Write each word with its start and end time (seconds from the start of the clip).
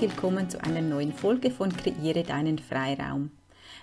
willkommen 0.00 0.48
zu 0.48 0.58
einer 0.64 0.80
neuen 0.80 1.12
Folge 1.12 1.50
von 1.50 1.76
Kreiere 1.76 2.22
deinen 2.22 2.58
Freiraum. 2.58 3.32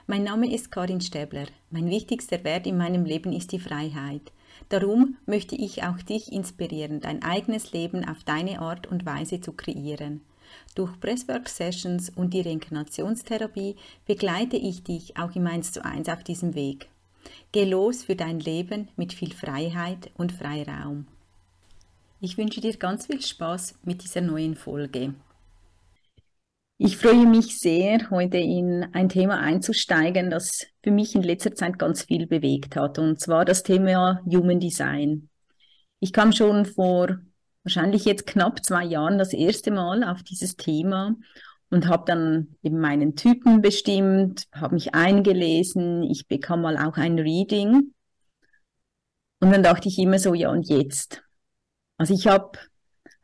Mein 0.08 0.24
Name 0.24 0.52
ist 0.52 0.72
Karin 0.72 1.00
Stäbler. 1.00 1.46
Mein 1.70 1.92
wichtigster 1.92 2.44
Wert 2.44 2.66
in 2.66 2.76
meinem 2.76 3.06
Leben 3.06 3.32
ist 3.32 3.52
die 3.52 3.60
Freiheit. 3.60 4.32
Darum 4.70 5.18
möchte 5.28 5.56
ich 5.56 5.84
auch 5.84 6.02
dich 6.02 6.32
inspirieren, 6.32 7.02
dein 7.02 7.22
eigenes 7.22 7.72
Leben 7.72 8.04
auf 8.04 8.24
deine 8.24 8.62
Art 8.62 8.88
und 8.88 9.06
Weise 9.06 9.42
zu 9.42 9.52
kreieren. 9.52 10.22
Durch 10.74 11.00
Presswork 11.00 11.48
Sessions 11.48 12.10
und 12.10 12.34
die 12.34 12.42
Reinkarnationstherapie 12.42 13.76
begleite 14.08 14.58
ich 14.58 14.84
dich 14.84 15.18
auch 15.18 15.36
im 15.36 15.46
1 15.46 15.72
zu 15.72 15.86
1 15.86 16.10
auf 16.10 16.24
diesem 16.24 16.56
Weg. 16.56 16.88
Geh 17.52 17.66
los 17.66 18.06
für 18.06 18.16
dein 18.16 18.40
Leben 18.40 18.88
mit 18.96 19.14
viel 19.14 19.34
Freiheit 19.34 20.10
und 20.18 20.32
Freiraum. 20.32 21.06
Ich 22.22 22.40
wünsche 22.40 22.62
dir 22.62 22.76
ganz 22.76 23.06
viel 23.06 23.22
Spaß 23.22 23.76
mit 23.84 24.04
dieser 24.04 24.22
neuen 24.22 24.56
Folge. 24.56 25.14
Ich 26.80 26.98
freue 26.98 27.26
mich 27.26 27.60
sehr, 27.60 28.12
heute 28.12 28.38
in 28.38 28.86
ein 28.94 29.10
Thema 29.10 29.40
einzusteigen, 29.40 30.30
das 30.30 30.68
für 30.84 30.92
mich 30.92 31.16
in 31.16 31.24
letzter 31.24 31.56
Zeit 31.56 31.80
ganz 31.80 32.04
viel 32.04 32.28
bewegt 32.28 32.76
hat, 32.76 33.00
und 33.00 33.20
zwar 33.20 33.46
das 33.46 33.64
Thema 33.64 34.22
Human 34.26 34.60
Design. 34.60 35.28
Ich 36.00 36.14
kam 36.14 36.34
schon 36.34 36.66
vor 36.66 37.18
wahrscheinlich 37.64 38.06
jetzt 38.06 38.28
knapp 38.28 38.64
zwei 38.64 38.84
Jahren 38.84 39.18
das 39.18 39.34
erste 39.34 39.72
Mal 39.72 40.04
auf 40.04 40.22
dieses 40.22 40.56
Thema 40.56 41.16
und 41.72 41.88
habe 41.88 42.04
dann 42.06 42.56
eben 42.62 42.80
meinen 42.80 43.16
Typen 43.16 43.62
bestimmt, 43.62 44.48
habe 44.54 44.76
mich 44.76 44.94
eingelesen, 44.94 46.04
ich 46.04 46.28
bekam 46.28 46.62
mal 46.62 46.78
auch 46.78 46.98
ein 46.98 47.18
Reading. 47.18 47.96
Und 49.40 49.52
dann 49.52 49.64
dachte 49.64 49.88
ich 49.90 49.98
immer 49.98 50.20
so, 50.20 50.36
ja 50.36 50.52
und 50.52 50.70
jetzt? 50.70 51.24
Also 51.98 52.14
ich 52.14 52.28
habe 52.28 52.60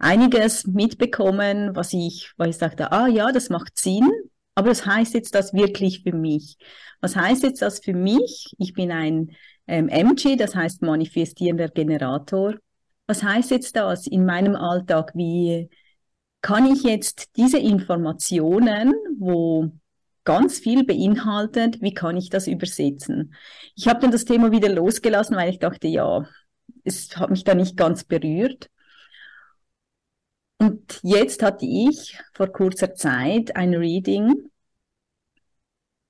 einiges 0.03 0.67
mitbekommen, 0.67 1.75
was 1.75 1.93
ich, 1.93 2.31
weil 2.37 2.49
ich 2.49 2.57
sagte, 2.57 2.91
ah 2.91 3.07
ja, 3.07 3.31
das 3.31 3.49
macht 3.49 3.79
Sinn, 3.79 4.11
aber 4.55 4.69
was 4.69 4.85
heißt 4.85 5.13
jetzt 5.13 5.33
das 5.35 5.53
wirklich 5.53 6.03
für 6.03 6.13
mich? 6.13 6.57
Was 7.01 7.15
heißt 7.15 7.43
jetzt 7.43 7.61
das 7.61 7.79
für 7.79 7.93
mich? 7.93 8.53
Ich 8.59 8.73
bin 8.73 8.91
ein 8.91 9.31
ähm, 9.67 9.89
MG, 9.89 10.35
das 10.35 10.55
heißt 10.55 10.81
manifestierender 10.81 11.69
Generator. 11.69 12.55
Was 13.07 13.23
heißt 13.23 13.51
jetzt 13.51 13.75
das 13.75 14.07
in 14.07 14.25
meinem 14.25 14.55
Alltag? 14.55 15.11
Wie 15.15 15.69
kann 16.41 16.65
ich 16.71 16.83
jetzt 16.83 17.35
diese 17.37 17.57
Informationen, 17.57 18.93
wo 19.17 19.71
ganz 20.25 20.59
viel 20.59 20.85
beinhaltet, 20.85 21.81
wie 21.81 21.93
kann 21.93 22.17
ich 22.17 22.29
das 22.29 22.47
übersetzen? 22.47 23.33
Ich 23.75 23.87
habe 23.87 23.99
dann 24.01 24.11
das 24.11 24.25
Thema 24.25 24.51
wieder 24.51 24.69
losgelassen, 24.69 25.35
weil 25.35 25.49
ich 25.49 25.59
dachte, 25.59 25.87
ja, 25.87 26.25
es 26.83 27.17
hat 27.17 27.29
mich 27.29 27.43
da 27.43 27.55
nicht 27.55 27.75
ganz 27.77 28.03
berührt. 28.03 28.69
Und 30.63 31.01
jetzt 31.03 31.43
hatte 31.43 31.65
ich 31.65 32.17
vor 32.33 32.47
kurzer 32.47 32.95
Zeit 32.95 33.53
ein 33.53 33.73
Reading, 33.73 34.49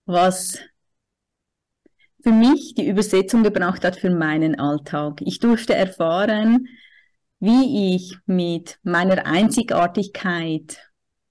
was 0.06 0.60
für 2.22 2.32
mich 2.32 2.76
die 2.76 2.88
Übersetzung 2.88 3.42
gebracht 3.42 3.84
hat 3.84 3.96
für 3.96 4.12
meinen 4.12 4.60
Alltag. 4.60 5.22
Ich 5.22 5.40
durfte 5.40 5.74
erfahren, 5.74 6.68
wie 7.40 7.96
ich 7.96 8.16
mit 8.28 8.78
meiner 8.84 9.26
Einzigartigkeit 9.26 10.78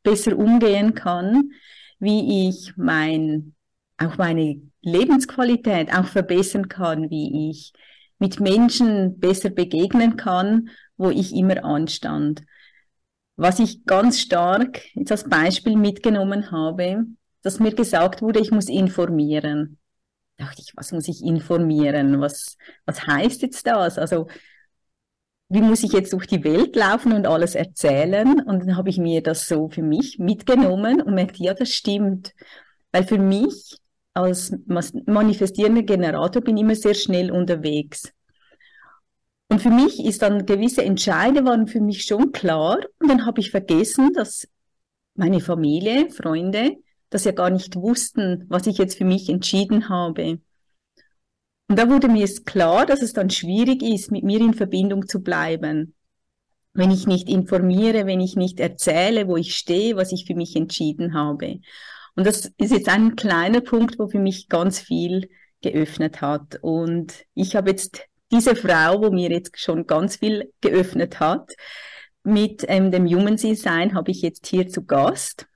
besser 0.02 0.36
umgehen 0.36 0.94
kann, 0.94 1.52
wie 2.00 2.48
ich 2.48 2.72
mein, 2.76 3.54
auch 3.98 4.18
meine 4.18 4.62
Lebensqualität 4.80 5.94
auch 5.94 6.06
verbessern 6.06 6.68
kann, 6.68 7.08
wie 7.08 7.50
ich 7.50 7.72
mit 8.18 8.40
Menschen 8.40 9.20
besser 9.20 9.50
begegnen 9.50 10.16
kann, 10.16 10.70
wo 10.96 11.10
ich 11.10 11.32
immer 11.32 11.64
anstand. 11.64 12.42
Was 13.36 13.58
ich 13.58 13.84
ganz 13.84 14.20
stark 14.20 14.82
jetzt 14.94 15.10
als 15.10 15.24
Beispiel 15.24 15.76
mitgenommen 15.76 16.50
habe, 16.50 17.06
dass 17.42 17.60
mir 17.60 17.74
gesagt 17.74 18.22
wurde, 18.22 18.40
ich 18.40 18.50
muss 18.50 18.68
informieren. 18.68 19.78
Da 20.36 20.46
dachte 20.46 20.62
ich, 20.62 20.72
was 20.76 20.92
muss 20.92 21.08
ich 21.08 21.22
informieren? 21.22 22.20
Was, 22.20 22.56
was 22.86 23.06
heißt 23.06 23.42
jetzt 23.42 23.66
das? 23.66 23.98
Also, 23.98 24.28
wie 25.48 25.60
muss 25.60 25.82
ich 25.82 25.92
jetzt 25.92 26.12
durch 26.12 26.26
die 26.26 26.44
Welt 26.44 26.76
laufen 26.76 27.12
und 27.12 27.26
alles 27.26 27.54
erzählen? 27.54 28.40
Und 28.40 28.60
dann 28.60 28.76
habe 28.76 28.88
ich 28.88 28.98
mir 28.98 29.22
das 29.22 29.46
so 29.46 29.68
für 29.68 29.82
mich 29.82 30.18
mitgenommen 30.18 31.02
und 31.02 31.14
merkte, 31.14 31.42
ja, 31.42 31.52
das 31.52 31.70
stimmt. 31.70 32.32
Weil 32.90 33.04
für 33.04 33.18
mich 33.18 33.76
als 34.14 34.54
manifestierender 35.06 35.82
Generator 35.82 36.42
bin 36.42 36.56
ich 36.56 36.62
immer 36.62 36.74
sehr 36.74 36.94
schnell 36.94 37.30
unterwegs. 37.30 38.12
Und 39.52 39.60
für 39.60 39.68
mich 39.68 40.02
ist 40.02 40.22
dann 40.22 40.46
gewisse 40.46 40.82
Entscheide 40.82 41.44
waren 41.44 41.66
für 41.66 41.82
mich 41.82 42.06
schon 42.06 42.32
klar. 42.32 42.78
Und 42.98 43.10
dann 43.10 43.26
habe 43.26 43.38
ich 43.42 43.50
vergessen, 43.50 44.14
dass 44.14 44.48
meine 45.14 45.40
Familie, 45.40 46.08
Freunde, 46.08 46.78
das 47.10 47.24
ja 47.24 47.32
gar 47.32 47.50
nicht 47.50 47.76
wussten, 47.76 48.46
was 48.48 48.66
ich 48.66 48.78
jetzt 48.78 48.96
für 48.96 49.04
mich 49.04 49.28
entschieden 49.28 49.90
habe. 49.90 50.40
Und 51.68 51.78
da 51.78 51.90
wurde 51.90 52.08
mir 52.08 52.24
es 52.24 52.46
klar, 52.46 52.86
dass 52.86 53.02
es 53.02 53.12
dann 53.12 53.28
schwierig 53.28 53.82
ist, 53.82 54.10
mit 54.10 54.24
mir 54.24 54.40
in 54.40 54.54
Verbindung 54.54 55.06
zu 55.06 55.20
bleiben. 55.20 55.94
Wenn 56.72 56.90
ich 56.90 57.06
nicht 57.06 57.28
informiere, 57.28 58.06
wenn 58.06 58.22
ich 58.22 58.36
nicht 58.36 58.58
erzähle, 58.58 59.28
wo 59.28 59.36
ich 59.36 59.54
stehe, 59.54 59.96
was 59.96 60.12
ich 60.12 60.24
für 60.24 60.34
mich 60.34 60.56
entschieden 60.56 61.12
habe. 61.12 61.60
Und 62.16 62.26
das 62.26 62.50
ist 62.56 62.72
jetzt 62.72 62.88
ein 62.88 63.16
kleiner 63.16 63.60
Punkt, 63.60 63.98
wo 63.98 64.08
für 64.08 64.18
mich 64.18 64.48
ganz 64.48 64.80
viel 64.80 65.28
geöffnet 65.60 66.22
hat. 66.22 66.58
Und 66.62 67.26
ich 67.34 67.54
habe 67.54 67.68
jetzt 67.68 68.08
diese 68.32 68.56
Frau, 68.56 69.02
wo 69.02 69.10
mir 69.10 69.30
jetzt 69.30 69.58
schon 69.60 69.86
ganz 69.86 70.16
viel 70.16 70.52
geöffnet 70.60 71.20
hat, 71.20 71.52
mit 72.24 72.64
ähm, 72.68 72.90
dem 72.90 73.06
Human 73.06 73.36
Design 73.36 73.94
habe 73.94 74.10
ich 74.10 74.22
jetzt 74.22 74.46
hier 74.46 74.68
zu 74.68 74.84
Gast. 74.84 75.46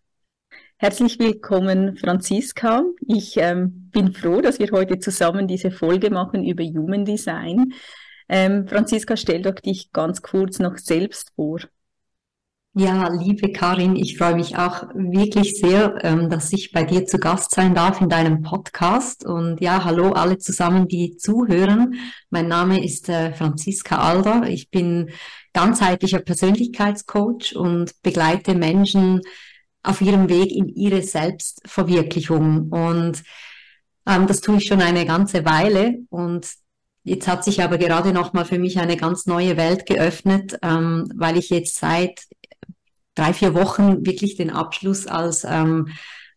Herzlich 0.76 1.18
willkommen, 1.18 1.96
Franziska. 1.96 2.84
Ich 3.06 3.36
ähm, 3.38 3.88
bin 3.92 4.12
froh, 4.12 4.42
dass 4.42 4.58
wir 4.58 4.70
heute 4.72 4.98
zusammen 4.98 5.48
diese 5.48 5.70
Folge 5.70 6.10
machen 6.10 6.44
über 6.44 6.64
Human 6.64 7.04
Design. 7.04 7.72
Ähm, 8.28 8.66
Franziska, 8.68 9.16
stell 9.16 9.40
doch 9.40 9.54
dich 9.54 9.90
ganz 9.92 10.20
kurz 10.20 10.58
noch 10.58 10.76
selbst 10.76 11.32
vor. 11.34 11.60
Ja, 12.78 13.08
liebe 13.08 13.52
Karin, 13.52 13.96
ich 13.96 14.18
freue 14.18 14.34
mich 14.34 14.58
auch 14.58 14.82
wirklich 14.92 15.58
sehr, 15.58 15.94
ähm, 16.04 16.28
dass 16.28 16.52
ich 16.52 16.72
bei 16.72 16.84
dir 16.84 17.06
zu 17.06 17.16
Gast 17.16 17.54
sein 17.54 17.74
darf 17.74 18.02
in 18.02 18.10
deinem 18.10 18.42
Podcast. 18.42 19.24
Und 19.24 19.62
ja, 19.62 19.82
hallo 19.82 20.12
alle 20.12 20.36
zusammen, 20.36 20.86
die 20.86 21.16
zuhören. 21.16 21.94
Mein 22.28 22.48
Name 22.48 22.84
ist 22.84 23.08
äh, 23.08 23.32
Franziska 23.32 23.96
Alder. 23.96 24.42
Ich 24.50 24.68
bin 24.70 25.08
ganzheitlicher 25.54 26.18
Persönlichkeitscoach 26.18 27.56
und 27.56 27.94
begleite 28.02 28.54
Menschen 28.54 29.22
auf 29.82 30.02
ihrem 30.02 30.28
Weg 30.28 30.52
in 30.52 30.68
ihre 30.68 31.00
Selbstverwirklichung. 31.00 32.68
Und 32.68 33.22
ähm, 34.06 34.26
das 34.26 34.42
tue 34.42 34.58
ich 34.58 34.66
schon 34.66 34.82
eine 34.82 35.06
ganze 35.06 35.46
Weile. 35.46 36.00
Und 36.10 36.46
Jetzt 37.06 37.28
hat 37.28 37.44
sich 37.44 37.62
aber 37.62 37.78
gerade 37.78 38.12
nochmal 38.12 38.44
für 38.44 38.58
mich 38.58 38.80
eine 38.80 38.96
ganz 38.96 39.26
neue 39.26 39.56
Welt 39.56 39.86
geöffnet, 39.86 40.58
ähm, 40.60 41.08
weil 41.14 41.36
ich 41.36 41.50
jetzt 41.50 41.76
seit 41.76 42.22
drei, 43.16 43.32
vier 43.32 43.54
Wochen 43.54 44.06
wirklich 44.06 44.36
den 44.36 44.50
Abschluss 44.50 45.08
als 45.08 45.44
ähm, 45.44 45.88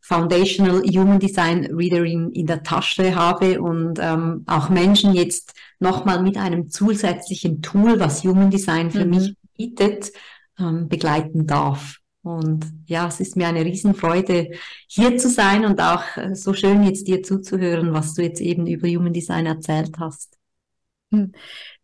Foundational 0.01 0.81
Human 0.81 1.19
Design 1.19 1.65
Reader 1.65 2.03
in, 2.03 2.47
der 2.47 2.63
Tasche 2.63 3.13
habe 3.13 3.61
und 3.61 3.99
ähm, 4.01 4.43
auch 4.47 4.69
Menschen 4.69 5.13
jetzt 5.13 5.53
nochmal 5.79 6.23
mit 6.23 6.35
einem 6.35 6.69
zusätzlichen 6.69 7.61
Tool, 7.61 7.99
was 7.99 8.23
Human 8.23 8.49
Design 8.49 8.89
für 8.89 9.05
mhm. 9.05 9.11
mich 9.11 9.35
bietet, 9.55 10.11
ähm, 10.57 10.87
begleiten 10.89 11.45
darf. 11.45 11.97
Und 12.23 12.65
ja, 12.87 13.07
es 13.07 13.19
ist 13.19 13.35
mir 13.35 13.47
eine 13.47 13.63
Riesenfreude, 13.63 14.51
hier 14.87 15.17
zu 15.17 15.29
sein 15.29 15.63
und 15.63 15.79
auch 15.79 16.03
äh, 16.17 16.33
so 16.33 16.53
schön 16.53 16.83
jetzt 16.83 17.07
dir 17.07 17.21
zuzuhören, 17.21 17.93
was 17.93 18.13
du 18.15 18.23
jetzt 18.23 18.41
eben 18.41 18.65
über 18.67 18.87
Human 18.87 19.13
Design 19.13 19.45
erzählt 19.45 19.95
hast. 19.99 20.37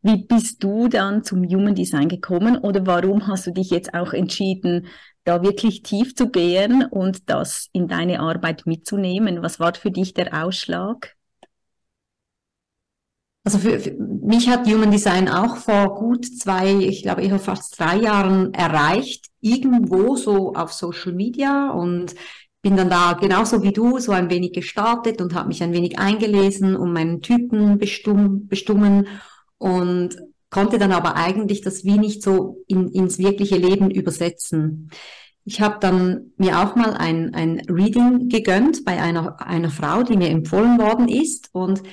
Wie 0.05 0.17
bist 0.17 0.63
du 0.63 0.87
dann 0.87 1.23
zum 1.23 1.43
Human 1.45 1.73
Design 1.73 2.07
gekommen 2.07 2.59
oder 2.59 2.85
warum 2.85 3.25
hast 3.25 3.47
du 3.47 3.51
dich 3.51 3.71
jetzt 3.71 3.95
auch 3.95 4.13
entschieden, 4.13 4.85
da 5.23 5.41
wirklich 5.41 5.81
tief 5.81 6.13
zu 6.13 6.29
gehen 6.29 6.85
und 6.85 7.27
das 7.27 7.69
in 7.73 7.87
deine 7.87 8.19
Arbeit 8.19 8.67
mitzunehmen? 8.67 9.41
Was 9.41 9.59
war 9.59 9.73
für 9.73 9.89
dich 9.89 10.13
der 10.13 10.45
Ausschlag? 10.45 11.15
Also 13.43 13.57
für, 13.57 13.79
für 13.79 13.93
mich 13.93 14.47
hat 14.47 14.67
Human 14.67 14.91
Design 14.91 15.27
auch 15.27 15.57
vor 15.57 15.95
gut 15.95 16.23
zwei, 16.23 16.71
ich 16.71 17.01
glaube 17.01 17.23
eher 17.23 17.39
fast 17.39 17.79
drei 17.79 17.95
Jahren 17.95 18.53
erreicht, 18.53 19.25
irgendwo 19.41 20.17
so 20.17 20.53
auf 20.53 20.71
Social 20.71 21.13
Media 21.13 21.71
und 21.71 22.13
bin 22.61 22.77
dann 22.77 22.91
da 22.91 23.13
genauso 23.13 23.63
wie 23.63 23.73
du 23.73 23.97
so 23.97 24.11
ein 24.11 24.29
wenig 24.29 24.53
gestartet 24.53 25.19
und 25.19 25.33
habe 25.33 25.47
mich 25.47 25.63
ein 25.63 25.73
wenig 25.73 25.97
eingelesen, 25.97 26.75
um 26.75 26.93
meinen 26.93 27.23
Typen 27.23 27.79
bestimm, 27.79 28.45
bestimmen 28.45 29.07
und 29.57 30.17
konnte 30.49 30.77
dann 30.77 30.91
aber 30.91 31.15
eigentlich 31.15 31.61
das 31.61 31.83
wie 31.83 31.97
nicht 31.97 32.23
so 32.23 32.63
in, 32.67 32.89
ins 32.89 33.17
wirkliche 33.17 33.57
Leben 33.57 33.91
übersetzen. 33.91 34.89
Ich 35.43 35.61
habe 35.61 35.77
dann 35.79 36.31
mir 36.37 36.59
auch 36.59 36.75
mal 36.75 36.93
ein, 36.93 37.35
ein 37.35 37.59
Reading 37.69 38.29
gegönnt 38.29 38.83
bei 38.85 39.01
einer, 39.01 39.41
einer 39.45 39.69
Frau, 39.69 40.03
die 40.03 40.17
mir 40.17 40.29
empfohlen 40.29 40.79
worden 40.79 41.07
ist. 41.07 41.49
Und 41.53 41.83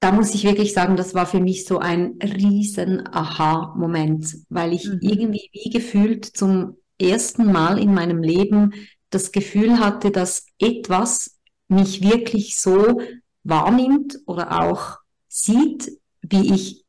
da 0.00 0.12
muss 0.12 0.34
ich 0.34 0.44
wirklich 0.44 0.74
sagen, 0.74 0.96
das 0.96 1.14
war 1.14 1.26
für 1.26 1.40
mich 1.40 1.64
so 1.64 1.78
ein 1.78 2.18
riesen 2.22 3.06
Aha-Moment, 3.06 4.36
weil 4.48 4.72
ich 4.72 4.86
mhm. 4.86 4.98
irgendwie 5.00 5.48
wie 5.52 5.70
gefühlt 5.70 6.24
zum 6.24 6.76
ersten 7.00 7.50
Mal 7.50 7.78
in 7.78 7.94
meinem 7.94 8.22
Leben 8.22 8.74
das 9.10 9.32
Gefühl 9.32 9.78
hatte, 9.78 10.10
dass 10.10 10.46
etwas 10.58 11.38
mich 11.68 12.02
wirklich 12.02 12.56
so 12.56 13.00
wahrnimmt 13.44 14.18
oder 14.26 14.60
auch 14.62 14.98
sieht, 15.28 15.90
wie 16.30 16.54
ich 16.54 16.84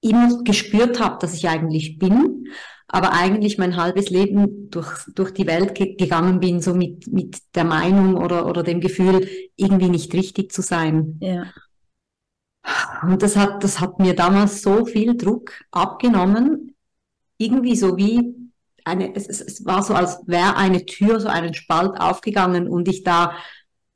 immer 0.00 0.42
gespürt 0.42 1.00
habe, 1.00 1.18
dass 1.20 1.34
ich 1.34 1.48
eigentlich 1.48 1.98
bin, 1.98 2.48
aber 2.88 3.12
eigentlich 3.12 3.56
mein 3.56 3.76
halbes 3.76 4.10
Leben 4.10 4.70
durch, 4.70 5.04
durch 5.14 5.32
die 5.32 5.46
Welt 5.46 5.74
ge 5.74 5.94
gegangen 5.94 6.40
bin, 6.40 6.60
so 6.60 6.74
mit, 6.74 7.06
mit 7.06 7.38
der 7.54 7.64
Meinung 7.64 8.16
oder, 8.16 8.46
oder 8.46 8.62
dem 8.62 8.80
Gefühl, 8.80 9.28
irgendwie 9.56 9.88
nicht 9.88 10.12
richtig 10.12 10.52
zu 10.52 10.60
sein. 10.60 11.18
Ja. 11.20 11.46
Und 13.02 13.22
das 13.22 13.36
hat, 13.36 13.64
das 13.64 13.80
hat 13.80 13.98
mir 13.98 14.14
damals 14.14 14.62
so 14.62 14.84
viel 14.84 15.16
Druck 15.16 15.52
abgenommen, 15.70 16.76
irgendwie 17.38 17.76
so 17.76 17.96
wie 17.96 18.34
eine, 18.84 19.14
es, 19.14 19.26
es 19.28 19.64
war 19.64 19.82
so, 19.82 19.94
als 19.94 20.20
wäre 20.26 20.56
eine 20.56 20.84
Tür, 20.84 21.20
so 21.20 21.28
einen 21.28 21.54
Spalt 21.54 22.00
aufgegangen 22.00 22.68
und 22.68 22.88
ich 22.88 23.04
da 23.04 23.32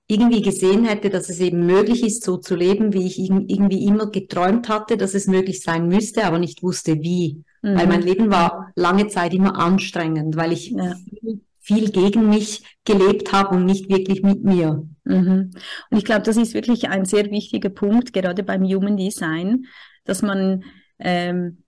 irgendwie 0.09 0.43
gesehen 0.43 0.85
hätte, 0.85 1.11
dass 1.11 1.29
es 1.29 1.41
eben 1.41 1.67
möglich 1.67 2.05
ist, 2.05 2.23
so 2.23 2.37
zu 2.37 2.55
leben, 2.55 2.93
wie 2.93 3.07
ich 3.07 3.19
irgendwie 3.19 3.85
immer 3.85 4.11
geträumt 4.11 4.69
hatte, 4.69 4.97
dass 4.97 5.15
es 5.15 5.27
möglich 5.27 5.63
sein 5.63 5.89
müsste, 5.89 6.25
aber 6.25 6.39
nicht 6.39 6.63
wusste, 6.63 7.01
wie. 7.03 7.43
Mhm. 7.63 7.77
Weil 7.77 7.87
mein 7.89 8.03
Leben 8.03 8.31
war 8.31 8.71
lange 8.77 9.09
Zeit 9.09 9.35
immer 9.35 9.59
anstrengend, 9.59 10.37
weil 10.37 10.53
ich 10.53 10.71
ja. 10.71 10.95
viel, 10.95 11.41
viel, 11.59 11.91
gegen 11.91 12.29
mich 12.29 12.63
gelebt 12.85 13.33
habe 13.33 13.57
und 13.57 13.67
nicht 13.67 13.89
wirklich 13.89 14.23
mit 14.23 14.45
mir. 14.45 14.87
Mhm. 15.05 15.51
Und 15.91 15.99
ich 15.99 16.05
glaube, 16.05 16.23
das 16.23 16.37
ist 16.37 16.55
wirklich 16.55 16.89
ein 16.89 17.05
sehr 17.05 17.29
wichtiger 17.33 17.71
Punkt, 17.71 18.13
gerade 18.13 18.45
beim 18.45 18.63
Human 18.63 18.97
Design, 18.97 19.67
dass 20.05 20.23
man 20.23 20.63
ähm, 21.01 21.65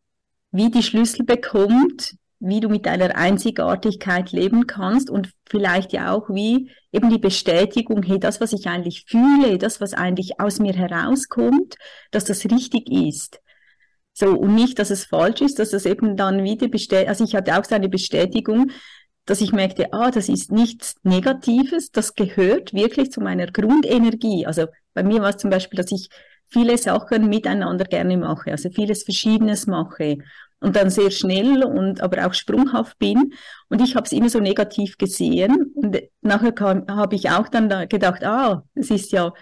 wie 0.52 0.70
die 0.70 0.84
Schlüssel 0.84 1.24
bekommt, 1.24 2.14
wie 2.40 2.60
du 2.60 2.68
mit 2.68 2.86
deiner 2.86 3.16
Einzigartigkeit 3.16 4.30
leben 4.32 4.66
kannst 4.66 5.10
und 5.10 5.30
vielleicht 5.48 5.92
ja 5.92 6.12
auch 6.12 6.28
wie 6.28 6.70
eben 6.92 7.10
die 7.10 7.18
Bestätigung, 7.18 8.02
hey, 8.02 8.18
das, 8.20 8.40
was 8.40 8.52
ich 8.52 8.68
eigentlich 8.68 9.04
fühle, 9.06 9.58
das, 9.58 9.80
was 9.80 9.94
eigentlich 9.94 10.40
aus 10.40 10.60
mir 10.60 10.72
herauskommt, 10.72 11.76
dass 12.10 12.24
das 12.24 12.44
richtig 12.44 12.90
ist. 12.90 13.40
So, 14.12 14.36
und 14.36 14.54
nicht, 14.54 14.78
dass 14.78 14.90
es 14.90 15.04
falsch 15.04 15.40
ist, 15.40 15.58
dass 15.58 15.70
das 15.70 15.86
eben 15.86 16.16
dann 16.16 16.44
wieder 16.44 16.68
bestätigt, 16.68 17.08
also 17.08 17.24
ich 17.24 17.34
hatte 17.34 17.58
auch 17.58 17.64
so 17.64 17.74
eine 17.74 17.88
Bestätigung, 17.88 18.70
dass 19.26 19.40
ich 19.40 19.52
merkte, 19.52 19.92
ah, 19.92 20.10
das 20.10 20.28
ist 20.28 20.50
nichts 20.50 20.96
Negatives, 21.02 21.90
das 21.90 22.14
gehört 22.14 22.72
wirklich 22.72 23.12
zu 23.12 23.20
meiner 23.20 23.46
Grundenergie. 23.46 24.46
Also 24.46 24.66
bei 24.94 25.02
mir 25.02 25.20
war 25.20 25.30
es 25.30 25.36
zum 25.36 25.50
Beispiel, 25.50 25.76
dass 25.76 25.92
ich 25.92 26.08
viele 26.46 26.78
Sachen 26.78 27.28
miteinander 27.28 27.84
gerne 27.84 28.16
mache, 28.16 28.52
also 28.52 28.70
vieles 28.70 29.02
Verschiedenes 29.02 29.66
mache 29.66 30.18
und 30.60 30.76
dann 30.76 30.90
sehr 30.90 31.10
schnell 31.10 31.62
und 31.64 32.00
aber 32.00 32.26
auch 32.26 32.34
sprunghaft 32.34 32.98
bin. 32.98 33.32
Und 33.68 33.80
ich 33.80 33.94
habe 33.94 34.06
es 34.06 34.12
immer 34.12 34.28
so 34.28 34.40
negativ 34.40 34.98
gesehen. 34.98 35.72
Und 35.74 36.00
nachher 36.20 36.54
habe 36.88 37.14
ich 37.14 37.30
auch 37.30 37.48
dann 37.48 37.68
da 37.68 37.84
gedacht, 37.84 38.24
ah, 38.24 38.64
es 38.74 38.90
ist 38.90 39.12
ja, 39.12 39.32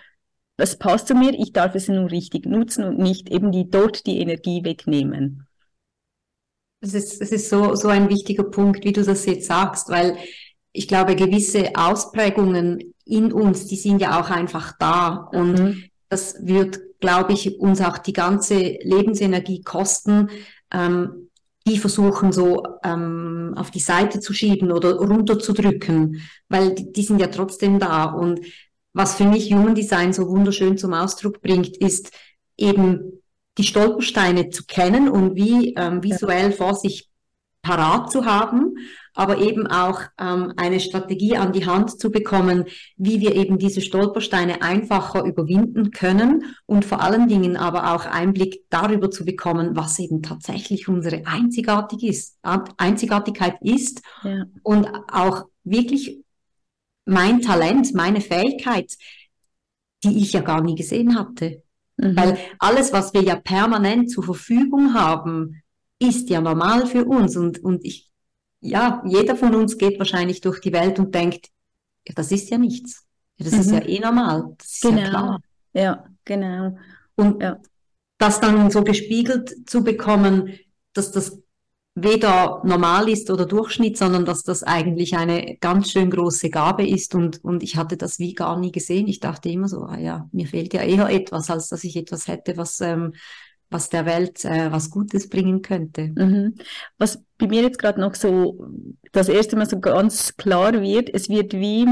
das 0.56 0.78
passt 0.78 1.08
zu 1.08 1.14
mir, 1.14 1.32
ich 1.32 1.52
darf 1.52 1.74
es 1.74 1.88
nur 1.88 2.10
richtig 2.10 2.46
nutzen 2.46 2.84
und 2.84 2.98
nicht 2.98 3.30
eben 3.30 3.52
die 3.52 3.70
dort 3.70 4.06
die 4.06 4.20
Energie 4.20 4.64
wegnehmen. 4.64 5.46
Es 6.80 6.94
ist, 6.94 7.20
es 7.20 7.32
ist 7.32 7.48
so, 7.48 7.74
so 7.74 7.88
ein 7.88 8.10
wichtiger 8.10 8.44
Punkt, 8.44 8.84
wie 8.84 8.92
du 8.92 9.02
das 9.02 9.24
jetzt 9.26 9.46
sagst, 9.46 9.88
weil 9.88 10.16
ich 10.72 10.88
glaube, 10.88 11.16
gewisse 11.16 11.70
Ausprägungen 11.74 12.94
in 13.06 13.32
uns, 13.32 13.66
die 13.66 13.76
sind 13.76 14.00
ja 14.00 14.20
auch 14.20 14.30
einfach 14.30 14.74
da. 14.78 15.28
Und 15.32 15.58
mhm. 15.58 15.84
das 16.10 16.36
wird, 16.46 16.78
glaube 17.00 17.32
ich, 17.32 17.58
uns 17.58 17.80
auch 17.80 17.98
die 17.98 18.12
ganze 18.12 18.78
Lebensenergie 18.82 19.62
kosten, 19.62 20.28
ähm, 20.72 21.30
die 21.66 21.78
versuchen 21.78 22.32
so 22.32 22.62
ähm, 22.84 23.54
auf 23.56 23.70
die 23.70 23.80
Seite 23.80 24.20
zu 24.20 24.32
schieben 24.32 24.70
oder 24.70 24.94
runterzudrücken, 24.94 26.22
weil 26.48 26.74
die, 26.74 26.92
die 26.92 27.02
sind 27.02 27.20
ja 27.20 27.26
trotzdem 27.26 27.80
da. 27.80 28.04
Und 28.04 28.40
was 28.92 29.16
für 29.16 29.24
mich 29.24 29.52
Human 29.52 29.74
Design 29.74 30.12
so 30.12 30.28
wunderschön 30.28 30.78
zum 30.78 30.94
Ausdruck 30.94 31.42
bringt, 31.42 31.76
ist 31.76 32.12
eben 32.56 33.20
die 33.58 33.64
Stolpersteine 33.64 34.50
zu 34.50 34.64
kennen 34.64 35.08
und 35.08 35.34
wie 35.34 35.74
ähm, 35.74 36.02
visuell 36.02 36.52
vor 36.52 36.74
sich 36.74 37.10
parat 37.62 38.12
zu 38.12 38.24
haben 38.24 38.74
aber 39.16 39.38
eben 39.38 39.66
auch 39.66 40.02
ähm, 40.18 40.52
eine 40.56 40.78
Strategie 40.78 41.36
an 41.36 41.52
die 41.52 41.66
Hand 41.66 41.98
zu 41.98 42.10
bekommen, 42.10 42.66
wie 42.96 43.20
wir 43.20 43.34
eben 43.34 43.58
diese 43.58 43.80
Stolpersteine 43.80 44.62
einfacher 44.62 45.24
überwinden 45.24 45.90
können 45.90 46.44
und 46.66 46.84
vor 46.84 47.00
allen 47.00 47.26
Dingen 47.26 47.56
aber 47.56 47.94
auch 47.94 48.04
Einblick 48.04 48.66
darüber 48.68 49.10
zu 49.10 49.24
bekommen, 49.24 49.74
was 49.74 49.98
eben 49.98 50.22
tatsächlich 50.22 50.86
unsere 50.86 51.26
Einzigartig 51.26 52.04
ist, 52.04 52.38
Einzigartigkeit 52.76 53.56
ist 53.62 54.02
ja. 54.22 54.44
und 54.62 54.86
auch 55.10 55.46
wirklich 55.64 56.22
mein 57.06 57.40
Talent, 57.40 57.94
meine 57.94 58.20
Fähigkeit, 58.20 58.92
die 60.04 60.19
ich 60.19 60.34
ja 60.34 60.42
gar 60.42 60.60
nie 60.60 60.74
gesehen 60.74 61.19
hatte. 61.19 61.62
Mhm. 61.96 62.16
Weil 62.16 62.38
alles, 62.58 62.92
was 62.92 63.14
wir 63.14 63.22
ja 63.22 63.36
permanent 63.36 64.10
zur 64.10 64.24
Verfügung 64.24 64.92
haben, 64.92 65.62
ist 65.98 66.28
ja 66.28 66.42
normal 66.42 66.86
für 66.86 67.06
uns 67.06 67.36
und, 67.36 67.58
und 67.64 67.82
ich 67.84 68.10
ja, 68.66 69.02
jeder 69.06 69.36
von 69.36 69.54
uns 69.54 69.78
geht 69.78 69.98
wahrscheinlich 69.98 70.40
durch 70.40 70.60
die 70.60 70.72
Welt 70.72 70.98
und 70.98 71.14
denkt, 71.14 71.48
ja, 72.06 72.14
das 72.14 72.32
ist 72.32 72.50
ja 72.50 72.58
nichts. 72.58 73.04
das 73.38 73.52
mhm. 73.52 73.60
ist 73.60 73.70
ja 73.70 73.86
eh 73.86 74.00
normal. 74.00 74.54
Das 74.58 74.72
ist 74.72 74.82
genau. 74.82 74.98
ja 74.98 75.08
klar. 75.08 75.40
Ja, 75.72 76.04
genau. 76.24 76.78
Und 77.16 77.42
ja. 77.42 77.58
das 78.18 78.40
dann 78.40 78.70
so 78.70 78.82
gespiegelt 78.82 79.68
zu 79.68 79.84
bekommen, 79.84 80.58
dass 80.92 81.12
das 81.12 81.38
weder 81.94 82.60
normal 82.62 83.08
ist 83.08 83.30
oder 83.30 83.46
Durchschnitt, 83.46 83.96
sondern 83.96 84.26
dass 84.26 84.42
das 84.42 84.62
eigentlich 84.62 85.16
eine 85.16 85.56
ganz 85.56 85.90
schön 85.90 86.10
große 86.10 86.50
Gabe 86.50 86.86
ist 86.86 87.14
und, 87.14 87.42
und 87.42 87.62
ich 87.62 87.76
hatte 87.76 87.96
das 87.96 88.19
wie 88.19 88.34
gar 88.34 88.58
nie 88.58 88.70
gesehen. 88.70 89.08
Ich 89.08 89.20
dachte 89.20 89.48
immer 89.48 89.66
so, 89.66 89.82
ah 89.82 89.98
ja, 89.98 90.28
mir 90.30 90.46
fehlt 90.46 90.74
ja 90.74 90.82
eher 90.82 91.08
etwas, 91.08 91.48
als 91.50 91.69
dass 91.69 91.84
ich 91.84 91.96
etwas 91.96 92.28
hätte, 92.28 92.58
was 92.58 92.80
ähm, 92.82 93.14
was 93.70 93.88
der 93.90 94.06
Welt 94.06 94.44
äh, 94.44 94.70
was 94.70 94.90
Gutes 94.90 95.28
bringen 95.28 95.62
könnte. 95.62 96.12
Mhm. 96.14 96.54
Was 96.98 97.22
bei 97.38 97.46
mir 97.46 97.62
jetzt 97.62 97.78
gerade 97.78 98.00
noch 98.00 98.14
so 98.14 98.66
das 99.12 99.28
erste 99.28 99.56
Mal 99.56 99.68
so 99.68 99.80
ganz 99.80 100.36
klar 100.36 100.80
wird, 100.80 101.12
es 101.12 101.28
wird 101.28 101.52
wie 101.52 101.86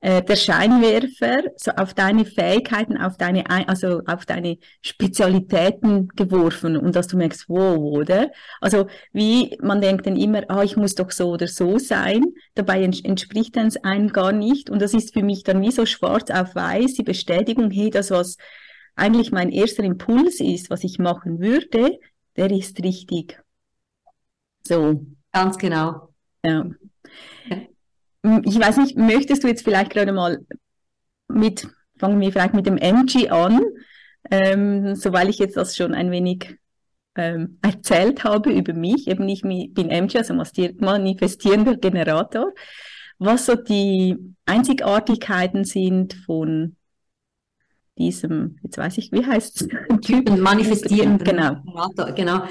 äh, 0.00 0.22
der 0.22 0.36
Scheinwerfer 0.36 1.42
so 1.56 1.72
auf 1.72 1.94
deine 1.94 2.24
Fähigkeiten, 2.24 2.96
auf 2.96 3.16
deine, 3.16 3.48
also 3.68 4.02
auf 4.06 4.26
deine 4.26 4.58
Spezialitäten 4.82 6.08
geworfen 6.08 6.76
und 6.76 6.94
dass 6.94 7.06
du 7.08 7.16
merkst, 7.16 7.48
wow, 7.48 7.76
oder? 7.76 8.30
Also 8.60 8.86
wie 9.12 9.58
man 9.62 9.80
denkt 9.80 10.06
dann 10.06 10.16
immer, 10.16 10.42
ah, 10.48 10.62
ich 10.62 10.76
muss 10.76 10.94
doch 10.94 11.10
so 11.10 11.30
oder 11.30 11.48
so 11.48 11.78
sein, 11.78 12.24
dabei 12.54 12.82
ents 12.82 13.00
entspricht 13.00 13.56
es 13.56 13.76
einem 13.78 14.12
gar 14.12 14.32
nicht 14.32 14.70
und 14.70 14.82
das 14.82 14.94
ist 14.94 15.14
für 15.14 15.22
mich 15.22 15.44
dann 15.44 15.62
wie 15.62 15.72
so 15.72 15.86
schwarz 15.86 16.30
auf 16.30 16.54
weiß 16.54 16.94
die 16.94 17.02
Bestätigung, 17.02 17.70
hey, 17.70 17.90
das 17.90 18.10
was 18.10 18.36
eigentlich 18.96 19.30
mein 19.30 19.50
erster 19.50 19.84
Impuls 19.84 20.40
ist, 20.40 20.70
was 20.70 20.82
ich 20.82 20.98
machen 20.98 21.38
würde, 21.38 21.98
der 22.36 22.50
ist 22.50 22.82
richtig. 22.82 23.40
So. 24.66 25.06
Ganz 25.32 25.58
genau. 25.58 26.08
Ja. 26.44 26.66
Ich 28.44 28.58
weiß 28.58 28.78
nicht, 28.78 28.96
möchtest 28.96 29.44
du 29.44 29.48
jetzt 29.48 29.62
vielleicht 29.62 29.92
gerade 29.92 30.12
mal 30.12 30.44
mit, 31.28 31.68
fangen 31.98 32.20
wir 32.20 32.32
vielleicht 32.32 32.54
mit 32.54 32.66
dem 32.66 32.78
MG 32.78 33.28
an, 33.28 33.60
ähm, 34.30 34.94
so 34.96 35.12
weil 35.12 35.28
ich 35.28 35.38
jetzt 35.38 35.56
das 35.56 35.76
schon 35.76 35.94
ein 35.94 36.10
wenig 36.10 36.56
ähm, 37.14 37.58
erzählt 37.62 38.24
habe 38.24 38.50
über 38.50 38.72
mich, 38.72 39.06
eben 39.06 39.28
ich 39.28 39.42
bin 39.42 39.90
MG, 39.90 40.18
also 40.18 40.34
manifestierender 40.34 41.76
Generator, 41.76 42.52
was 43.18 43.46
so 43.46 43.54
die 43.54 44.16
Einzigartigkeiten 44.46 45.64
sind 45.64 46.14
von 46.14 46.76
diesem, 47.98 48.58
jetzt 48.62 48.78
weiß 48.78 48.98
ich, 48.98 49.12
wie 49.12 49.24
heißt 49.24 49.62
es? 49.62 49.68
Typen 50.00 50.40
manifestieren. 50.40 51.18
Genau. 51.18 51.56
Genau. 52.14 52.42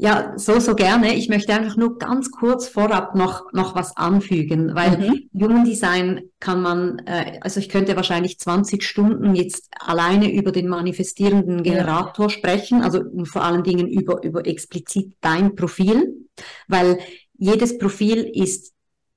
Ja, 0.00 0.34
so, 0.36 0.60
so 0.60 0.76
gerne. 0.76 1.16
Ich 1.16 1.28
möchte 1.28 1.52
einfach 1.52 1.76
nur 1.76 1.98
ganz 1.98 2.30
kurz 2.30 2.68
vorab 2.68 3.16
noch, 3.16 3.52
noch 3.52 3.74
was 3.74 3.96
anfügen, 3.96 4.76
weil 4.76 4.96
mhm. 4.96 5.28
Human 5.34 5.64
Design 5.64 6.22
kann 6.38 6.62
man, 6.62 7.00
äh, 7.00 7.40
also 7.40 7.58
ich 7.58 7.68
könnte 7.68 7.96
wahrscheinlich 7.96 8.38
20 8.38 8.84
Stunden 8.84 9.34
jetzt 9.34 9.66
alleine 9.80 10.32
über 10.32 10.52
den 10.52 10.68
manifestierenden 10.68 11.64
Generator 11.64 12.26
ja. 12.26 12.30
sprechen, 12.30 12.82
also 12.82 13.02
vor 13.24 13.42
allen 13.42 13.64
Dingen 13.64 13.88
über, 13.88 14.22
über 14.22 14.46
explizit 14.46 15.14
dein 15.20 15.56
Profil, 15.56 16.28
weil 16.68 17.00
jedes 17.36 17.76
Profil 17.76 18.18
ist 18.18 18.72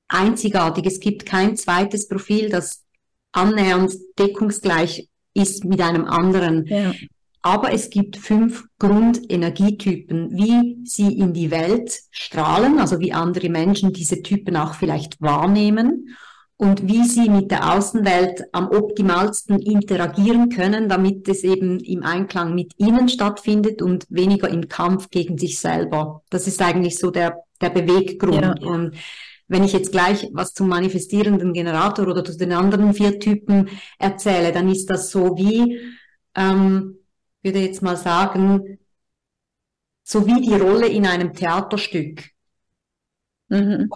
einzigartig. 0.07 0.88
Es 0.88 1.00
gibt 1.00 1.27
kein 1.27 1.57
zweites 1.57 2.07
Profil, 2.07 2.50
das 2.50 2.83
annähernd 3.33 3.93
deckungsgleich 4.17 5.10
ist 5.33 5.65
mit 5.65 5.81
einem 5.81 6.05
anderen. 6.05 6.65
Ja. 6.65 6.93
Aber 7.43 7.73
es 7.73 7.89
gibt 7.89 8.17
fünf 8.17 8.65
Grundenergietypen, 8.77 10.38
wie 10.38 10.77
sie 10.85 11.17
in 11.17 11.33
die 11.33 11.50
Welt 11.50 11.91
strahlen, 12.11 12.79
also 12.79 13.00
wie 13.00 13.13
andere 13.13 13.50
Menschen 13.50 13.93
diese 13.93 14.21
Typen 14.21 14.55
auch 14.55 14.75
vielleicht 14.75 15.19
wahrnehmen 15.21 16.15
und 16.61 16.88
wie 16.88 17.03
sie 17.05 17.27
mit 17.27 17.50
der 17.50 17.73
Außenwelt 17.73 18.43
am 18.51 18.67
optimalsten 18.69 19.57
interagieren 19.57 20.50
können, 20.50 20.88
damit 20.88 21.27
es 21.27 21.43
eben 21.43 21.79
im 21.79 22.03
Einklang 22.03 22.53
mit 22.53 22.73
ihnen 22.77 23.09
stattfindet 23.09 23.81
und 23.81 24.05
weniger 24.09 24.47
im 24.47 24.67
Kampf 24.67 25.09
gegen 25.09 25.39
sich 25.39 25.59
selber. 25.59 26.21
Das 26.29 26.45
ist 26.45 26.61
eigentlich 26.61 27.00
so 27.00 27.09
der, 27.09 27.39
der 27.59 27.71
Beweggrund. 27.71 28.59
Ja. 28.61 28.67
Und 28.67 28.95
wenn 29.51 29.65
ich 29.65 29.74
jetzt 29.74 29.91
gleich 29.91 30.29
was 30.31 30.53
zum 30.53 30.70
manifestierenden 30.70 31.51
Generator 31.51 32.08
oder 32.08 32.24
zu 32.24 32.38
den 32.38 32.53
anderen 32.53 32.93
vier 32.93 33.20
Typen 33.20 33.67
erzähle, 34.00 34.53
dann 34.53 34.70
ist 34.70 34.89
das 34.89 35.12
so 35.12 35.36
wie, 35.36 35.77
ähm, 36.36 36.98
würde 37.43 37.60
jetzt 37.60 37.81
mal 37.81 37.98
sagen, 37.98 38.79
so 40.03 40.25
wie 40.25 40.39
die 40.39 40.55
Rolle 40.55 40.88
in 40.88 41.05
einem 41.05 41.34
Theaterstück. 41.34 42.29
Mhm. 43.50 43.89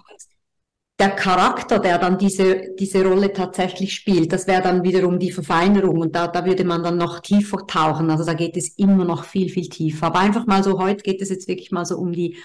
Der 0.98 1.10
Charakter, 1.10 1.78
der 1.78 1.98
dann 1.98 2.18
diese, 2.18 2.74
diese 2.78 3.02
Rolle 3.06 3.32
tatsächlich 3.32 3.94
spielt, 3.94 4.32
das 4.32 4.46
wäre 4.46 4.62
dann 4.62 4.82
wiederum 4.84 5.18
die 5.18 5.32
Verfeinerung 5.32 6.00
und 6.00 6.14
da, 6.14 6.26
da 6.28 6.44
würde 6.44 6.64
man 6.64 6.82
dann 6.82 6.98
noch 6.98 7.20
tiefer 7.20 7.66
tauchen. 7.66 8.10
Also 8.10 8.24
da 8.24 8.34
geht 8.34 8.58
es 8.58 8.76
immer 8.76 9.06
noch 9.06 9.24
viel, 9.24 9.48
viel 9.48 9.70
tiefer. 9.70 10.08
Aber 10.08 10.20
einfach 10.20 10.46
mal 10.46 10.62
so, 10.62 10.78
heute 10.78 11.02
geht 11.02 11.22
es 11.22 11.30
jetzt 11.30 11.48
wirklich 11.48 11.70
mal 11.70 11.86
so 11.86 11.96
um 11.96 12.12
die, 12.12 12.36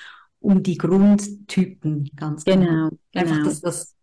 um 0.41 0.63
die 0.63 0.77
Grundtypen, 0.77 2.09
ganz 2.15 2.43
genau. 2.43 2.65
genau. 2.65 2.89
Einfach, 3.13 3.35
genau. 3.37 3.45
dass 3.45 3.61
das 3.61 3.95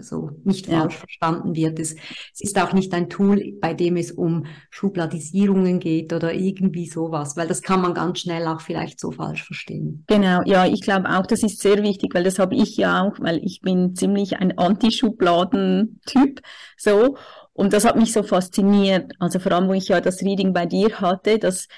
so 0.00 0.30
nicht 0.44 0.66
ja. 0.66 0.80
falsch 0.80 0.96
verstanden 0.96 1.54
wird. 1.54 1.78
Es, 1.78 1.94
es, 1.94 2.40
ist 2.40 2.60
auch 2.60 2.72
nicht 2.72 2.92
ein 2.94 3.08
Tool, 3.08 3.54
bei 3.60 3.74
dem 3.74 3.96
es 3.96 4.10
um 4.10 4.46
Schubladisierungen 4.70 5.78
geht 5.78 6.12
oder 6.12 6.34
irgendwie 6.34 6.88
sowas, 6.88 7.36
weil 7.36 7.46
das 7.46 7.62
kann 7.62 7.80
man 7.80 7.94
ganz 7.94 8.20
schnell 8.20 8.46
auch 8.46 8.60
vielleicht 8.60 8.98
so 8.98 9.12
falsch 9.12 9.44
verstehen. 9.44 10.04
Genau, 10.08 10.42
ja, 10.44 10.66
ich 10.66 10.80
glaube 10.80 11.08
auch, 11.08 11.26
das 11.26 11.42
ist 11.42 11.60
sehr 11.60 11.82
wichtig, 11.82 12.14
weil 12.14 12.24
das 12.24 12.38
habe 12.38 12.56
ich 12.56 12.76
ja 12.76 13.04
auch, 13.04 13.20
weil 13.20 13.38
ich 13.44 13.60
bin 13.60 13.94
ziemlich 13.94 14.36
ein 14.38 14.58
Anti-Schubladen-Typ, 14.58 16.40
so. 16.76 17.16
Und 17.52 17.72
das 17.72 17.84
hat 17.84 17.96
mich 17.96 18.12
so 18.12 18.24
fasziniert. 18.24 19.12
Also 19.20 19.38
vor 19.38 19.52
allem, 19.52 19.68
wo 19.68 19.74
ich 19.74 19.86
ja 19.86 20.00
das 20.00 20.22
Reading 20.22 20.52
bei 20.52 20.66
dir 20.66 21.00
hatte, 21.00 21.38
dass, 21.38 21.68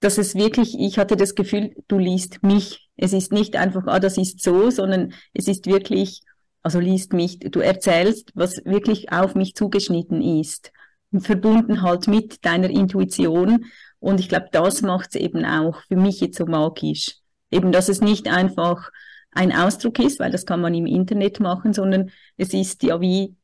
dass 0.00 0.18
es 0.18 0.34
wirklich, 0.34 0.76
ich 0.76 0.98
hatte 0.98 1.16
das 1.16 1.36
Gefühl, 1.36 1.74
du 1.86 1.98
liest 1.98 2.42
mich. 2.42 2.89
Es 3.00 3.12
ist 3.12 3.32
nicht 3.32 3.56
einfach, 3.56 3.86
ah, 3.86 3.98
das 3.98 4.18
ist 4.18 4.42
so, 4.42 4.70
sondern 4.70 5.14
es 5.32 5.48
ist 5.48 5.66
wirklich, 5.66 6.20
also 6.62 6.78
liest 6.78 7.12
mich, 7.14 7.38
du 7.38 7.60
erzählst, 7.60 8.30
was 8.34 8.62
wirklich 8.64 9.10
auf 9.10 9.34
mich 9.34 9.54
zugeschnitten 9.54 10.20
ist, 10.20 10.70
verbunden 11.18 11.82
halt 11.82 12.08
mit 12.08 12.44
deiner 12.44 12.68
Intuition. 12.68 13.64
Und 14.00 14.20
ich 14.20 14.28
glaube, 14.28 14.48
das 14.52 14.82
macht 14.82 15.14
es 15.14 15.20
eben 15.20 15.44
auch 15.44 15.80
für 15.88 15.96
mich 15.96 16.20
jetzt 16.20 16.38
so 16.38 16.44
magisch. 16.44 17.16
Eben, 17.50 17.72
dass 17.72 17.88
es 17.88 18.00
nicht 18.00 18.28
einfach 18.28 18.90
ein 19.32 19.52
Ausdruck 19.52 19.98
ist, 19.98 20.20
weil 20.20 20.30
das 20.30 20.44
kann 20.44 20.60
man 20.60 20.74
im 20.74 20.86
Internet 20.86 21.40
machen, 21.40 21.72
sondern 21.72 22.10
es 22.36 22.52
ist 22.52 22.82
ja 22.82 23.00
wie 23.00 23.34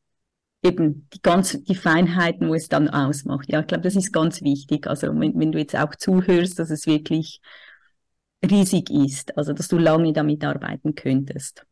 eben 0.63 1.09
die 1.15 1.23
ganz, 1.23 1.63
die 1.65 1.75
Feinheiten, 1.75 2.49
wo 2.49 2.55
es 2.55 2.69
dann 2.69 2.89
ausmacht. 2.89 3.51
Ja, 3.51 3.61
ich 3.61 3.67
glaube, 3.67 3.85
das 3.85 3.97
ist 3.97 4.13
ganz 4.13 4.43
wichtig. 4.43 4.87
Also, 4.87 5.09
wenn, 5.09 5.39
wenn 5.39 5.53
du 5.53 5.59
jetzt 5.59 5.77
auch 5.77 5.95
zuhörst, 5.95 6.59
dass 6.59 6.71
es 6.71 6.87
wirklich 6.87 7.41
riesig 8.45 8.91
ist, 8.91 9.37
also, 9.37 9.53
dass 9.53 9.69
du 9.69 9.79
lange 9.79 10.13
damit 10.13 10.45
arbeiten 10.45 10.95
könntest. 10.95 11.65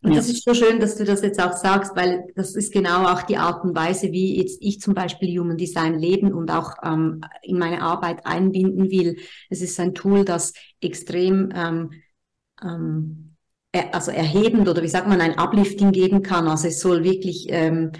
Und 0.00 0.12
ja. 0.12 0.18
das 0.18 0.28
ist 0.28 0.44
so 0.44 0.54
schön, 0.54 0.78
dass 0.78 0.96
du 0.96 1.04
das 1.04 1.22
jetzt 1.22 1.42
auch 1.42 1.54
sagst, 1.54 1.96
weil 1.96 2.28
das 2.36 2.54
ist 2.54 2.72
genau 2.72 3.04
auch 3.06 3.22
die 3.22 3.36
Art 3.36 3.64
und 3.64 3.74
Weise, 3.74 4.12
wie 4.12 4.38
jetzt 4.38 4.58
ich 4.60 4.80
zum 4.80 4.94
Beispiel 4.94 5.36
Human 5.38 5.56
Design 5.56 5.98
leben 5.98 6.32
und 6.32 6.52
auch 6.52 6.74
ähm, 6.84 7.20
in 7.42 7.58
meine 7.58 7.82
Arbeit 7.82 8.24
einbinden 8.24 8.90
will. 8.90 9.18
Es 9.50 9.60
ist 9.60 9.78
ein 9.80 9.94
Tool, 9.94 10.24
das 10.24 10.52
extrem 10.80 11.50
ähm, 11.52 11.90
ähm, 12.62 13.28
er, 13.72 13.94
also 13.94 14.10
erhebend 14.10 14.68
oder 14.68 14.82
wie 14.82 14.88
sagt 14.88 15.08
man, 15.08 15.20
ein 15.20 15.38
Uplifting 15.38 15.92
geben 15.92 16.22
kann. 16.22 16.48
Also 16.48 16.68
es 16.68 16.80
soll 16.80 17.04
wirklich 17.04 17.46
ähm, 17.48 17.92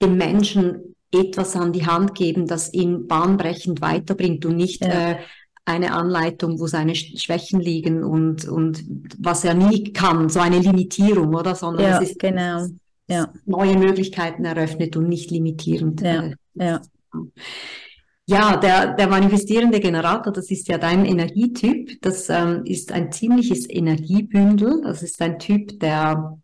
dem 0.00 0.16
Menschen 0.16 0.96
etwas 1.12 1.54
an 1.56 1.72
die 1.72 1.86
Hand 1.86 2.14
geben, 2.14 2.46
das 2.46 2.72
ihn 2.72 3.06
bahnbrechend 3.06 3.80
weiterbringt 3.80 4.44
und 4.46 4.56
nicht 4.56 4.84
ja. 4.84 5.12
äh, 5.12 5.16
eine 5.64 5.94
Anleitung, 5.94 6.60
wo 6.60 6.66
seine 6.66 6.94
Schwächen 6.94 7.60
liegen 7.60 8.04
und, 8.04 8.46
und 8.46 8.84
was 9.18 9.44
er 9.44 9.54
nie 9.54 9.92
kann, 9.92 10.28
so 10.28 10.40
eine 10.40 10.58
Limitierung, 10.58 11.34
oder? 11.34 11.54
Sondern 11.54 11.86
ja, 11.86 12.02
es 12.02 12.10
ist 12.10 12.18
genau. 12.18 12.66
ja. 13.08 13.32
neue 13.46 13.76
Möglichkeiten 13.78 14.44
eröffnet 14.44 14.96
und 14.96 15.08
nicht 15.08 15.30
limitierend. 15.30 16.02
Ja, 16.02 16.30
ja. 16.54 16.80
Ja, 18.26 18.56
der, 18.56 18.94
der 18.94 19.06
manifestierende 19.06 19.80
Generator, 19.80 20.32
das 20.32 20.50
ist 20.50 20.68
ja 20.68 20.78
dein 20.78 21.04
Energietyp. 21.04 22.00
Das 22.00 22.30
ähm, 22.30 22.62
ist 22.64 22.90
ein 22.90 23.12
ziemliches 23.12 23.68
Energiebündel. 23.68 24.80
Das 24.82 25.02
ist 25.02 25.20
ein 25.20 25.38
Typ, 25.38 25.78
der 25.80 26.38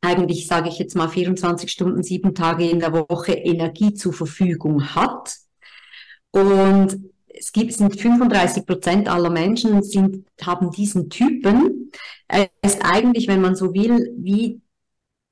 eigentlich, 0.00 0.46
sage 0.46 0.68
ich 0.68 0.78
jetzt 0.78 0.94
mal, 0.94 1.08
24 1.08 1.70
Stunden, 1.70 2.04
sieben 2.04 2.34
Tage 2.36 2.68
in 2.68 2.78
der 2.78 2.92
Woche 2.92 3.32
Energie 3.32 3.94
zur 3.94 4.12
Verfügung 4.12 4.94
hat. 4.94 5.36
Und 6.30 7.13
es 7.36 7.52
gibt, 7.52 7.72
sind 7.72 8.00
35 8.00 8.64
Prozent 8.64 9.08
aller 9.08 9.30
Menschen 9.30 9.82
sind, 9.82 10.24
haben 10.42 10.70
diesen 10.70 11.10
Typen. 11.10 11.90
Er 12.28 12.48
ist 12.62 12.84
eigentlich, 12.84 13.28
wenn 13.28 13.40
man 13.40 13.56
so 13.56 13.74
will, 13.74 14.14
wie 14.16 14.60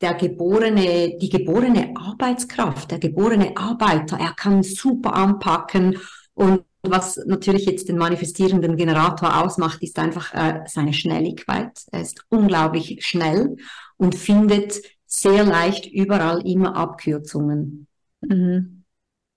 der 0.00 0.14
geborene, 0.14 1.16
die 1.18 1.28
geborene 1.28 1.94
Arbeitskraft, 1.94 2.90
der 2.90 2.98
geborene 2.98 3.56
Arbeiter. 3.56 4.18
Er 4.18 4.32
kann 4.32 4.62
super 4.62 5.14
anpacken 5.14 5.98
und 6.34 6.64
was 6.82 7.16
natürlich 7.26 7.66
jetzt 7.66 7.88
den 7.88 7.96
manifestierenden 7.96 8.76
Generator 8.76 9.40
ausmacht, 9.40 9.82
ist 9.82 10.00
einfach 10.00 10.34
äh, 10.34 10.64
seine 10.66 10.92
Schnelligkeit. 10.92 11.70
Er 11.92 12.02
ist 12.02 12.24
unglaublich 12.28 13.06
schnell 13.06 13.56
und 13.96 14.16
findet 14.16 14.82
sehr 15.06 15.44
leicht 15.44 15.86
überall 15.86 16.44
immer 16.44 16.74
Abkürzungen. 16.74 17.86
Mhm. 18.22 18.82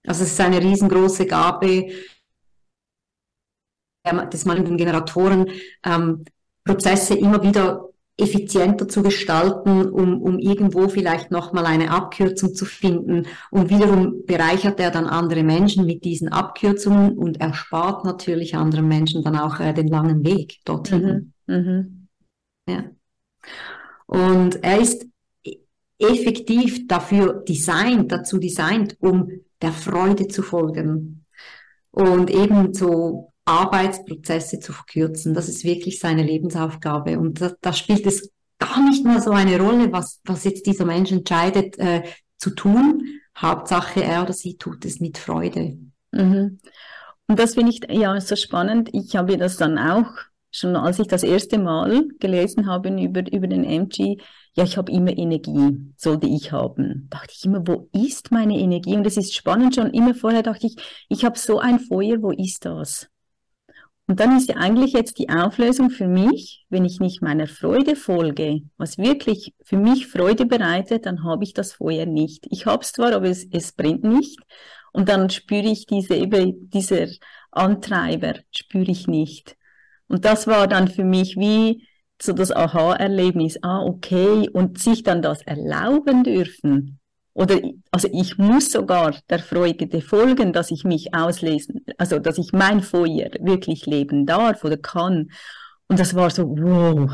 Also 0.07 0.23
es 0.23 0.31
ist 0.31 0.41
eine 0.41 0.61
riesengroße 0.61 1.27
Gabe, 1.27 1.89
des 4.31 4.45
mangelnden 4.45 4.77
Generatoren 4.77 5.49
ähm, 5.85 6.25
Prozesse 6.63 7.15
immer 7.15 7.43
wieder 7.43 7.89
effizienter 8.17 8.87
zu 8.87 9.03
gestalten, 9.03 9.89
um, 9.89 10.21
um 10.21 10.39
irgendwo 10.39 10.87
vielleicht 10.87 11.31
nochmal 11.31 11.65
eine 11.65 11.91
Abkürzung 11.91 12.55
zu 12.55 12.65
finden. 12.65 13.27
Und 13.51 13.69
wiederum 13.69 14.25
bereichert 14.25 14.79
er 14.79 14.89
dann 14.89 15.05
andere 15.05 15.43
Menschen 15.43 15.85
mit 15.85 16.05
diesen 16.05 16.29
Abkürzungen 16.29 17.17
und 17.17 17.41
erspart 17.41 18.05
natürlich 18.05 18.55
anderen 18.55 18.87
Menschen 18.87 19.23
dann 19.23 19.35
auch 19.35 19.59
äh, 19.59 19.73
den 19.73 19.87
langen 19.87 20.23
Weg 20.23 20.59
dorthin. 20.63 21.33
Mhm. 21.45 21.55
Mhm. 21.55 22.07
Ja. 22.69 22.83
Und 24.05 24.63
er 24.63 24.79
ist 24.79 25.05
effektiv 25.99 26.87
dafür 26.87 27.43
designt, 27.47 28.11
dazu 28.11 28.37
designt, 28.37 28.95
um 28.99 29.29
der 29.61 29.71
Freude 29.71 30.27
zu 30.27 30.41
folgen. 30.41 31.25
Und 31.91 32.29
eben 32.29 32.73
so 32.73 33.33
Arbeitsprozesse 33.45 34.59
zu 34.59 34.73
verkürzen. 34.73 35.33
Das 35.33 35.47
ist 35.47 35.63
wirklich 35.63 35.99
seine 35.99 36.23
Lebensaufgabe. 36.23 37.19
Und 37.19 37.41
da, 37.41 37.53
da 37.61 37.73
spielt 37.73 38.05
es 38.05 38.31
gar 38.59 38.83
nicht 38.83 39.05
mal 39.05 39.21
so 39.21 39.31
eine 39.31 39.59
Rolle, 39.59 39.91
was, 39.91 40.19
was 40.25 40.43
jetzt 40.43 40.65
dieser 40.65 40.85
Mensch 40.85 41.11
entscheidet 41.11 41.77
äh, 41.77 42.03
zu 42.37 42.51
tun. 42.51 43.03
Hauptsache 43.37 44.03
er 44.03 44.23
oder 44.23 44.33
sie 44.33 44.57
tut 44.57 44.85
es 44.85 44.99
mit 44.99 45.17
Freude. 45.17 45.77
Mhm. 46.11 46.59
Und 47.27 47.39
das 47.39 47.55
finde 47.55 47.71
ich 47.71 47.81
ja 47.89 48.19
so 48.21 48.35
spannend. 48.35 48.89
Ich 48.93 49.15
habe 49.15 49.37
das 49.37 49.57
dann 49.57 49.77
auch 49.77 50.11
schon, 50.51 50.75
als 50.75 50.99
ich 50.99 51.07
das 51.07 51.23
erste 51.23 51.57
Mal 51.57 52.07
gelesen 52.19 52.67
habe 52.67 52.89
über, 52.89 53.31
über 53.31 53.47
den 53.47 53.63
MG, 53.63 54.17
ja, 54.55 54.63
ich 54.63 54.77
habe 54.77 54.91
immer 54.91 55.15
Energie, 55.15 55.93
sollte 55.97 56.27
ich 56.27 56.53
haben. 56.53 57.07
Dachte 57.09 57.33
ich 57.35 57.43
immer, 57.43 57.67
wo 57.67 57.89
ist 57.91 58.31
meine 58.31 58.57
Energie? 58.57 58.95
Und 58.95 59.05
es 59.05 59.17
ist 59.17 59.35
spannend 59.35 59.75
schon, 59.75 59.91
immer 59.91 60.15
vorher 60.15 60.43
dachte 60.43 60.67
ich, 60.67 60.77
ich 61.09 61.25
habe 61.25 61.37
so 61.37 61.59
ein 61.59 61.79
Feuer, 61.79 62.21
wo 62.21 62.31
ist 62.31 62.63
das? 62.63 63.09
Und 64.07 64.19
dann 64.19 64.37
ist 64.37 64.49
ja 64.49 64.57
eigentlich 64.57 64.93
jetzt 64.93 65.17
die 65.17 65.29
Auflösung 65.29 65.89
für 65.89 66.07
mich, 66.07 66.65
wenn 66.69 66.85
ich 66.85 66.99
nicht 66.99 67.23
meiner 67.23 67.47
Freude 67.47 67.95
folge, 67.95 68.61
was 68.77 68.99
wirklich 68.99 69.55
für 69.63 69.77
mich 69.77 70.07
Freude 70.07 70.45
bereitet, 70.45 71.07
dann 71.07 71.23
habe 71.23 71.43
ich 71.43 71.53
das 71.53 71.73
Feuer 71.73 72.05
nicht. 72.05 72.45
Ich 72.51 72.67
habe 72.67 72.83
es 72.83 72.91
zwar, 72.91 73.13
aber 73.13 73.27
es, 73.27 73.47
es 73.51 73.71
brennt 73.71 74.03
nicht. 74.03 74.39
Und 74.93 75.09
dann 75.09 75.29
spüre 75.29 75.67
ich 75.67 75.87
diese, 75.87 76.15
eben 76.15 76.69
dieser 76.69 77.07
Antreiber, 77.51 78.35
spüre 78.51 78.91
ich 78.91 79.07
nicht. 79.07 79.57
Und 80.07 80.23
das 80.23 80.45
war 80.45 80.67
dann 80.67 80.87
für 80.87 81.03
mich 81.03 81.35
wie 81.35 81.87
so 82.21 82.33
das 82.33 82.51
Aha-Erlebnis. 82.51 83.57
Ah, 83.63 83.81
okay. 83.81 84.49
Und 84.53 84.79
sich 84.79 85.03
dann 85.03 85.21
das 85.21 85.41
erlauben 85.41 86.23
dürfen. 86.23 86.99
Oder 87.35 87.59
also 87.91 88.07
ich 88.13 88.37
muss 88.37 88.71
sogar 88.71 89.13
der 89.29 89.39
Freude 89.39 90.01
folgen, 90.01 90.53
dass 90.53 90.71
ich 90.71 90.85
mich 90.85 91.13
auslesen, 91.13 91.85
also 91.97 92.17
dass 92.17 92.37
ich 92.37 92.53
mein 92.53 92.81
Feuer 92.81 93.29
wirklich 93.41 93.85
leben 93.85 94.25
darf 94.25 94.63
oder 94.63 94.77
kann. 94.77 95.31
Und 95.89 95.99
das 95.99 96.15
war 96.15 96.29
so, 96.29 96.47
wow. 96.47 97.11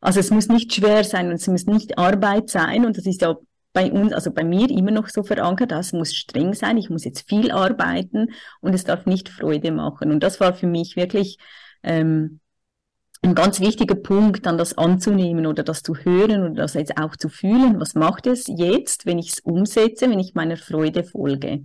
Also 0.00 0.20
es 0.20 0.30
muss 0.30 0.46
nicht 0.46 0.72
schwer 0.72 1.02
sein 1.02 1.26
und 1.28 1.34
es 1.34 1.48
muss 1.48 1.66
nicht 1.66 1.98
Arbeit 1.98 2.48
sein. 2.48 2.86
Und 2.86 2.96
das 2.96 3.06
ist 3.06 3.22
ja 3.22 3.34
bei 3.72 3.90
uns, 3.90 4.12
also 4.12 4.30
bei 4.30 4.44
mir 4.44 4.70
immer 4.70 4.92
noch 4.92 5.08
so 5.08 5.24
verankert, 5.24 5.72
das 5.72 5.92
muss 5.92 6.14
streng 6.14 6.54
sein, 6.54 6.78
ich 6.78 6.88
muss 6.88 7.04
jetzt 7.04 7.28
viel 7.28 7.50
arbeiten 7.50 8.28
und 8.60 8.72
es 8.72 8.84
darf 8.84 9.04
nicht 9.04 9.28
Freude 9.28 9.72
machen. 9.72 10.12
Und 10.12 10.20
das 10.22 10.38
war 10.38 10.54
für 10.54 10.68
mich 10.68 10.94
wirklich 10.94 11.38
ähm, 11.82 12.38
ein 13.22 13.34
ganz 13.34 13.60
wichtiger 13.60 13.94
Punkt, 13.94 14.46
dann 14.46 14.56
das 14.56 14.78
anzunehmen 14.78 15.46
oder 15.46 15.62
das 15.62 15.82
zu 15.82 15.94
hören 15.94 16.42
oder 16.42 16.62
das 16.62 16.74
jetzt 16.74 16.96
auch 16.96 17.16
zu 17.16 17.28
fühlen. 17.28 17.78
Was 17.78 17.94
macht 17.94 18.26
es 18.26 18.44
jetzt, 18.46 19.04
wenn 19.06 19.18
ich 19.18 19.32
es 19.32 19.40
umsetze, 19.40 20.08
wenn 20.08 20.18
ich 20.18 20.34
meiner 20.34 20.56
Freude 20.56 21.04
folge? 21.04 21.64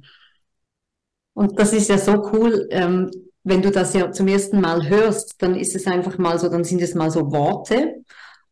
Und 1.33 1.59
das 1.59 1.73
ist 1.73 1.89
ja 1.89 1.97
so 1.97 2.29
cool, 2.33 2.67
ähm, 2.71 3.11
wenn 3.43 3.61
du 3.61 3.71
das 3.71 3.93
ja 3.93 4.11
zum 4.11 4.27
ersten 4.27 4.59
Mal 4.59 4.89
hörst, 4.89 5.41
dann 5.41 5.55
ist 5.55 5.75
es 5.75 5.85
einfach 5.85 6.17
mal 6.17 6.39
so, 6.39 6.49
dann 6.49 6.63
sind 6.63 6.81
es 6.81 6.95
mal 6.95 7.11
so 7.11 7.31
Worte. 7.31 8.03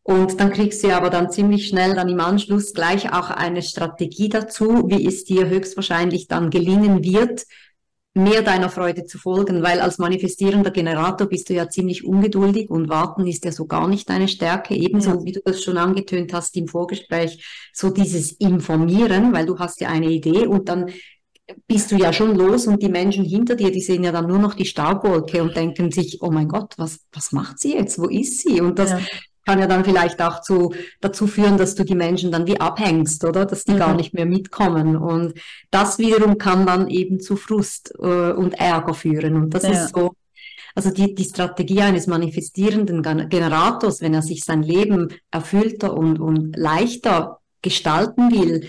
Und 0.02 0.38
dann 0.38 0.52
kriegst 0.52 0.84
du 0.84 0.94
aber 0.94 1.08
dann 1.08 1.30
ziemlich 1.30 1.66
schnell 1.66 1.94
dann 1.94 2.10
im 2.10 2.20
Anschluss 2.20 2.74
gleich 2.74 3.12
auch 3.12 3.30
eine 3.30 3.62
Strategie 3.62 4.28
dazu, 4.28 4.84
wie 4.86 5.06
es 5.06 5.24
dir 5.24 5.48
höchstwahrscheinlich 5.48 6.28
dann 6.28 6.50
gelingen 6.50 7.02
wird, 7.02 7.46
mehr 8.14 8.42
deiner 8.42 8.70
Freude 8.70 9.04
zu 9.04 9.18
folgen, 9.18 9.62
weil 9.62 9.80
als 9.80 9.98
manifestierender 9.98 10.70
Generator 10.70 11.26
bist 11.26 11.50
du 11.50 11.54
ja 11.54 11.68
ziemlich 11.68 12.04
ungeduldig 12.04 12.70
und 12.70 12.88
warten 12.88 13.26
ist 13.26 13.44
ja 13.44 13.50
so 13.50 13.66
gar 13.66 13.88
nicht 13.88 14.08
deine 14.08 14.28
Stärke. 14.28 14.74
Ebenso 14.74 15.10
ja. 15.10 15.24
wie 15.24 15.32
du 15.32 15.40
das 15.44 15.62
schon 15.62 15.76
angetönt 15.76 16.32
hast 16.32 16.56
im 16.56 16.68
Vorgespräch, 16.68 17.44
so 17.72 17.90
dieses 17.90 18.32
Informieren, 18.32 19.32
weil 19.32 19.46
du 19.46 19.58
hast 19.58 19.80
ja 19.80 19.88
eine 19.88 20.10
Idee 20.10 20.46
und 20.46 20.68
dann 20.68 20.90
bist 21.66 21.90
du 21.90 21.96
ja 21.96 22.12
schon 22.12 22.36
los 22.36 22.66
und 22.66 22.82
die 22.82 22.88
Menschen 22.88 23.24
hinter 23.24 23.56
dir, 23.56 23.70
die 23.70 23.82
sehen 23.82 24.04
ja 24.04 24.12
dann 24.12 24.28
nur 24.28 24.38
noch 24.38 24.54
die 24.54 24.64
Staubwolke 24.64 25.42
und 25.42 25.56
denken 25.56 25.90
sich, 25.90 26.22
oh 26.22 26.30
mein 26.30 26.48
Gott, 26.48 26.74
was, 26.78 27.00
was 27.12 27.32
macht 27.32 27.58
sie 27.58 27.74
jetzt? 27.74 27.98
Wo 27.98 28.06
ist 28.06 28.40
sie? 28.40 28.60
Und 28.60 28.78
das, 28.78 28.92
ja 28.92 29.00
kann 29.44 29.58
ja 29.58 29.66
dann 29.66 29.84
vielleicht 29.84 30.20
auch 30.22 30.40
zu, 30.40 30.74
dazu 31.00 31.26
führen, 31.26 31.58
dass 31.58 31.74
du 31.74 31.84
die 31.84 31.94
Menschen 31.94 32.32
dann 32.32 32.46
wie 32.46 32.60
abhängst, 32.60 33.24
oder? 33.24 33.44
Dass 33.44 33.64
die 33.64 33.72
mhm. 33.72 33.78
gar 33.78 33.94
nicht 33.94 34.14
mehr 34.14 34.26
mitkommen. 34.26 34.96
Und 34.96 35.34
das 35.70 35.98
wiederum 35.98 36.38
kann 36.38 36.66
dann 36.66 36.88
eben 36.88 37.20
zu 37.20 37.36
Frust 37.36 37.92
äh, 37.98 38.32
und 38.32 38.54
Ärger 38.54 38.94
führen. 38.94 39.36
Und 39.36 39.50
das 39.54 39.64
ja. 39.64 39.70
ist 39.70 39.94
so, 39.94 40.14
also 40.74 40.90
die, 40.90 41.14
die 41.14 41.24
Strategie 41.24 41.82
eines 41.82 42.06
manifestierenden 42.06 43.02
Generators, 43.28 44.00
wenn 44.00 44.14
er 44.14 44.22
sich 44.22 44.44
sein 44.44 44.62
Leben 44.62 45.08
erfüllter 45.30 45.94
und, 45.94 46.18
und 46.18 46.56
leichter 46.56 47.38
gestalten 47.62 48.30
will, 48.32 48.68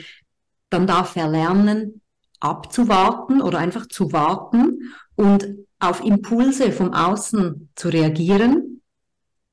dann 0.69 0.87
darf 0.87 1.15
er 1.15 1.27
lernen, 1.27 2.01
abzuwarten 2.39 3.41
oder 3.41 3.59
einfach 3.59 3.87
zu 3.87 4.11
warten 4.11 4.91
und 5.15 5.47
auf 5.79 6.03
Impulse 6.03 6.71
vom 6.71 6.93
Außen 6.93 7.69
zu 7.75 7.89
reagieren 7.89 8.74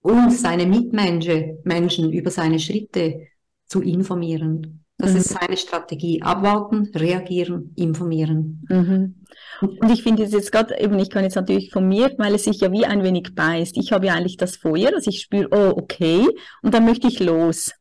und 0.03 0.33
seine 0.33 0.67
Mitmenschen 0.67 1.59
Menschen 1.65 2.13
über 2.13 2.31
seine 2.31 2.59
Schritte 2.59 3.29
zu 3.67 3.81
informieren. 3.81 4.85
Das 4.99 5.13
mhm. 5.13 5.17
ist 5.19 5.29
seine 5.31 5.57
Strategie. 5.57 6.23
Abwarten, 6.23 6.91
reagieren, 6.95 7.73
informieren. 7.77 8.65
Mhm. 8.69 9.25
Und 9.61 9.91
ich 9.91 10.03
finde 10.03 10.25
es 10.25 10.33
jetzt 10.33 10.53
gerade, 10.53 10.79
eben, 10.79 10.99
ich 10.99 11.11
kann 11.11 11.25
jetzt 11.25 11.37
natürlich 11.37 11.73
von 11.73 11.89
mir, 11.89 12.13
weil 12.19 12.35
es 12.35 12.45
sich 12.45 12.61
ja 12.61 12.71
wie 12.71 12.85
ein 12.85 13.03
wenig 13.03 13.35
beißt. 13.35 13.77
Ich 13.79 13.93
habe 13.93 14.07
ja 14.07 14.15
eigentlich 14.15 14.37
das 14.37 14.57
Feuer, 14.57 14.93
also 14.95 15.09
ich 15.09 15.23
spüre, 15.23 15.49
oh, 15.51 15.77
okay, 15.77 16.27
und 16.63 16.75
dann 16.75 16.85
möchte 16.85 17.09
ich 17.09 17.19
los. 17.21 17.73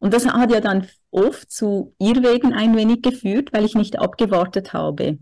Und 0.00 0.14
das 0.14 0.26
hat 0.26 0.52
ja 0.52 0.60
dann 0.60 0.86
oft 1.10 1.50
zu 1.50 1.94
Irrwegen 1.98 2.52
ein 2.52 2.76
wenig 2.76 3.02
geführt, 3.02 3.52
weil 3.52 3.64
ich 3.64 3.74
nicht 3.74 3.98
abgewartet 3.98 4.72
habe. 4.72 5.18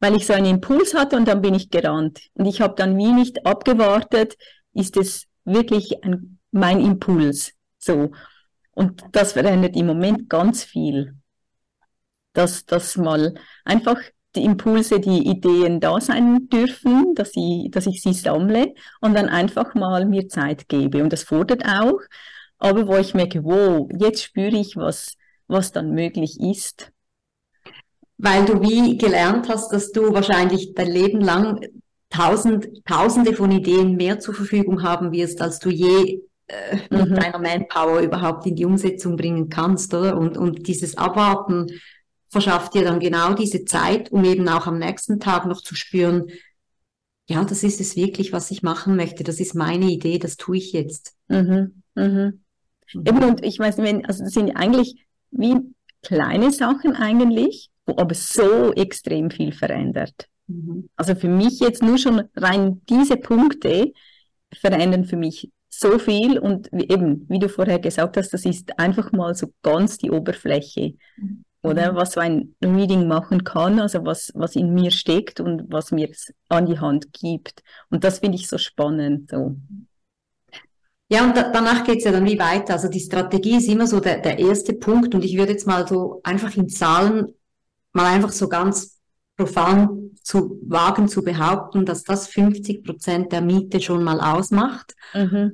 Weil 0.00 0.16
ich 0.16 0.26
so 0.26 0.32
einen 0.32 0.46
Impuls 0.46 0.94
hatte 0.94 1.16
und 1.16 1.28
dann 1.28 1.40
bin 1.40 1.54
ich 1.54 1.70
gerannt. 1.70 2.20
Und 2.34 2.46
ich 2.46 2.60
habe 2.60 2.74
dann 2.76 2.98
wie 2.98 3.12
nicht 3.12 3.46
abgewartet, 3.46 4.36
ist 4.74 4.96
es 4.96 5.28
wirklich 5.44 6.02
ein, 6.04 6.38
mein 6.50 6.80
Impuls. 6.80 7.52
So. 7.78 8.12
Und 8.72 9.04
das 9.12 9.32
verändert 9.32 9.76
im 9.76 9.86
Moment 9.86 10.28
ganz 10.28 10.64
viel. 10.64 11.16
Dass, 12.32 12.64
dass 12.64 12.96
mal 12.96 13.34
einfach 13.64 13.98
die 14.34 14.44
Impulse, 14.44 15.00
die 15.00 15.28
Ideen 15.28 15.80
da 15.80 16.00
sein 16.00 16.48
dürfen, 16.48 17.14
dass 17.14 17.32
ich, 17.34 17.70
dass 17.70 17.86
ich 17.86 18.00
sie 18.00 18.14
sammle 18.14 18.74
und 19.00 19.14
dann 19.14 19.28
einfach 19.28 19.74
mal 19.74 20.06
mir 20.06 20.28
Zeit 20.28 20.68
gebe. 20.68 21.02
Und 21.02 21.12
das 21.12 21.22
fordert 21.22 21.66
auch, 21.66 22.00
aber 22.58 22.86
wo 22.86 22.96
ich 22.96 23.12
merke, 23.12 23.44
wow, 23.44 23.88
jetzt 23.98 24.22
spüre 24.22 24.56
ich, 24.56 24.76
was, 24.76 25.16
was 25.48 25.72
dann 25.72 25.90
möglich 25.90 26.40
ist. 26.40 26.92
Weil 28.16 28.44
du 28.46 28.62
wie 28.62 28.96
gelernt 28.96 29.48
hast, 29.48 29.72
dass 29.72 29.92
du 29.92 30.14
wahrscheinlich 30.14 30.72
dein 30.74 30.90
Leben 30.90 31.20
lang 31.20 31.60
tausend, 32.12 32.68
tausende 32.84 33.34
von 33.34 33.50
Ideen 33.50 33.96
mehr 33.96 34.20
zur 34.20 34.34
Verfügung 34.34 34.82
haben 34.82 35.12
wirst, 35.12 35.40
als 35.40 35.58
du 35.58 35.70
je 35.70 36.20
äh, 36.46 36.76
mit 36.90 37.10
mhm. 37.10 37.14
deiner 37.14 37.38
Manpower 37.38 38.00
überhaupt 38.00 38.46
in 38.46 38.54
die 38.54 38.66
Umsetzung 38.66 39.16
bringen 39.16 39.48
kannst, 39.48 39.94
oder? 39.94 40.16
Und, 40.16 40.36
und 40.36 40.68
dieses 40.68 40.98
Abwarten 40.98 41.68
verschafft 42.28 42.74
dir 42.74 42.84
dann 42.84 43.00
genau 43.00 43.34
diese 43.34 43.64
Zeit, 43.64 44.12
um 44.12 44.24
eben 44.24 44.48
auch 44.48 44.66
am 44.66 44.78
nächsten 44.78 45.20
Tag 45.20 45.46
noch 45.46 45.62
zu 45.62 45.74
spüren, 45.74 46.26
ja, 47.28 47.44
das 47.44 47.62
ist 47.62 47.80
es 47.80 47.96
wirklich, 47.96 48.32
was 48.32 48.50
ich 48.50 48.62
machen 48.62 48.96
möchte. 48.96 49.24
Das 49.24 49.40
ist 49.40 49.54
meine 49.54 49.86
Idee, 49.86 50.18
das 50.18 50.36
tue 50.36 50.58
ich 50.58 50.72
jetzt. 50.72 51.14
Mhm. 51.28 51.82
Mhm. 51.94 52.42
mhm. 52.92 53.06
Eben, 53.06 53.22
und 53.24 53.44
ich 53.44 53.58
weiß, 53.58 53.78
wenn, 53.78 54.04
also 54.04 54.24
das 54.24 54.34
sind 54.34 54.54
eigentlich 54.56 55.06
wie 55.30 55.56
kleine 56.02 56.50
Sachen 56.50 56.94
eigentlich, 56.94 57.70
wo 57.86 57.96
aber 57.96 58.14
so 58.14 58.72
extrem 58.74 59.30
viel 59.30 59.52
verändert. 59.52 60.28
Mhm. 60.52 60.88
Also 60.96 61.14
für 61.14 61.28
mich 61.28 61.60
jetzt 61.60 61.82
nur 61.82 61.98
schon 61.98 62.22
rein 62.36 62.82
diese 62.88 63.16
Punkte 63.16 63.92
verändern 64.52 65.04
für 65.04 65.16
mich 65.16 65.50
so 65.68 65.98
viel 65.98 66.38
und 66.38 66.72
eben, 66.72 67.26
wie 67.28 67.38
du 67.38 67.48
vorher 67.48 67.78
gesagt 67.78 68.16
hast, 68.16 68.30
das 68.30 68.44
ist 68.44 68.78
einfach 68.78 69.10
mal 69.12 69.34
so 69.34 69.52
ganz 69.62 69.96
die 69.96 70.10
Oberfläche, 70.10 70.94
mhm. 71.16 71.44
oder 71.62 71.94
was 71.94 72.12
so 72.12 72.20
ein 72.20 72.54
Reading 72.62 73.08
machen 73.08 73.42
kann, 73.42 73.80
also 73.80 74.04
was, 74.04 74.30
was 74.34 74.54
in 74.54 74.74
mir 74.74 74.90
steckt 74.90 75.40
und 75.40 75.64
was 75.72 75.90
mir 75.90 76.10
an 76.48 76.66
die 76.66 76.78
Hand 76.78 77.12
gibt. 77.12 77.62
Und 77.88 78.04
das 78.04 78.18
finde 78.18 78.36
ich 78.36 78.48
so 78.48 78.58
spannend. 78.58 79.30
So. 79.30 79.56
Ja, 81.08 81.24
und 81.24 81.36
da, 81.36 81.50
danach 81.50 81.84
geht's 81.84 82.04
ja 82.04 82.12
dann 82.12 82.26
wie 82.26 82.38
weiter. 82.38 82.74
Also 82.74 82.88
die 82.88 83.00
Strategie 83.00 83.56
ist 83.56 83.68
immer 83.68 83.86
so 83.86 83.98
der, 83.98 84.18
der 84.20 84.38
erste 84.38 84.74
Punkt 84.74 85.14
und 85.14 85.24
ich 85.24 85.36
würde 85.38 85.52
jetzt 85.52 85.66
mal 85.66 85.88
so 85.88 86.20
einfach 86.22 86.54
in 86.56 86.68
Zahlen 86.68 87.32
mal 87.92 88.06
einfach 88.06 88.30
so 88.30 88.48
ganz 88.48 88.98
profan 89.36 90.11
zu 90.22 90.58
wagen 90.62 91.08
zu 91.08 91.22
behaupten, 91.22 91.84
dass 91.84 92.04
das 92.04 92.28
50 92.28 92.84
Prozent 92.84 93.32
der 93.32 93.40
Miete 93.40 93.80
schon 93.80 94.04
mal 94.04 94.20
ausmacht, 94.20 94.94
mhm. 95.14 95.52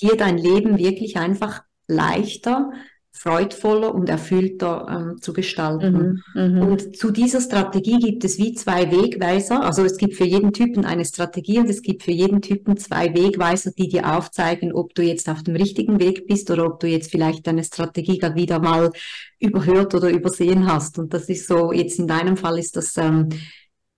dir 0.00 0.16
dein 0.16 0.38
Leben 0.38 0.78
wirklich 0.78 1.16
einfach 1.16 1.62
leichter, 1.86 2.70
freudvoller 3.18 3.92
und 3.94 4.08
erfüllter 4.08 4.86
ähm, 4.88 5.20
zu 5.20 5.32
gestalten. 5.32 6.22
Mhm, 6.34 6.58
mh. 6.58 6.64
Und 6.64 6.96
zu 6.96 7.10
dieser 7.10 7.40
Strategie 7.40 7.98
gibt 7.98 8.22
es 8.24 8.38
wie 8.38 8.54
zwei 8.54 8.92
Wegweiser. 8.92 9.64
Also 9.64 9.84
es 9.84 9.96
gibt 9.96 10.14
für 10.14 10.24
jeden 10.24 10.52
Typen 10.52 10.84
eine 10.84 11.04
Strategie 11.04 11.58
und 11.58 11.68
es 11.68 11.82
gibt 11.82 12.04
für 12.04 12.12
jeden 12.12 12.42
Typen 12.42 12.76
zwei 12.76 13.12
Wegweiser, 13.14 13.72
die 13.76 13.88
dir 13.88 14.16
aufzeigen, 14.16 14.72
ob 14.72 14.94
du 14.94 15.02
jetzt 15.02 15.28
auf 15.28 15.42
dem 15.42 15.56
richtigen 15.56 15.98
Weg 15.98 16.28
bist 16.28 16.48
oder 16.50 16.66
ob 16.66 16.78
du 16.78 16.86
jetzt 16.86 17.10
vielleicht 17.10 17.46
deine 17.46 17.64
Strategie 17.64 18.18
gerade 18.18 18.36
wieder 18.36 18.60
mal 18.60 18.92
überhört 19.40 19.94
oder 19.94 20.10
übersehen 20.10 20.70
hast. 20.72 20.98
Und 20.98 21.12
das 21.12 21.28
ist 21.28 21.48
so, 21.48 21.72
jetzt 21.72 21.98
in 21.98 22.06
deinem 22.06 22.36
Fall 22.36 22.58
ist 22.58 22.76
das 22.76 22.96
ähm, 22.98 23.30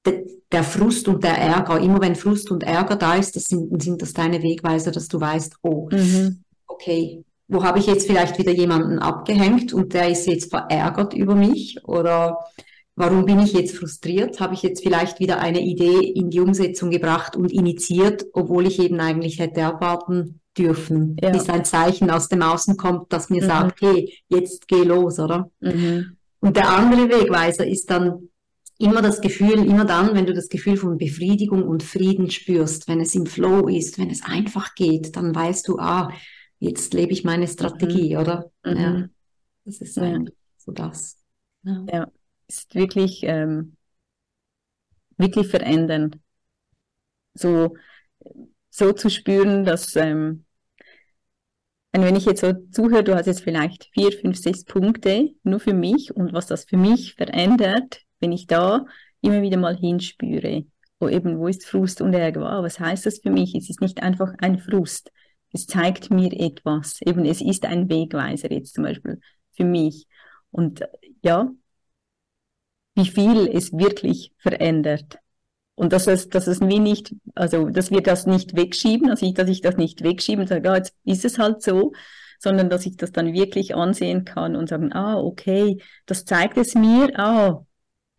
der 0.04 0.64
Frust 0.64 1.08
und 1.08 1.22
der 1.22 1.38
Ärger. 1.38 1.78
Immer 1.80 2.00
wenn 2.00 2.16
Frust 2.16 2.50
und 2.50 2.64
Ärger 2.64 2.96
da 2.96 3.14
ist, 3.14 3.36
das 3.36 3.44
sind, 3.44 3.82
sind 3.82 4.02
das 4.02 4.12
deine 4.12 4.42
Wegweiser, 4.42 4.90
dass 4.90 5.08
du 5.08 5.20
weißt, 5.20 5.56
oh, 5.62 5.88
mhm. 5.92 6.42
okay, 6.66 7.24
wo 7.48 7.64
habe 7.64 7.78
ich 7.78 7.86
jetzt 7.86 8.06
vielleicht 8.06 8.38
wieder 8.38 8.52
jemanden 8.52 8.98
abgehängt 8.98 9.72
und 9.72 9.92
der 9.92 10.08
ist 10.08 10.26
jetzt 10.26 10.50
verärgert 10.50 11.14
über 11.14 11.34
mich 11.34 11.78
oder 11.84 12.38
warum 12.94 13.24
bin 13.24 13.40
ich 13.40 13.52
jetzt 13.52 13.76
frustriert? 13.76 14.40
Habe 14.40 14.54
ich 14.54 14.62
jetzt 14.62 14.82
vielleicht 14.82 15.18
wieder 15.18 15.40
eine 15.40 15.60
Idee 15.60 15.98
in 15.98 16.30
die 16.30 16.40
Umsetzung 16.40 16.90
gebracht 16.90 17.36
und 17.36 17.50
initiiert, 17.50 18.26
obwohl 18.32 18.66
ich 18.66 18.78
eben 18.78 19.00
eigentlich 19.00 19.40
hätte 19.40 19.64
abwarten 19.64 20.40
dürfen, 20.56 21.16
ja. 21.20 21.30
bis 21.30 21.48
ein 21.48 21.64
Zeichen 21.64 22.10
aus 22.10 22.28
dem 22.28 22.42
Außen 22.42 22.76
kommt, 22.76 23.12
das 23.12 23.30
mir 23.30 23.42
mhm. 23.42 23.46
sagt, 23.46 23.80
hey, 23.80 24.12
jetzt 24.28 24.68
geh 24.68 24.82
los, 24.82 25.18
oder? 25.18 25.50
Mhm. 25.60 26.16
Und 26.40 26.56
der 26.56 26.70
andere 26.70 27.08
Wegweiser 27.08 27.66
ist 27.66 27.90
dann 27.90 28.29
immer 28.80 29.02
das 29.02 29.20
Gefühl, 29.20 29.64
immer 29.66 29.84
dann, 29.84 30.14
wenn 30.14 30.26
du 30.26 30.32
das 30.32 30.48
Gefühl 30.48 30.76
von 30.76 30.96
Befriedigung 30.96 31.62
und 31.64 31.82
Frieden 31.82 32.30
spürst, 32.30 32.88
wenn 32.88 33.00
es 33.00 33.14
im 33.14 33.26
Flow 33.26 33.68
ist, 33.68 33.98
wenn 33.98 34.10
es 34.10 34.24
einfach 34.24 34.74
geht, 34.74 35.16
dann 35.16 35.34
weißt 35.34 35.68
du, 35.68 35.78
ah, 35.78 36.10
jetzt 36.58 36.94
lebe 36.94 37.12
ich 37.12 37.22
meine 37.22 37.46
Strategie, 37.46 38.14
mhm. 38.14 38.20
oder? 38.20 38.50
Mhm. 38.64 38.76
Ja, 38.76 39.08
das 39.66 39.80
ist 39.82 39.96
ja. 39.96 40.18
so 40.56 40.72
das. 40.72 41.18
Ja. 41.62 41.84
ja, 41.92 42.08
ist 42.48 42.74
wirklich, 42.74 43.20
ähm, 43.24 43.76
wirklich 45.18 45.48
verändernd. 45.48 46.18
So, 47.34 47.76
so 48.70 48.92
zu 48.92 49.10
spüren, 49.10 49.64
dass, 49.64 49.94
ähm, 49.96 50.46
wenn 51.92 52.16
ich 52.16 52.24
jetzt 52.24 52.40
so 52.40 52.54
zuhöre, 52.70 53.04
du 53.04 53.14
hast 53.14 53.26
jetzt 53.26 53.42
vielleicht 53.42 53.90
vier, 53.92 54.10
fünf, 54.10 54.38
sechs 54.38 54.64
Punkte 54.64 55.34
nur 55.42 55.60
für 55.60 55.74
mich 55.74 56.14
und 56.16 56.32
was 56.32 56.46
das 56.46 56.64
für 56.64 56.78
mich 56.78 57.14
verändert, 57.14 58.06
wenn 58.20 58.32
ich 58.32 58.46
da 58.46 58.86
immer 59.20 59.42
wieder 59.42 59.56
mal 59.56 59.76
hinspüre, 59.76 60.64
wo 60.98 61.08
eben, 61.08 61.38
wo 61.38 61.48
ist 61.48 61.64
Frust 61.66 62.00
und 62.00 62.14
Ärger, 62.14 62.42
wow, 62.42 62.62
was 62.62 62.78
heißt 62.78 63.06
das 63.06 63.18
für 63.18 63.30
mich? 63.30 63.54
Es 63.54 63.70
ist 63.70 63.80
nicht 63.80 64.02
einfach 64.02 64.34
ein 64.38 64.58
Frust, 64.58 65.10
es 65.52 65.66
zeigt 65.66 66.10
mir 66.10 66.32
etwas. 66.32 67.00
Eben, 67.02 67.24
es 67.24 67.40
ist 67.40 67.64
ein 67.66 67.88
Wegweiser 67.88 68.50
jetzt 68.52 68.74
zum 68.74 68.84
Beispiel 68.84 69.20
für 69.52 69.64
mich. 69.64 70.06
Und 70.50 70.82
ja, 71.22 71.50
wie 72.94 73.06
viel 73.06 73.48
es 73.48 73.72
wirklich 73.72 74.32
verändert. 74.38 75.18
Und 75.74 75.92
dass 75.92 76.06
es, 76.06 76.28
dass 76.28 76.46
es 76.46 76.60
mir 76.60 76.80
nicht, 76.80 77.14
also 77.34 77.70
dass 77.70 77.90
wir 77.90 78.02
das 78.02 78.26
nicht 78.26 78.54
wegschieben, 78.54 79.08
also 79.10 79.24
ich, 79.24 79.34
dass 79.34 79.48
ich 79.48 79.62
das 79.62 79.76
nicht 79.76 80.02
wegschieben 80.02 80.42
und 80.42 80.48
sage, 80.48 80.68
ja, 80.68 80.76
jetzt 80.76 80.94
ist 81.04 81.24
es 81.24 81.38
halt 81.38 81.62
so, 81.62 81.92
sondern 82.38 82.68
dass 82.68 82.86
ich 82.86 82.96
das 82.96 83.12
dann 83.12 83.32
wirklich 83.32 83.74
ansehen 83.74 84.24
kann 84.24 84.56
und 84.56 84.68
sagen, 84.68 84.92
ah, 84.92 85.18
okay, 85.18 85.82
das 86.06 86.24
zeigt 86.24 86.58
es 86.58 86.74
mir, 86.74 87.18
ah, 87.18 87.64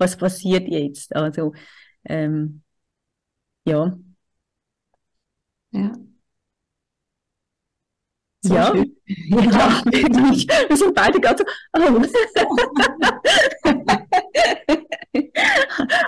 was 0.01 0.17
passiert 0.17 0.67
jetzt? 0.67 1.15
Also 1.15 1.53
ähm, 2.05 2.63
ja. 3.65 3.97
Ja. 5.71 5.93
So 8.43 8.55
ja, 8.55 8.71
schön. 8.73 8.97
Ja, 9.29 9.83
wir 10.69 10.77
sind 10.77 10.95
beide 10.95 11.19
gerade 11.19 11.37
so, 11.37 11.43
oh. 11.77 12.01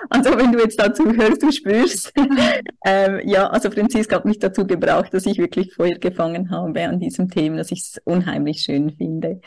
also 0.09 0.35
wenn 0.37 0.51
du 0.51 0.59
jetzt 0.59 0.79
dazu 0.79 1.13
hörst, 1.13 1.43
du 1.43 1.51
spürst. 1.51 2.11
ähm, 2.85 3.21
ja, 3.25 3.47
also 3.49 3.69
Franziska 3.69 4.15
hat 4.15 4.25
mich 4.25 4.39
dazu 4.39 4.65
gebracht, 4.65 5.13
dass 5.13 5.27
ich 5.27 5.37
wirklich 5.37 5.75
Feuer 5.75 5.99
gefangen 5.99 6.49
habe 6.49 6.81
an 6.83 6.99
diesem 6.99 7.29
Thema, 7.29 7.57
dass 7.57 7.71
ich 7.71 7.81
es 7.81 8.01
unheimlich 8.05 8.61
schön 8.61 8.89
finde. 8.91 9.39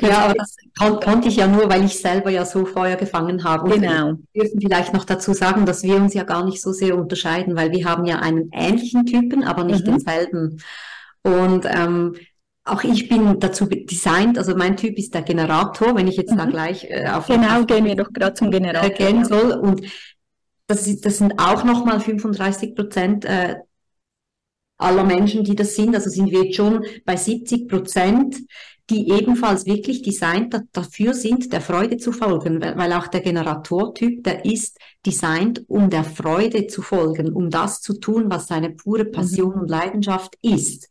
Ja, 0.00 0.24
aber 0.24 0.34
das 0.34 0.56
kon 0.76 0.98
konnte 1.00 1.28
ich 1.28 1.36
ja 1.36 1.46
nur, 1.46 1.68
weil 1.70 1.84
ich 1.84 1.98
selber 2.00 2.30
ja 2.30 2.44
so 2.44 2.64
Feuer 2.66 2.96
gefangen 2.96 3.44
habe. 3.44 3.64
Und 3.72 3.80
genau. 3.80 4.14
Wir 4.32 4.42
dürfen 4.42 4.60
vielleicht 4.60 4.92
noch 4.92 5.04
dazu 5.04 5.32
sagen, 5.32 5.66
dass 5.66 5.82
wir 5.82 5.96
uns 5.96 6.14
ja 6.14 6.24
gar 6.24 6.44
nicht 6.44 6.60
so 6.60 6.72
sehr 6.72 6.96
unterscheiden, 6.96 7.54
weil 7.56 7.70
wir 7.70 7.84
haben 7.84 8.04
ja 8.04 8.18
einen 8.18 8.50
ähnlichen 8.52 9.06
Typen, 9.06 9.44
aber 9.44 9.64
nicht 9.64 9.86
mhm. 9.86 9.92
denselben. 9.92 10.62
Und 11.22 11.66
ähm, 11.66 12.16
auch 12.64 12.82
ich 12.82 13.08
bin 13.08 13.38
dazu 13.40 13.66
designt, 13.66 14.38
also 14.38 14.56
mein 14.56 14.76
Typ 14.76 14.96
ist 14.96 15.14
der 15.14 15.22
Generator, 15.22 15.94
wenn 15.94 16.08
ich 16.08 16.16
jetzt 16.16 16.32
mhm. 16.32 16.38
da 16.38 16.44
gleich 16.46 16.84
äh, 16.90 17.08
auf 17.08 17.26
Genau, 17.26 17.60
auf, 17.60 17.66
gehen 17.66 17.84
wir 17.84 17.94
doch 17.94 18.12
gerade 18.12 18.34
zum 18.34 18.50
Generator. 18.50 18.90
Gehen 18.90 19.24
soll. 19.24 19.52
Und 19.52 19.82
das, 20.66 21.00
das 21.00 21.18
sind 21.18 21.38
auch 21.38 21.62
nochmal 21.64 22.00
35 22.00 22.74
Prozent 22.74 23.24
äh, 23.26 23.56
aller 24.78 25.04
Menschen, 25.04 25.44
die 25.44 25.54
das 25.54 25.76
sind. 25.76 25.94
Also 25.94 26.10
sind 26.10 26.30
wir 26.30 26.44
jetzt 26.44 26.56
schon 26.56 26.84
bei 27.04 27.16
70 27.16 27.68
Prozent, 27.68 28.36
die 28.90 29.10
ebenfalls 29.10 29.64
wirklich 29.64 30.02
designt 30.02 30.60
dafür 30.72 31.14
sind, 31.14 31.52
der 31.52 31.62
Freude 31.62 31.96
zu 31.96 32.12
folgen, 32.12 32.60
weil 32.60 32.92
auch 32.92 33.06
der 33.06 33.22
Generatortyp, 33.22 34.22
der 34.22 34.44
ist 34.44 34.78
designt, 35.06 35.64
um 35.68 35.88
der 35.88 36.04
Freude 36.04 36.66
zu 36.66 36.82
folgen, 36.82 37.32
um 37.32 37.48
das 37.48 37.80
zu 37.80 37.98
tun, 37.98 38.26
was 38.28 38.46
seine 38.46 38.70
pure 38.70 39.06
Passion 39.06 39.54
mhm. 39.54 39.60
und 39.62 39.70
Leidenschaft 39.70 40.36
ist. 40.42 40.90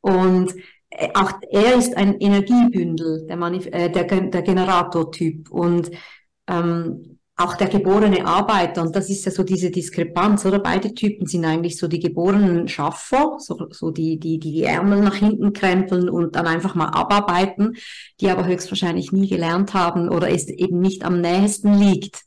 Und 0.00 0.54
äh, 0.90 1.08
auch 1.14 1.32
er 1.50 1.74
ist 1.74 1.96
ein 1.96 2.20
Energiebündel, 2.20 3.26
der, 3.26 3.36
Manif 3.36 3.66
äh, 3.66 3.88
der, 3.88 4.04
der 4.04 4.42
Generatortyp 4.42 5.50
und 5.50 5.90
ähm, 6.46 7.13
auch 7.36 7.56
der 7.56 7.68
geborene 7.68 8.26
Arbeiter. 8.26 8.82
Und 8.82 8.94
das 8.94 9.10
ist 9.10 9.24
ja 9.24 9.32
so 9.32 9.42
diese 9.42 9.70
Diskrepanz, 9.70 10.46
oder? 10.46 10.60
Beide 10.60 10.94
Typen 10.94 11.26
sind 11.26 11.44
eigentlich 11.44 11.78
so 11.78 11.88
die 11.88 11.98
geborenen 11.98 12.68
Schaffer, 12.68 13.36
so, 13.38 13.66
so 13.70 13.90
die, 13.90 14.18
die, 14.18 14.38
die 14.38 14.62
Ärmel 14.62 15.00
nach 15.00 15.16
hinten 15.16 15.52
krempeln 15.52 16.08
und 16.08 16.36
dann 16.36 16.46
einfach 16.46 16.74
mal 16.74 16.88
abarbeiten, 16.88 17.76
die 18.20 18.30
aber 18.30 18.46
höchstwahrscheinlich 18.46 19.10
nie 19.10 19.28
gelernt 19.28 19.74
haben 19.74 20.08
oder 20.08 20.30
es 20.30 20.48
eben 20.48 20.80
nicht 20.80 21.04
am 21.04 21.20
nähesten 21.20 21.74
liegt, 21.74 22.23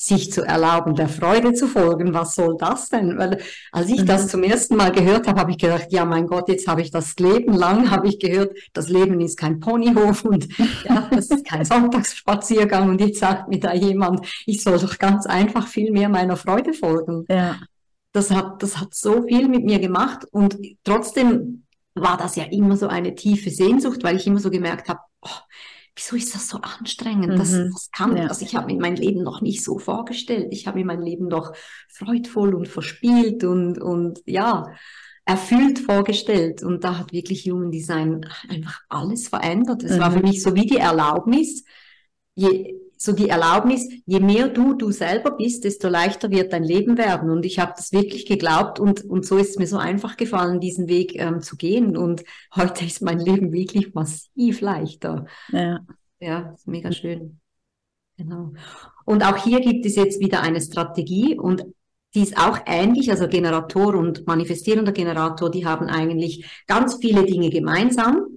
sich 0.00 0.30
zu 0.30 0.42
erlauben, 0.42 0.94
der 0.94 1.08
Freude 1.08 1.54
zu 1.54 1.66
folgen. 1.66 2.14
Was 2.14 2.36
soll 2.36 2.56
das 2.56 2.88
denn? 2.88 3.18
Weil 3.18 3.42
als 3.72 3.88
ich 3.88 4.02
mhm. 4.02 4.06
das 4.06 4.28
zum 4.28 4.44
ersten 4.44 4.76
Mal 4.76 4.92
gehört 4.92 5.26
habe, 5.26 5.40
habe 5.40 5.50
ich 5.50 5.58
gedacht, 5.58 5.88
ja 5.90 6.04
mein 6.04 6.28
Gott, 6.28 6.48
jetzt 6.48 6.68
habe 6.68 6.82
ich 6.82 6.92
das 6.92 7.16
Leben 7.16 7.52
lang, 7.52 7.90
habe 7.90 8.06
ich 8.06 8.20
gehört, 8.20 8.56
das 8.72 8.88
Leben 8.88 9.20
ist 9.20 9.36
kein 9.36 9.58
Ponyhof 9.58 10.24
und 10.24 10.46
ja, 10.84 11.08
das 11.10 11.26
ist 11.26 11.44
kein 11.44 11.64
Sonntagsspaziergang 11.64 12.88
und 12.88 13.00
jetzt 13.00 13.18
sagt 13.18 13.48
mir 13.48 13.58
da 13.58 13.74
jemand, 13.74 14.24
ich 14.46 14.62
soll 14.62 14.78
doch 14.78 14.98
ganz 14.98 15.26
einfach 15.26 15.66
viel 15.66 15.90
mehr 15.90 16.08
meiner 16.08 16.36
Freude 16.36 16.74
folgen. 16.74 17.24
Ja. 17.28 17.56
Das 18.12 18.30
hat, 18.30 18.62
das 18.62 18.78
hat 18.78 18.94
so 18.94 19.24
viel 19.24 19.48
mit 19.48 19.64
mir 19.64 19.80
gemacht 19.80 20.24
und 20.30 20.56
trotzdem 20.84 21.64
war 21.96 22.16
das 22.16 22.36
ja 22.36 22.44
immer 22.44 22.76
so 22.76 22.86
eine 22.86 23.16
tiefe 23.16 23.50
Sehnsucht, 23.50 24.04
weil 24.04 24.14
ich 24.14 24.28
immer 24.28 24.38
so 24.38 24.50
gemerkt 24.50 24.88
habe, 24.88 25.00
oh, 25.22 25.40
wieso 25.98 26.16
ist 26.16 26.34
das 26.34 26.48
so 26.48 26.58
anstrengend? 26.58 27.38
Das, 27.38 27.52
mhm. 27.52 27.70
das 27.72 27.90
kann, 27.90 28.16
ja. 28.16 28.26
also 28.28 28.44
ich 28.44 28.54
habe 28.54 28.72
mir 28.72 28.80
mein 28.80 28.96
Leben 28.96 29.22
noch 29.22 29.40
nicht 29.40 29.64
so 29.64 29.78
vorgestellt. 29.78 30.48
Ich 30.50 30.66
habe 30.66 30.78
mir 30.78 30.84
mein 30.84 31.02
Leben 31.02 31.28
doch 31.28 31.52
freudvoll 31.88 32.54
und 32.54 32.68
verspielt 32.68 33.44
und, 33.44 33.78
und 33.78 34.20
ja, 34.24 34.72
erfüllt 35.24 35.80
vorgestellt. 35.80 36.62
Und 36.62 36.84
da 36.84 36.98
hat 36.98 37.12
wirklich 37.12 37.44
Human 37.50 37.70
Design 37.70 38.26
einfach 38.48 38.80
alles 38.88 39.28
verändert. 39.28 39.82
Es 39.82 39.96
mhm. 39.96 40.00
war 40.00 40.12
für 40.12 40.20
mich 40.20 40.42
so 40.42 40.54
wie 40.54 40.66
die 40.66 40.78
Erlaubnis, 40.78 41.64
je, 42.34 42.76
so 43.00 43.12
die 43.12 43.28
Erlaubnis, 43.28 43.88
je 44.06 44.18
mehr 44.18 44.48
du 44.48 44.74
du 44.74 44.90
selber 44.90 45.30
bist, 45.30 45.62
desto 45.62 45.88
leichter 45.88 46.30
wird 46.30 46.52
dein 46.52 46.64
Leben 46.64 46.98
werden. 46.98 47.30
Und 47.30 47.46
ich 47.46 47.60
habe 47.60 47.72
das 47.76 47.92
wirklich 47.92 48.26
geglaubt 48.26 48.80
und, 48.80 49.04
und 49.04 49.24
so 49.24 49.38
ist 49.38 49.50
es 49.50 49.58
mir 49.58 49.68
so 49.68 49.78
einfach 49.78 50.16
gefallen, 50.16 50.58
diesen 50.58 50.88
Weg 50.88 51.14
ähm, 51.14 51.40
zu 51.40 51.56
gehen. 51.56 51.96
Und 51.96 52.24
heute 52.54 52.84
ist 52.84 53.00
mein 53.00 53.20
Leben 53.20 53.52
wirklich 53.52 53.94
massiv 53.94 54.60
leichter. 54.60 55.26
Ja, 55.52 55.80
ja 56.18 56.56
mega 56.66 56.90
schön. 56.90 57.40
Genau. 58.16 58.52
Und 59.04 59.24
auch 59.24 59.36
hier 59.44 59.60
gibt 59.60 59.86
es 59.86 59.94
jetzt 59.94 60.20
wieder 60.20 60.42
eine 60.42 60.60
Strategie 60.60 61.38
und 61.38 61.64
die 62.14 62.22
ist 62.22 62.36
auch 62.36 62.58
ähnlich, 62.66 63.10
also 63.10 63.28
Generator 63.28 63.94
und 63.94 64.26
manifestierender 64.26 64.92
Generator, 64.92 65.50
die 65.50 65.66
haben 65.66 65.86
eigentlich 65.86 66.64
ganz 66.66 66.96
viele 67.00 67.24
Dinge 67.24 67.50
gemeinsam. 67.50 68.36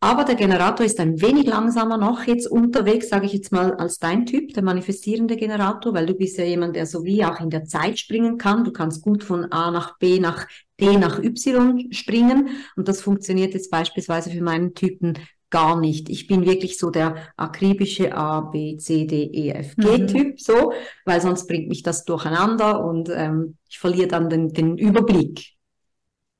Aber 0.00 0.24
der 0.24 0.36
Generator 0.36 0.86
ist 0.86 1.00
ein 1.00 1.20
wenig 1.20 1.46
langsamer 1.46 1.98
noch 1.98 2.24
jetzt 2.24 2.46
unterwegs, 2.46 3.08
sage 3.08 3.26
ich 3.26 3.32
jetzt 3.32 3.50
mal, 3.50 3.74
als 3.74 3.98
dein 3.98 4.26
Typ, 4.26 4.54
der 4.54 4.62
manifestierende 4.62 5.36
Generator, 5.36 5.92
weil 5.92 6.06
du 6.06 6.14
bist 6.14 6.38
ja 6.38 6.44
jemand, 6.44 6.76
der 6.76 6.86
so 6.86 7.04
wie 7.04 7.24
auch 7.24 7.40
in 7.40 7.50
der 7.50 7.64
Zeit 7.64 7.98
springen 7.98 8.38
kann. 8.38 8.62
Du 8.62 8.70
kannst 8.70 9.02
gut 9.02 9.24
von 9.24 9.50
A 9.50 9.72
nach 9.72 9.98
B 9.98 10.20
nach 10.20 10.46
D 10.78 10.96
nach 10.96 11.18
Y 11.18 11.92
springen. 11.92 12.48
Und 12.76 12.86
das 12.86 13.00
funktioniert 13.00 13.54
jetzt 13.54 13.72
beispielsweise 13.72 14.30
für 14.30 14.42
meinen 14.42 14.74
Typen 14.74 15.14
gar 15.50 15.80
nicht. 15.80 16.08
Ich 16.10 16.28
bin 16.28 16.46
wirklich 16.46 16.78
so 16.78 16.90
der 16.90 17.16
akribische 17.36 18.14
A, 18.14 18.42
B, 18.42 18.76
C, 18.76 19.06
D, 19.06 19.24
E, 19.24 19.50
F, 19.50 19.74
G-Typ, 19.76 20.28
mhm. 20.28 20.36
so, 20.36 20.72
weil 21.06 21.20
sonst 21.20 21.48
bringt 21.48 21.68
mich 21.68 21.82
das 21.82 22.04
durcheinander 22.04 22.84
und 22.84 23.08
ähm, 23.12 23.56
ich 23.68 23.78
verliere 23.78 24.08
dann 24.08 24.28
den, 24.28 24.52
den 24.52 24.78
Überblick. 24.78 25.57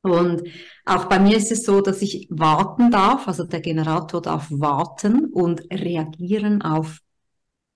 Und 0.09 0.43
auch 0.85 1.07
bei 1.07 1.19
mir 1.19 1.37
ist 1.37 1.53
es 1.53 1.65
so, 1.65 1.81
dass 1.81 2.03
ich 2.03 2.27
warten 2.31 2.91
darf, 2.91 3.29
also 3.29 3.45
der 3.45 3.61
Generator 3.61 4.23
darf 4.23 4.47
warten 4.51 5.27
und 5.27 5.63
reagieren 5.71 6.63
auf 6.63 7.01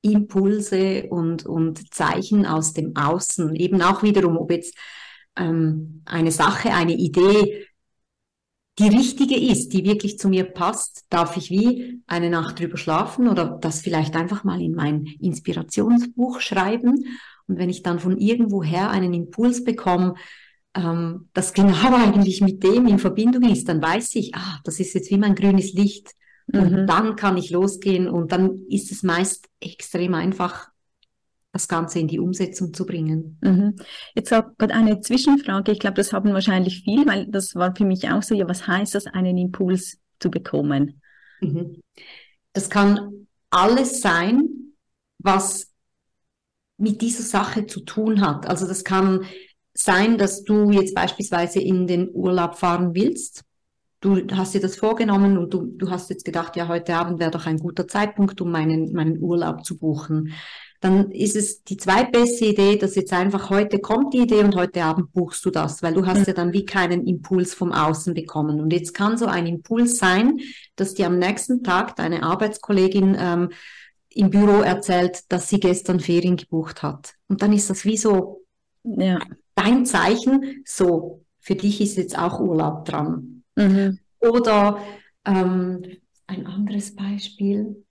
Impulse 0.03 1.05
und, 1.11 1.47
und 1.47 1.95
Zeichen 1.95 2.47
aus 2.47 2.73
dem 2.73 2.97
Außen. 2.97 3.55
Eben 3.55 3.83
auch 3.83 4.03
wiederum, 4.03 4.37
ob 4.37 4.51
jetzt 4.51 4.77
ähm, 5.37 6.03
eine 6.05 6.33
Sache, 6.33 6.73
eine 6.73 6.95
Idee 6.95 7.66
die 8.79 8.88
richtige 8.88 9.37
ist, 9.37 9.75
die 9.75 9.85
wirklich 9.85 10.18
zu 10.18 10.29
mir 10.29 10.45
passt, 10.45 11.05
darf 11.11 11.37
ich 11.37 11.51
wie 11.51 12.01
eine 12.07 12.31
Nacht 12.31 12.59
drüber 12.59 12.79
schlafen 12.79 13.29
oder 13.29 13.59
das 13.61 13.81
vielleicht 13.81 14.16
einfach 14.16 14.45
mal 14.45 14.62
in 14.62 14.75
mein 14.75 15.05
Inspirationsbuch 15.21 16.40
schreiben. 16.40 17.05
Und 17.47 17.59
wenn 17.59 17.68
ich 17.68 17.83
dann 17.83 17.99
von 17.99 18.16
irgendwoher 18.16 18.90
einen 18.90 19.12
Impuls 19.12 19.62
bekomme, 19.62 20.14
ähm, 20.75 21.29
das 21.35 21.53
genau 21.53 21.95
eigentlich 21.95 22.41
mit 22.41 22.63
dem 22.63 22.87
in 22.87 22.99
Verbindung 22.99 23.51
ist, 23.51 23.69
dann 23.69 23.83
weiß 23.83 24.15
ich, 24.17 24.35
ah, 24.35 24.61
das 24.65 24.81
ist 24.81 24.95
jetzt 24.95 25.11
wie 25.11 25.19
mein 25.19 25.35
grünes 25.35 25.73
Licht. 25.73 26.13
Und 26.53 26.73
mhm. 26.73 26.87
dann 26.87 27.17
kann 27.17 27.37
ich 27.37 27.51
losgehen 27.51 28.09
und 28.09 28.33
dann 28.33 28.67
ist 28.69 28.91
es 28.91 29.03
meist 29.03 29.49
extrem 29.61 30.15
einfach, 30.15 30.73
das 31.53 31.69
Ganze 31.69 31.99
in 31.99 32.09
die 32.09 32.19
Umsetzung 32.19 32.73
zu 32.73 32.87
bringen. 32.87 33.39
Mhm. 33.43 33.77
Jetzt 34.15 34.33
habe 34.33 34.55
gerade 34.57 34.75
eine 34.75 35.01
Zwischenfrage. 35.01 35.73
Ich 35.73 35.79
glaube, 35.79 35.97
das 35.97 36.13
haben 36.13 36.33
wahrscheinlich 36.33 36.83
viel, 36.83 37.07
weil 37.07 37.27
das 37.27 37.55
war 37.55 37.77
für 37.77 37.85
mich 37.85 38.09
auch 38.09 38.23
so, 38.23 38.35
ja, 38.35 38.49
was 38.49 38.67
heißt 38.67 38.95
das, 38.95 39.07
einen 39.07 39.37
Impuls 39.37 39.99
zu 40.19 40.31
bekommen? 40.31 41.03
Mhm. 41.41 41.83
Das 42.55 42.71
kann 42.71 43.27
alles 43.51 44.01
sein, 44.01 44.49
was 45.19 45.71
mit 46.79 47.03
dieser 47.03 47.23
Sache 47.23 47.67
zu 47.67 47.81
tun 47.81 48.23
hat. 48.23 48.47
Also 48.49 48.67
das 48.67 48.83
kann 48.83 49.25
sein, 49.75 50.19
dass 50.19 50.45
du 50.45 50.71
jetzt 50.71 50.95
beispielsweise 50.95 51.61
in 51.61 51.87
den 51.87 52.11
Urlaub 52.13 52.57
fahren 52.57 52.95
willst. 52.95 53.45
Du 54.01 54.21
hast 54.33 54.55
dir 54.55 54.61
das 54.61 54.77
vorgenommen 54.77 55.39
und 55.39 55.55
du, 55.55 55.65
du 55.65 55.89
hast 55.89 56.11
jetzt 56.11 56.25
gedacht, 56.25 56.57
ja, 56.57 56.67
heute 56.67 56.95
Abend 56.97 57.21
wäre 57.21 57.31
doch 57.31 57.47
ein 57.47 57.59
guter 57.59 57.87
Zeitpunkt, 57.87 58.41
um 58.41 58.51
meinen, 58.51 58.93
meinen 58.93 59.21
Urlaub 59.21 59.65
zu 59.65 59.79
buchen. 59.79 60.33
Dann 60.81 61.13
ist 61.13 61.37
es 61.37 61.63
die 61.63 61.77
zweitbeste 61.77 62.47
Idee, 62.47 62.77
dass 62.77 62.97
jetzt 62.97 63.13
einfach 63.13 63.51
heute 63.51 63.79
kommt 63.79 64.13
die 64.15 64.23
Idee 64.23 64.43
und 64.43 64.57
heute 64.57 64.83
Abend 64.83 65.13
buchst 65.13 65.45
du 65.45 65.51
das, 65.51 65.81
weil 65.85 65.95
du 65.95 66.05
hast 66.05 66.27
ja 66.27 66.33
dann 66.33 66.53
wie 66.53 66.65
keinen 66.65 67.07
Impuls 67.07 67.55
vom 67.55 67.71
Außen 67.71 68.15
bekommen. 68.15 68.61
Und 68.61 68.73
jetzt 68.73 68.93
kann 68.93 69.17
so 69.17 69.27
ein 69.27 69.47
Impuls 69.47 69.99
sein, 69.99 70.41
dass 70.75 70.95
dir 70.95 71.07
am 71.07 71.21
nächsten 71.21 71.63
Tag 71.63 71.95
deine 71.95 72.25
Arbeitskollegin 72.25 73.17
ähm, 73.17 73.51
im 74.11 74.31
Büro 74.31 74.63
erzählt, 74.63 75.31
dass 75.31 75.49
sie 75.49 75.61
gestern 75.61 76.01
Ferien 76.01 76.37
gebucht 76.37 76.83
hat. 76.83 77.15
Und 77.29 77.43
dann 77.43 77.53
ist 77.53 77.71
das 77.71 77.85
wie 77.85 77.97
so 77.97 78.45
ja 78.83 79.21
dein 79.55 79.87
Zeichen, 79.87 80.62
so, 80.65 81.25
für 81.41 81.57
dich 81.57 81.81
ist 81.81 81.97
jetzt 81.97 82.19
auch 82.19 82.41
Urlaub 82.41 82.85
dran. 82.85 83.43
Mhm. 83.57 83.99
Oder 84.21 84.79
ähm, 85.27 85.83
ein 86.27 86.47
anderes 86.47 86.95
Beispiel. 86.95 87.85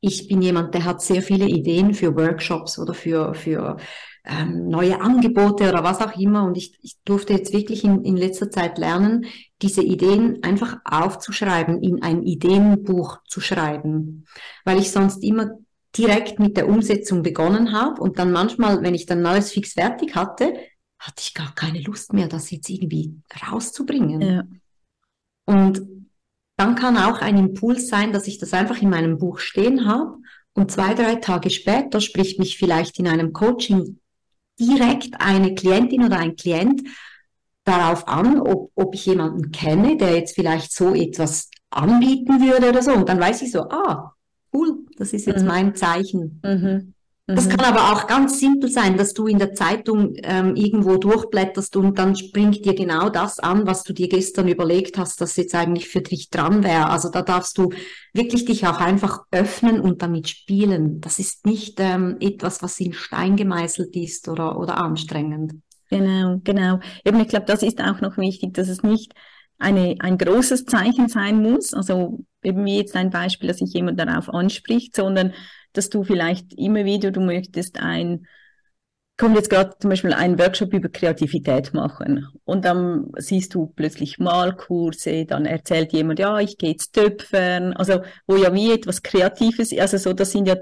Ich 0.00 0.28
bin 0.28 0.42
jemand, 0.42 0.74
der 0.74 0.84
hat 0.84 1.02
sehr 1.02 1.22
viele 1.22 1.46
Ideen 1.46 1.94
für 1.94 2.14
Workshops 2.14 2.78
oder 2.78 2.94
für, 2.94 3.34
für 3.34 3.78
ähm, 4.24 4.68
neue 4.68 5.00
Angebote 5.00 5.68
oder 5.68 5.82
was 5.82 6.00
auch 6.00 6.16
immer. 6.18 6.44
Und 6.44 6.56
ich, 6.56 6.78
ich 6.82 6.96
durfte 7.04 7.32
jetzt 7.32 7.52
wirklich 7.52 7.84
in, 7.84 8.04
in 8.04 8.16
letzter 8.16 8.50
Zeit 8.50 8.78
lernen, 8.78 9.26
diese 9.62 9.82
Ideen 9.82 10.42
einfach 10.42 10.78
aufzuschreiben, 10.84 11.82
in 11.82 12.02
ein 12.02 12.22
Ideenbuch 12.22 13.18
zu 13.26 13.40
schreiben. 13.40 14.26
Weil 14.64 14.78
ich 14.78 14.90
sonst 14.90 15.24
immer 15.24 15.58
direkt 15.96 16.38
mit 16.38 16.56
der 16.56 16.68
Umsetzung 16.68 17.22
begonnen 17.22 17.72
habe 17.72 18.00
und 18.00 18.18
dann 18.18 18.32
manchmal, 18.32 18.82
wenn 18.82 18.94
ich 18.94 19.06
dann 19.06 19.24
alles 19.24 19.52
fix 19.52 19.74
fertig 19.74 20.14
hatte, 20.14 20.54
hatte 20.98 21.20
ich 21.20 21.34
gar 21.34 21.54
keine 21.54 21.80
Lust 21.82 22.12
mehr, 22.12 22.28
das 22.28 22.50
jetzt 22.50 22.68
irgendwie 22.68 23.14
rauszubringen. 23.50 24.20
Ja. 24.20 24.44
Und 25.46 25.82
dann 26.56 26.74
kann 26.74 26.96
auch 26.96 27.20
ein 27.20 27.36
Impuls 27.36 27.88
sein, 27.88 28.12
dass 28.12 28.26
ich 28.26 28.38
das 28.38 28.52
einfach 28.54 28.80
in 28.80 28.90
meinem 28.90 29.18
Buch 29.18 29.38
stehen 29.38 29.86
habe 29.86 30.18
und 30.54 30.70
zwei, 30.70 30.94
drei 30.94 31.16
Tage 31.16 31.50
später 31.50 32.00
spricht 32.00 32.38
mich 32.38 32.56
vielleicht 32.56 32.98
in 32.98 33.08
einem 33.08 33.32
Coaching 33.32 33.98
direkt 34.58 35.20
eine 35.20 35.54
Klientin 35.54 36.04
oder 36.04 36.18
ein 36.18 36.36
Klient 36.36 36.82
darauf 37.64 38.06
an, 38.06 38.40
ob, 38.40 38.70
ob 38.74 38.94
ich 38.94 39.06
jemanden 39.06 39.50
kenne, 39.50 39.96
der 39.96 40.14
jetzt 40.14 40.34
vielleicht 40.34 40.72
so 40.72 40.94
etwas 40.94 41.50
anbieten 41.70 42.40
würde 42.40 42.68
oder 42.68 42.82
so. 42.82 42.92
Und 42.92 43.08
dann 43.08 43.18
weiß 43.18 43.42
ich 43.42 43.50
so, 43.50 43.62
ah, 43.62 44.13
cool, 44.54 44.78
das 44.96 45.12
ist 45.12 45.26
jetzt 45.26 45.42
mhm. 45.42 45.48
mein 45.48 45.74
Zeichen. 45.74 46.40
Mhm. 46.44 46.94
Das 47.26 47.46
mhm. 47.46 47.50
kann 47.50 47.60
aber 47.64 47.92
auch 47.92 48.06
ganz 48.06 48.38
simpel 48.38 48.68
sein, 48.68 48.98
dass 48.98 49.14
du 49.14 49.26
in 49.26 49.38
der 49.38 49.54
Zeitung 49.54 50.12
ähm, 50.22 50.56
irgendwo 50.56 50.98
durchblätterst 50.98 51.74
und 51.76 51.98
dann 51.98 52.16
springt 52.16 52.66
dir 52.66 52.74
genau 52.74 53.08
das 53.08 53.38
an, 53.38 53.66
was 53.66 53.82
du 53.82 53.94
dir 53.94 54.08
gestern 54.10 54.46
überlegt 54.46 54.98
hast, 54.98 55.22
dass 55.22 55.36
jetzt 55.36 55.54
eigentlich 55.54 55.88
für 55.88 56.02
dich 56.02 56.28
dran 56.28 56.62
wäre. 56.62 56.90
Also 56.90 57.08
da 57.08 57.22
darfst 57.22 57.56
du 57.56 57.70
wirklich 58.12 58.44
dich 58.44 58.66
auch 58.66 58.78
einfach 58.78 59.20
öffnen 59.30 59.80
und 59.80 60.02
damit 60.02 60.28
spielen. 60.28 61.00
Das 61.00 61.18
ist 61.18 61.46
nicht 61.46 61.80
ähm, 61.80 62.18
etwas, 62.20 62.62
was 62.62 62.78
in 62.78 62.92
Stein 62.92 63.36
gemeißelt 63.36 63.96
ist 63.96 64.28
oder, 64.28 64.58
oder 64.58 64.76
anstrengend. 64.76 65.54
Genau, 65.88 66.40
genau. 66.44 66.80
Eben, 67.06 67.20
ich 67.20 67.28
glaube, 67.28 67.46
das 67.46 67.62
ist 67.62 67.80
auch 67.80 68.02
noch 68.02 68.18
wichtig, 68.18 68.52
dass 68.52 68.68
es 68.68 68.82
nicht 68.82 69.14
eine, 69.58 69.96
ein 70.00 70.18
großes 70.18 70.64
Zeichen 70.64 71.08
sein 71.08 71.42
muss. 71.42 71.74
Also 71.74 72.24
eben 72.42 72.64
wie 72.64 72.78
jetzt 72.78 72.96
ein 72.96 73.10
Beispiel, 73.10 73.48
dass 73.48 73.58
sich 73.58 73.72
jemand 73.72 73.98
darauf 73.98 74.28
anspricht, 74.28 74.94
sondern 74.94 75.32
dass 75.72 75.90
du 75.90 76.04
vielleicht 76.04 76.54
immer 76.54 76.84
wieder, 76.84 77.10
du 77.10 77.20
möchtest 77.20 77.80
ein, 77.80 78.26
kommt 79.16 79.36
jetzt 79.36 79.50
gerade 79.50 79.72
zum 79.78 79.90
Beispiel 79.90 80.12
einen 80.12 80.38
Workshop 80.38 80.72
über 80.72 80.88
Kreativität 80.88 81.72
machen 81.72 82.26
und 82.44 82.64
dann 82.64 83.10
siehst 83.16 83.54
du 83.54 83.66
plötzlich 83.66 84.18
Malkurse, 84.18 85.24
dann 85.24 85.46
erzählt 85.46 85.92
jemand, 85.92 86.18
ja, 86.18 86.38
ich 86.40 86.58
gehe 86.58 86.70
jetzt 86.70 86.92
töpfern, 86.92 87.74
also 87.74 88.02
wo 88.26 88.36
ja 88.36 88.52
wie 88.54 88.72
etwas 88.72 89.02
Kreatives, 89.02 89.76
also 89.78 89.98
so, 89.98 90.12
das 90.12 90.32
sind 90.32 90.48
ja 90.48 90.56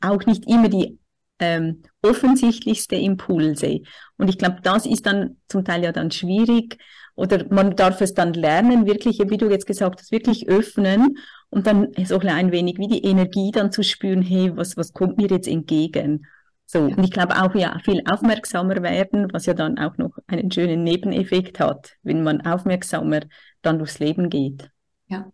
auch 0.00 0.24
nicht 0.26 0.48
immer 0.48 0.68
die 0.68 0.98
ähm, 1.38 1.82
offensichtlichste 2.02 2.96
Impulse. 2.96 3.80
Und 4.16 4.28
ich 4.28 4.38
glaube, 4.38 4.58
das 4.62 4.86
ist 4.86 5.06
dann 5.06 5.38
zum 5.48 5.64
Teil 5.64 5.82
ja 5.82 5.92
dann 5.92 6.10
schwierig 6.10 6.78
oder 7.14 7.44
man 7.50 7.76
darf 7.76 8.00
es 8.00 8.14
dann 8.14 8.32
lernen, 8.32 8.86
wirklich, 8.86 9.18
wie 9.24 9.36
du 9.36 9.50
jetzt 9.50 9.66
gesagt 9.66 10.00
hast, 10.00 10.12
wirklich 10.12 10.48
öffnen 10.48 11.18
und 11.50 11.66
dann 11.66 11.88
so 12.04 12.18
ein 12.18 12.52
wenig 12.52 12.78
wie 12.78 12.88
die 12.88 13.04
Energie 13.04 13.50
dann 13.50 13.72
zu 13.72 13.82
spüren, 13.82 14.22
hey, 14.22 14.56
was, 14.56 14.76
was 14.76 14.92
kommt 14.92 15.18
mir 15.18 15.28
jetzt 15.28 15.48
entgegen? 15.48 16.26
So, 16.64 16.80
und 16.80 17.04
ich 17.04 17.10
glaube 17.10 17.42
auch 17.42 17.54
ja 17.54 17.78
viel 17.84 18.02
aufmerksamer 18.10 18.82
werden, 18.82 19.28
was 19.32 19.44
ja 19.44 19.52
dann 19.52 19.78
auch 19.78 19.98
noch 19.98 20.16
einen 20.26 20.50
schönen 20.50 20.84
Nebeneffekt 20.84 21.60
hat, 21.60 21.96
wenn 22.02 22.22
man 22.22 22.40
aufmerksamer 22.46 23.20
dann 23.60 23.78
durchs 23.78 23.98
Leben 23.98 24.30
geht. 24.30 24.70
Ja. 25.08 25.30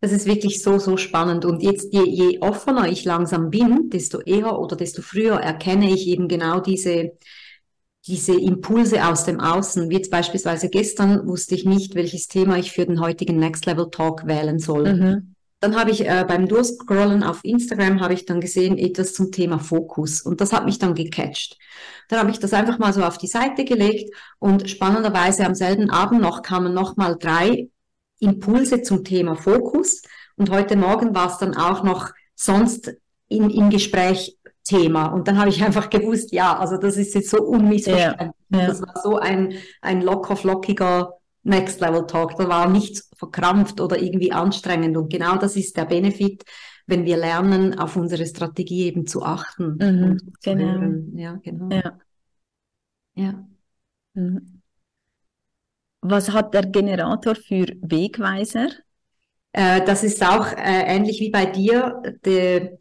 Das 0.00 0.12
ist 0.12 0.26
wirklich 0.26 0.62
so, 0.62 0.78
so 0.78 0.96
spannend. 0.96 1.44
Und 1.44 1.62
jetzt, 1.62 1.92
je, 1.92 2.04
je 2.04 2.40
offener 2.40 2.88
ich 2.88 3.04
langsam 3.04 3.50
bin, 3.50 3.90
desto 3.90 4.20
eher 4.20 4.58
oder 4.58 4.76
desto 4.76 5.02
früher 5.02 5.34
erkenne 5.34 5.90
ich 5.90 6.06
eben 6.06 6.28
genau 6.28 6.60
diese, 6.60 7.12
diese 8.06 8.38
Impulse 8.38 9.06
aus 9.06 9.24
dem 9.24 9.40
Außen. 9.40 9.88
Wie 9.88 9.96
jetzt 9.96 10.10
beispielsweise 10.10 10.68
gestern 10.68 11.26
wusste 11.26 11.54
ich 11.54 11.64
nicht, 11.64 11.94
welches 11.94 12.26
Thema 12.26 12.58
ich 12.58 12.72
für 12.72 12.84
den 12.84 13.00
heutigen 13.00 13.36
Next 13.36 13.66
Level 13.66 13.90
Talk 13.90 14.26
wählen 14.26 14.58
soll. 14.58 14.94
Mhm. 14.94 15.34
Dann 15.60 15.76
habe 15.76 15.92
ich 15.92 16.04
äh, 16.04 16.24
beim 16.26 16.48
Durchscrollen 16.48 17.22
auf 17.22 17.44
Instagram 17.44 18.00
habe 18.00 18.14
ich 18.14 18.26
dann 18.26 18.40
gesehen 18.40 18.76
etwas 18.76 19.14
zum 19.14 19.30
Thema 19.30 19.60
Fokus 19.60 20.20
und 20.20 20.40
das 20.40 20.52
hat 20.52 20.64
mich 20.64 20.80
dann 20.80 20.96
gecatcht. 20.96 21.56
Dann 22.08 22.18
habe 22.18 22.32
ich 22.32 22.40
das 22.40 22.52
einfach 22.52 22.80
mal 22.80 22.92
so 22.92 23.04
auf 23.04 23.16
die 23.16 23.28
Seite 23.28 23.64
gelegt 23.64 24.12
und 24.40 24.68
spannenderweise 24.68 25.46
am 25.46 25.54
selben 25.54 25.88
Abend 25.88 26.20
noch 26.20 26.42
kamen 26.42 26.74
noch 26.74 26.96
mal 26.96 27.16
drei 27.16 27.68
Impulse 28.18 28.82
zum 28.82 29.04
Thema 29.04 29.36
Fokus 29.36 30.02
und 30.34 30.50
heute 30.50 30.74
Morgen 30.76 31.14
war 31.14 31.28
es 31.30 31.38
dann 31.38 31.56
auch 31.56 31.84
noch 31.84 32.10
sonst 32.34 32.96
in, 33.28 33.48
im 33.48 33.70
Gespräch 33.70 34.36
Thema 34.64 35.06
und 35.06 35.26
dann 35.26 35.38
habe 35.38 35.48
ich 35.48 35.62
einfach 35.64 35.90
gewusst, 35.90 36.32
ja, 36.32 36.56
also 36.56 36.76
das 36.76 36.96
ist 36.96 37.14
jetzt 37.14 37.30
so 37.30 37.42
unmissverständlich. 37.42 38.30
Ja, 38.50 38.60
ja. 38.60 38.66
Das 38.66 38.80
war 38.80 39.00
so 39.02 39.16
ein, 39.16 39.54
ein 39.80 40.02
locker 40.02 40.36
flockiger 40.36 41.14
Next 41.42 41.80
Level 41.80 42.06
Talk. 42.06 42.36
Da 42.36 42.48
war 42.48 42.68
nichts 42.68 43.10
verkrampft 43.16 43.80
oder 43.80 44.00
irgendwie 44.00 44.32
anstrengend. 44.32 44.96
Und 44.96 45.10
genau 45.10 45.36
das 45.36 45.56
ist 45.56 45.76
der 45.76 45.86
Benefit, 45.86 46.44
wenn 46.86 47.04
wir 47.04 47.16
lernen, 47.16 47.78
auf 47.78 47.96
unsere 47.96 48.26
Strategie 48.26 48.86
eben 48.86 49.06
zu 49.06 49.22
achten. 49.22 49.76
Mhm, 49.80 50.18
zu 50.18 50.50
genau. 50.54 50.64
Hören. 50.64 51.16
Ja, 51.16 51.34
genau. 51.42 51.68
Ja. 51.74 51.98
ja. 53.14 53.46
Mhm. 54.14 54.62
Was 56.00 56.30
hat 56.32 56.52
der 56.54 56.66
Generator 56.66 57.34
für 57.34 57.66
Wegweiser? 57.80 58.68
Äh, 59.52 59.84
das 59.84 60.02
ist 60.02 60.24
auch 60.24 60.46
äh, 60.52 60.96
ähnlich 60.96 61.20
wie 61.20 61.30
bei 61.30 61.46
dir. 61.46 62.02
De, 62.24 62.78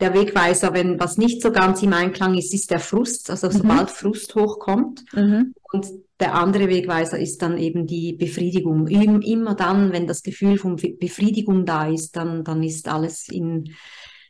der 0.00 0.12
Wegweiser, 0.14 0.74
wenn 0.74 0.98
was 0.98 1.18
nicht 1.18 1.40
so 1.40 1.52
ganz 1.52 1.82
im 1.82 1.92
Einklang 1.92 2.34
ist, 2.34 2.52
ist 2.52 2.70
der 2.70 2.80
Frust, 2.80 3.30
also 3.30 3.46
mhm. 3.46 3.52
sobald 3.52 3.90
Frust 3.90 4.34
hochkommt. 4.34 5.04
Mhm. 5.12 5.54
Und 5.72 5.86
der 6.20 6.34
andere 6.34 6.68
Wegweiser 6.68 7.18
ist 7.18 7.42
dann 7.42 7.58
eben 7.58 7.86
die 7.86 8.12
Befriedigung. 8.12 8.86
Immer 8.86 9.54
dann, 9.54 9.92
wenn 9.92 10.06
das 10.06 10.22
Gefühl 10.22 10.58
von 10.58 10.76
Befriedigung 10.76 11.64
da 11.64 11.88
ist, 11.88 12.16
dann, 12.16 12.44
dann 12.44 12.62
ist 12.62 12.88
alles 12.88 13.28
in, 13.28 13.74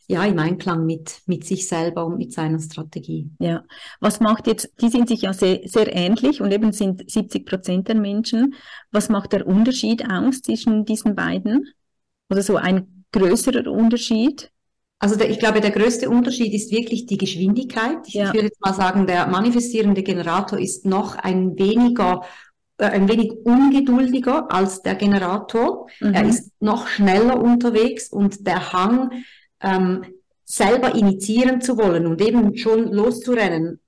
ja, 0.06 0.24
im 0.24 0.38
Einklang 0.38 0.86
mit, 0.86 1.20
mit 1.26 1.44
sich 1.44 1.68
selber 1.68 2.06
und 2.06 2.18
mit 2.18 2.32
seiner 2.32 2.60
Strategie. 2.60 3.30
Ja, 3.38 3.64
was 4.00 4.20
macht 4.20 4.46
jetzt, 4.46 4.72
die 4.80 4.88
sind 4.88 5.08
sich 5.08 5.22
ja 5.22 5.32
sehr, 5.32 5.60
sehr 5.64 5.94
ähnlich 5.94 6.40
und 6.40 6.52
eben 6.52 6.72
sind 6.72 7.10
70 7.10 7.46
Prozent 7.46 7.88
der 7.88 7.96
Menschen. 7.96 8.54
Was 8.90 9.08
macht 9.08 9.32
der 9.32 9.46
Unterschied 9.46 10.10
aus 10.10 10.40
zwischen 10.40 10.84
diesen 10.84 11.14
beiden? 11.14 11.68
Oder 12.30 12.42
so 12.42 12.56
ein 12.56 13.04
größerer 13.12 13.70
Unterschied? 13.70 14.50
Also 15.04 15.16
der, 15.16 15.28
ich 15.28 15.38
glaube, 15.38 15.60
der 15.60 15.70
größte 15.70 16.08
Unterschied 16.08 16.54
ist 16.54 16.72
wirklich 16.72 17.04
die 17.04 17.18
Geschwindigkeit. 17.18 17.98
Ich 18.06 18.14
ja. 18.14 18.32
würde 18.32 18.46
jetzt 18.46 18.64
mal 18.64 18.72
sagen, 18.72 19.06
der 19.06 19.26
manifestierende 19.26 20.02
Generator 20.02 20.58
ist 20.58 20.86
noch 20.86 21.16
ein 21.16 21.58
weniger 21.58 22.22
äh, 22.78 22.86
ein 22.86 23.06
wenig 23.06 23.32
ungeduldiger 23.44 24.50
als 24.50 24.80
der 24.80 24.94
Generator. 24.94 25.88
Mhm. 26.00 26.14
Er 26.14 26.24
ist 26.24 26.52
noch 26.58 26.88
schneller 26.88 27.38
unterwegs 27.38 28.08
und 28.08 28.46
der 28.46 28.72
Hang, 28.72 29.10
ähm, 29.60 30.06
selber 30.46 30.94
initiieren 30.94 31.60
zu 31.60 31.76
wollen 31.76 32.06
und 32.06 32.22
eben 32.22 32.56
schon 32.56 32.90
loszurennen, 32.90 33.80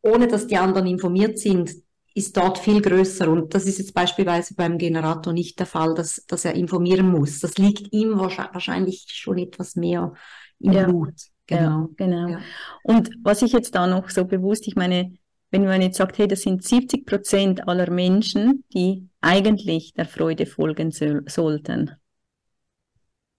ohne 0.00 0.28
dass 0.28 0.46
die 0.46 0.56
anderen 0.56 0.86
informiert 0.86 1.38
sind, 1.38 1.74
ist 2.18 2.36
dort 2.36 2.58
viel 2.58 2.82
größer. 2.82 3.28
Und 3.28 3.54
das 3.54 3.64
ist 3.64 3.78
jetzt 3.78 3.94
beispielsweise 3.94 4.54
beim 4.54 4.76
Generator 4.76 5.32
nicht 5.32 5.58
der 5.58 5.66
Fall, 5.66 5.94
dass, 5.94 6.24
dass 6.26 6.44
er 6.44 6.54
informieren 6.54 7.08
muss. 7.08 7.40
Das 7.40 7.56
liegt 7.56 7.92
ihm 7.92 8.18
wahrscheinlich 8.18 9.06
schon 9.08 9.38
etwas 9.38 9.76
mehr 9.76 10.12
im 10.58 10.72
ja. 10.72 10.86
Blut. 10.86 11.14
Genau. 11.46 11.62
Ja, 11.62 11.88
genau. 11.96 12.28
Ja. 12.28 12.40
Und 12.82 13.10
was 13.22 13.42
ich 13.42 13.52
jetzt 13.52 13.74
da 13.74 13.86
noch 13.86 14.10
so 14.10 14.24
bewusst, 14.24 14.66
ich 14.66 14.76
meine, 14.76 15.14
wenn 15.50 15.64
man 15.64 15.80
jetzt 15.80 15.96
sagt, 15.96 16.18
hey, 16.18 16.28
das 16.28 16.42
sind 16.42 16.62
70 16.62 17.06
Prozent 17.06 17.68
aller 17.68 17.90
Menschen, 17.90 18.64
die 18.74 19.08
eigentlich 19.22 19.94
der 19.94 20.04
Freude 20.04 20.44
folgen 20.44 20.90
so, 20.90 21.20
sollten. 21.26 21.92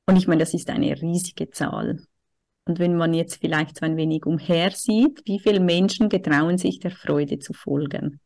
Und 0.08 0.16
ich 0.16 0.28
meine, 0.28 0.40
das 0.40 0.56
ist 0.56 0.70
eine 0.72 1.00
riesige 1.00 1.52
Zahl. 1.52 2.02
Und 2.66 2.80
wenn 2.80 2.96
man 2.96 3.14
jetzt 3.14 3.42
vielleicht 3.42 3.78
so 3.78 3.86
ein 3.86 3.98
wenig 3.98 4.26
umher 4.26 4.72
sieht, 4.72 5.22
wie 5.26 5.40
viele 5.40 5.60
Menschen 5.60 6.10
getrauen 6.10 6.58
sich 6.58 6.80
der 6.80 6.92
Freude 6.92 7.40
zu 7.40 7.54
folgen? 7.54 8.20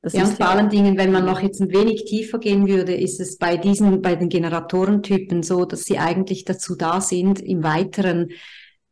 Das 0.00 0.12
ja, 0.12 0.24
und 0.24 0.36
vor 0.36 0.48
allen 0.48 0.70
Dingen, 0.70 0.96
wenn 0.96 1.10
man 1.10 1.24
noch 1.24 1.40
jetzt 1.40 1.60
ein 1.60 1.72
wenig 1.72 2.04
tiefer 2.04 2.38
gehen 2.38 2.68
würde, 2.68 2.94
ist 2.94 3.18
es 3.18 3.36
bei 3.36 3.56
diesen, 3.56 4.00
bei 4.00 4.14
den 4.14 4.28
Generatorentypen 4.28 5.42
so, 5.42 5.64
dass 5.64 5.84
sie 5.84 5.98
eigentlich 5.98 6.44
dazu 6.44 6.76
da 6.76 7.00
sind, 7.00 7.40
im 7.40 7.64
Weiteren 7.64 8.30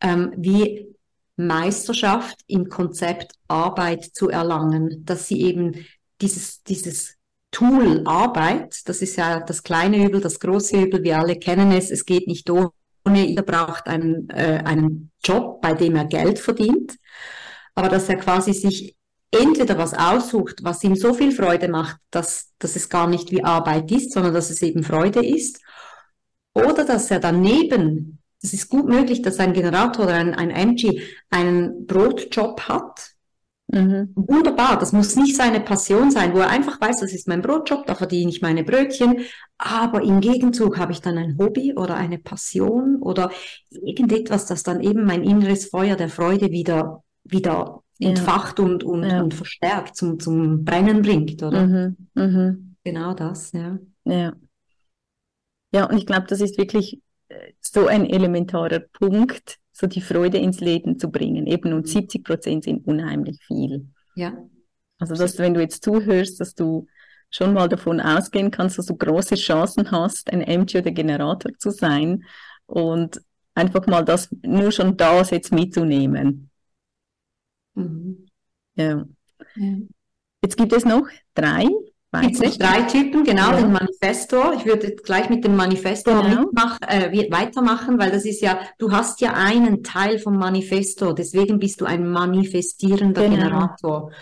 ähm, 0.01 0.33
wie 0.37 0.89
Meisterschaft 1.37 2.41
im 2.49 2.69
Konzept 2.69 3.33
Arbeit 3.47 4.05
zu 4.05 4.31
erlangen, 4.31 5.05
dass 5.05 5.29
sie 5.29 5.43
eben 5.43 5.87
dieses, 6.21 6.63
dieses 6.65 7.17
Tool 7.53 8.03
Arbeit, 8.05 8.89
das 8.89 9.01
ist 9.01 9.17
ja 9.17 9.41
das 9.41 9.63
kleine 9.63 10.05
Übel, 10.05 10.21
das 10.21 10.41
große 10.41 10.83
Übel, 10.83 11.03
wir 11.05 11.19
alle 11.19 11.37
kennen 11.37 11.73
es, 11.73 11.91
es 11.91 12.05
geht 12.05 12.27
nicht 12.27 12.51
ohne, 12.51 12.73
jeder 13.07 13.43
braucht 13.43 13.87
einen, 13.87 14.29
äh, 14.31 14.63
einen 14.65 15.13
Job, 15.25 15.61
bei 15.61 15.75
dem 15.75 15.95
er 15.95 16.07
Geld 16.07 16.39
verdient, 16.39 16.97
aber 17.75 17.89
dass 17.89 18.09
er 18.09 18.17
quasi 18.17 18.53
sich 18.53 18.96
entweder 19.31 19.79
was 19.79 19.95
aussucht, 19.95 20.61
was 20.63 20.85
ihm 20.85 20.97
so 20.97 21.15
viel 21.15 21.33
Freude 21.33 21.69
macht, 21.69 21.99
dass, 22.11 22.53
dass 22.59 22.77
es 22.77 22.89
gar 22.89 23.07
nicht 23.07 23.31
wie 23.31 23.45
Arbeit 23.45 23.91
ist, 23.91 24.13
sondern 24.13 24.35
dass 24.35 24.51
es 24.51 24.63
eben 24.63 24.83
Freude 24.83 25.25
ist, 25.25 25.61
oder 26.55 26.85
dass 26.85 27.11
er 27.11 27.21
daneben, 27.21 28.19
es 28.43 28.55
ist 28.55 28.71
gut 28.71 28.89
möglich, 28.89 29.21
dass 29.21 29.39
ein 29.39 29.53
Generator 29.53 30.05
oder 30.07 30.15
ein, 30.15 30.35
ein 30.35 30.51
MG 30.51 31.03
einen 31.29 31.87
Brotjob 31.87 32.63
hat. 32.63 33.11
Mhm. 33.69 34.13
Wunderbar, 34.15 34.79
das 34.79 34.93
muss 34.93 35.17
nicht 35.17 35.37
seine 35.37 35.61
Passion 35.61 36.11
sein, 36.11 36.33
wo 36.33 36.39
er 36.39 36.49
einfach 36.49 36.81
weiß, 36.81 37.01
das 37.01 37.13
ist 37.13 37.27
mein 37.29 37.43
Brotjob, 37.43 37.85
da 37.87 37.95
verdiene 37.95 38.31
ich 38.31 38.41
meine 38.41 38.63
Brötchen, 38.63 39.25
aber 39.59 40.03
im 40.03 40.21
Gegenzug 40.21 40.79
habe 40.79 40.93
ich 40.93 41.01
dann 41.01 41.19
ein 41.19 41.37
Hobby 41.37 41.75
oder 41.75 41.97
eine 41.97 42.19
Passion 42.19 43.03
oder 43.03 43.31
irgendetwas, 43.71 44.47
das 44.47 44.63
dann 44.63 44.81
eben 44.81 45.05
mein 45.05 45.25
inneres 45.25 45.67
Feuer 45.67 45.97
der 45.97 46.09
Freude 46.09 46.53
wieder, 46.53 47.03
wieder 47.25 47.83
entfacht 47.99 48.61
und, 48.61 48.85
und, 48.85 49.05
ja. 49.05 49.23
und 49.23 49.35
verstärkt 49.35 49.97
zum, 49.97 50.21
zum 50.21 50.65
Brennen 50.65 51.03
bringt, 51.03 51.43
oder? 51.43 51.67
Mhm. 51.67 51.97
Mhm. 52.15 52.77
Genau 52.85 53.15
das, 53.15 53.53
ja. 53.53 53.79
Ja. 54.05 54.35
Ja, 55.73 55.85
und 55.87 55.99
ich 55.99 56.07
glaube, 56.07 56.27
das 56.29 56.41
ist 56.41 56.59
wirklich 56.59 57.01
äh, 57.29 57.53
so 57.61 57.87
ein 57.87 58.09
elementarer 58.09 58.81
Punkt, 58.81 59.59
so 59.73 59.87
die 59.87 60.01
Freude 60.01 60.39
ins 60.39 60.61
Leben 60.61 60.99
zu 60.99 61.11
bringen. 61.11 61.47
Eben 61.47 61.73
und 61.73 61.89
70 61.89 62.25
Prozent 62.25 62.65
sind 62.65 62.87
unheimlich 62.87 63.39
viel. 63.45 63.89
Ja. 64.15 64.33
Also, 64.99 65.15
dass 65.15 65.39
wenn 65.39 65.55
du 65.55 65.61
jetzt 65.61 65.85
zuhörst, 65.85 66.41
dass 66.41 66.55
du 66.55 66.87
schon 67.31 67.53
mal 67.53 67.69
davon 67.69 68.01
ausgehen 68.01 68.51
kannst, 68.51 68.79
dass 68.79 68.87
du 68.87 68.97
große 68.97 69.35
Chancen 69.35 69.91
hast, 69.91 70.33
ein 70.33 70.41
MG 70.41 70.79
oder 70.79 70.93
Generator 70.93 71.53
zu 71.59 71.71
sein 71.71 72.25
und 72.67 73.21
einfach 73.55 73.87
mal 73.87 74.05
das 74.05 74.29
nur 74.43 74.71
schon 74.71 74.97
das 74.97 75.31
jetzt 75.31 75.53
mitzunehmen. 75.53 76.46
Mhm. 77.77 78.27
Ja. 78.75 79.07
ja. 79.55 79.77
Jetzt 80.43 80.57
gibt 80.57 80.73
es 80.73 80.85
noch 80.85 81.07
drei. 81.35 81.67
Gibt 82.21 82.41
es 82.43 82.57
drei 82.57 82.83
Typen, 82.83 83.25
genau, 83.25 83.51
ja. 83.51 83.61
den 83.61 83.73
Manifestor. 83.73 84.55
Ich 84.55 84.65
würde 84.65 84.95
gleich 84.97 85.29
mit 85.29 85.45
dem 85.45 85.57
Manifestor 85.57 86.23
genau. 86.23 86.51
äh, 86.89 87.31
weitermachen, 87.31 87.99
weil 87.99 88.11
das 88.11 88.25
ist 88.25 88.41
ja, 88.41 88.59
du 88.79 88.91
hast 88.93 89.21
ja 89.21 89.35
einen 89.35 89.83
Teil 89.83 90.19
vom 90.19 90.39
Manifestor, 90.39 91.15
deswegen 91.15 91.59
bist 91.59 91.81
du 91.81 91.85
ein 91.85 92.09
manifestierender 92.09 93.23
genau. 93.23 93.37
Generator. 93.37 94.13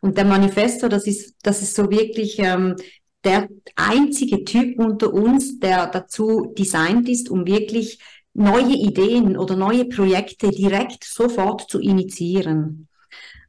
Und 0.00 0.16
der 0.16 0.24
Manifestor, 0.24 0.88
das 0.88 1.06
ist, 1.06 1.36
das 1.42 1.62
ist 1.62 1.76
so 1.76 1.90
wirklich 1.90 2.38
ähm, 2.38 2.76
der 3.24 3.48
einzige 3.76 4.44
Typ 4.44 4.78
unter 4.78 5.12
uns, 5.12 5.58
der 5.60 5.86
dazu 5.86 6.52
designt 6.58 7.08
ist, 7.08 7.30
um 7.30 7.46
wirklich 7.46 8.00
neue 8.34 8.74
Ideen 8.74 9.36
oder 9.36 9.56
neue 9.56 9.84
Projekte 9.86 10.50
direkt 10.50 11.04
sofort 11.04 11.70
zu 11.70 11.78
initiieren. 11.78 12.88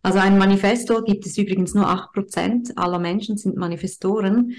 Also 0.06 0.20
ein 0.20 0.38
Manifesto 0.38 1.02
gibt 1.02 1.26
es 1.26 1.36
übrigens 1.36 1.74
nur 1.74 1.90
acht 1.90 2.14
Prozent 2.14 2.78
aller 2.78 3.00
Menschen 3.00 3.40
sind 3.40 3.58
Manifestoren. 3.58 4.54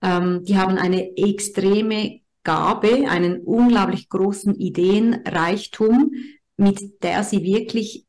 Ähm, 0.00 0.42
die 0.44 0.56
haben 0.56 0.78
eine 0.78 1.14
extreme 1.18 2.20
Gabe, 2.44 3.06
einen 3.06 3.40
unglaublich 3.40 4.08
großen 4.08 4.54
Ideenreichtum, 4.54 6.12
mit 6.56 7.02
der 7.02 7.24
sie 7.24 7.44
wirklich 7.44 8.06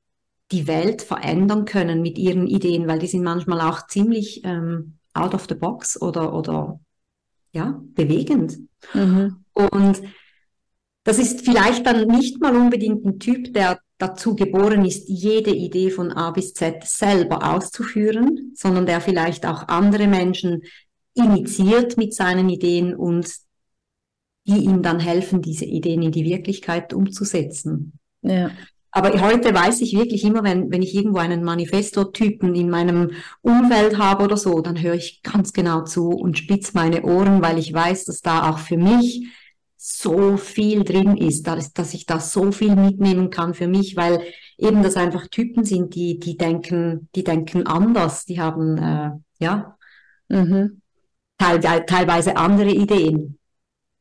die 0.54 0.66
Welt 0.68 1.02
verändern 1.02 1.66
können 1.66 2.02
mit 2.02 2.18
ihren 2.18 2.48
Ideen, 2.48 2.88
weil 2.88 3.00
die 3.00 3.08
sind 3.08 3.24
manchmal 3.24 3.60
auch 3.60 3.88
ziemlich 3.88 4.46
ähm, 4.46 4.94
out 5.14 5.34
of 5.34 5.46
the 5.50 5.56
box 5.56 6.02
oder, 6.02 6.34
oder 6.34 6.80
ja, 7.52 7.82
bewegend. 7.96 8.60
Mhm. 8.94 9.44
Und 9.52 10.04
das 11.08 11.20
ist 11.20 11.46
vielleicht 11.46 11.86
dann 11.86 12.06
nicht 12.06 12.42
mal 12.42 12.54
unbedingt 12.54 13.06
ein 13.06 13.18
Typ, 13.18 13.54
der 13.54 13.80
dazu 13.98 14.36
geboren 14.36 14.84
ist, 14.84 15.08
jede 15.08 15.52
Idee 15.52 15.90
von 15.90 16.12
A 16.12 16.32
bis 16.32 16.54
Z 16.54 16.84
selber 16.84 17.50
auszuführen, 17.50 18.52
sondern 18.56 18.86
der 18.86 19.00
vielleicht 19.00 19.46
auch 19.46 19.70
andere 19.70 20.08
Menschen 20.08 20.64
initiiert 21.14 21.96
mit 21.96 22.14
seinen 22.14 22.50
Ideen 22.50 22.94
und 22.94 23.32
die 24.48 24.66
ihm 24.66 24.82
dann 24.82 25.00
helfen, 25.00 25.42
diese 25.42 25.64
Ideen 25.64 26.02
in 26.02 26.12
die 26.12 26.26
Wirklichkeit 26.26 26.94
umzusetzen. 26.94 27.94
Ja. 28.22 28.52
Aber 28.92 29.22
heute 29.22 29.56
weiß 29.56 29.80
ich 29.80 29.98
wirklich 29.98 30.26
immer, 30.26 30.44
wenn, 30.44 30.72
wenn 30.72 30.82
ich 30.82 30.94
irgendwo 30.94 31.20
einen 31.20 31.42
Manifesto-Typen 31.42 32.54
in 32.54 32.70
meinem 32.70 33.12
Umfeld 33.42 33.98
habe 33.98 34.26
oder 34.26 34.36
so, 34.36 34.60
dann 34.60 34.82
höre 34.82 34.96
ich 34.96 35.22
ganz 35.24 35.54
genau 35.54 35.86
zu 35.86 36.10
und 36.10 36.38
spitz 36.38 36.74
meine 36.74 37.04
Ohren, 37.04 37.42
weil 37.42 37.60
ich 37.60 37.72
weiß, 37.72 38.04
dass 38.04 38.20
da 38.20 38.50
auch 38.50 38.58
für 38.58 38.78
mich 38.78 39.26
so 39.90 40.36
viel 40.36 40.84
drin 40.84 41.16
ist, 41.16 41.48
dass, 41.48 41.72
dass 41.72 41.94
ich 41.94 42.06
da 42.06 42.20
so 42.20 42.52
viel 42.52 42.76
mitnehmen 42.76 43.30
kann 43.30 43.54
für 43.54 43.70
mich, 43.70 43.96
weil 43.96 44.22
eben 44.58 44.84
das 44.84 44.98
einfach 44.98 45.28
Typen 45.28 45.64
sind, 45.64 45.96
die, 45.96 46.20
die 46.20 46.36
denken, 46.36 47.08
die 47.16 47.24
denken 47.24 47.66
anders, 47.66 48.26
die 48.26 48.42
haben, 48.42 48.78
äh, 48.78 49.12
ja, 49.40 49.78
mhm. 50.28 50.82
teil, 51.38 51.62
teilweise 51.86 52.36
andere 52.36 52.70
Ideen. 52.70 53.40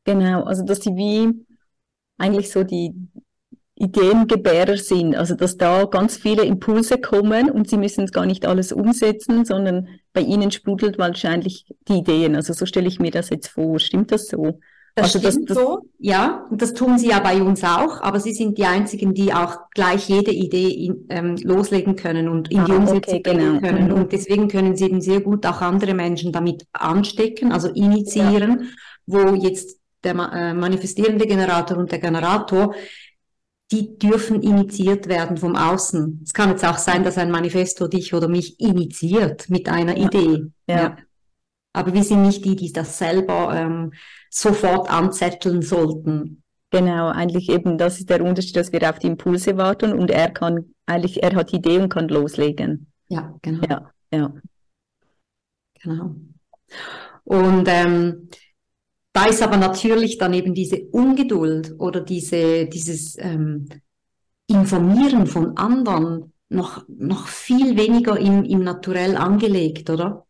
Genau, 0.02 0.42
also 0.42 0.64
dass 0.64 0.80
sie 0.80 0.96
wie 0.96 1.46
eigentlich 2.18 2.50
so 2.50 2.64
die 2.64 2.92
Ideengebärer 3.76 4.78
sind, 4.78 5.14
also 5.14 5.36
dass 5.36 5.56
da 5.56 5.84
ganz 5.84 6.16
viele 6.16 6.44
Impulse 6.44 6.98
kommen 6.98 7.48
und 7.48 7.70
sie 7.70 7.76
müssen 7.76 8.06
gar 8.06 8.26
nicht 8.26 8.44
alles 8.44 8.72
umsetzen, 8.72 9.44
sondern 9.44 9.86
bei 10.12 10.22
ihnen 10.22 10.50
sprudelt 10.50 10.98
wahrscheinlich 10.98 11.64
die 11.86 11.98
Ideen. 11.98 12.34
Also 12.34 12.54
so 12.54 12.66
stelle 12.66 12.88
ich 12.88 12.98
mir 12.98 13.12
das 13.12 13.30
jetzt 13.30 13.48
vor. 13.48 13.78
Stimmt 13.78 14.10
das 14.10 14.26
so? 14.26 14.58
Das 14.98 15.14
also 15.14 15.18
stimmt 15.18 15.50
das, 15.50 15.56
das, 15.56 15.64
so, 15.64 15.82
ja. 15.98 16.46
Und 16.50 16.62
das 16.62 16.72
tun 16.72 16.98
sie 16.98 17.10
ja 17.10 17.20
bei 17.20 17.42
uns 17.42 17.62
auch, 17.62 18.00
aber 18.00 18.18
sie 18.18 18.32
sind 18.32 18.56
die 18.56 18.64
einzigen, 18.64 19.12
die 19.12 19.32
auch 19.34 19.68
gleich 19.74 20.08
jede 20.08 20.30
Idee 20.30 20.70
in, 20.70 21.06
ähm, 21.10 21.36
loslegen 21.42 21.96
können 21.96 22.30
und 22.30 22.50
in 22.50 22.60
ah, 22.60 22.64
die 22.64 22.72
Umsetzung 22.72 23.18
okay, 23.18 23.36
genau. 23.36 23.60
können. 23.60 23.88
Mhm. 23.88 23.92
Und 23.92 24.12
deswegen 24.12 24.48
können 24.48 24.74
sie 24.74 24.86
eben 24.86 25.02
sehr 25.02 25.20
gut 25.20 25.44
auch 25.44 25.60
andere 25.60 25.92
Menschen 25.92 26.32
damit 26.32 26.64
anstecken, 26.72 27.52
also 27.52 27.68
initiieren, 27.68 28.62
ja. 28.62 28.66
wo 29.06 29.34
jetzt 29.34 29.78
der 30.02 30.14
äh, 30.14 30.54
manifestierende 30.54 31.26
Generator 31.26 31.76
und 31.76 31.92
der 31.92 31.98
Generator 31.98 32.74
die 33.72 33.98
dürfen 33.98 34.42
initiiert 34.42 35.08
werden 35.08 35.36
vom 35.36 35.56
Außen. 35.56 36.20
Es 36.24 36.32
kann 36.32 36.50
jetzt 36.50 36.64
auch 36.64 36.78
sein, 36.78 37.02
dass 37.02 37.18
ein 37.18 37.30
Manifesto 37.30 37.88
dich 37.88 38.14
oder 38.14 38.28
mich 38.28 38.60
initiiert 38.60 39.50
mit 39.50 39.68
einer 39.68 39.96
ja. 39.96 40.06
Idee. 40.06 40.46
Ja. 40.68 40.76
ja. 40.76 40.96
Aber 41.72 41.92
wir 41.92 42.04
sind 42.04 42.22
nicht 42.22 42.44
die, 42.44 42.56
die 42.56 42.72
das 42.72 42.96
selber 42.96 43.52
ähm, 43.54 43.92
sofort 44.36 44.90
anzetteln 44.90 45.62
sollten. 45.62 46.42
Genau, 46.70 47.08
eigentlich 47.08 47.48
eben, 47.48 47.78
das 47.78 47.98
ist 47.98 48.10
der 48.10 48.22
Unterschied, 48.22 48.56
dass 48.56 48.70
wir 48.70 48.88
auf 48.88 48.98
die 48.98 49.06
Impulse 49.06 49.56
warten 49.56 49.92
und 49.92 50.10
er 50.10 50.30
kann, 50.30 50.74
eigentlich, 50.84 51.22
er 51.22 51.34
hat 51.34 51.52
die 51.52 51.56
Idee 51.56 51.78
und 51.78 51.88
kann 51.88 52.08
loslegen. 52.08 52.92
Ja, 53.08 53.34
genau. 53.40 53.66
Ja, 53.66 53.90
ja. 54.12 54.32
Genau. 55.82 56.16
Und 57.24 57.66
ähm, 57.68 58.28
da 59.12 59.24
ist 59.26 59.42
aber 59.42 59.56
natürlich 59.56 60.18
dann 60.18 60.34
eben 60.34 60.52
diese 60.52 60.82
Ungeduld 60.90 61.74
oder 61.78 62.00
diese, 62.02 62.66
dieses 62.66 63.16
ähm, 63.18 63.68
Informieren 64.48 65.26
von 65.26 65.56
anderen 65.56 66.32
noch, 66.50 66.84
noch 66.88 67.26
viel 67.26 67.76
weniger 67.78 68.18
im, 68.18 68.44
im 68.44 68.62
Naturell 68.62 69.16
angelegt, 69.16 69.88
oder? 69.88 70.25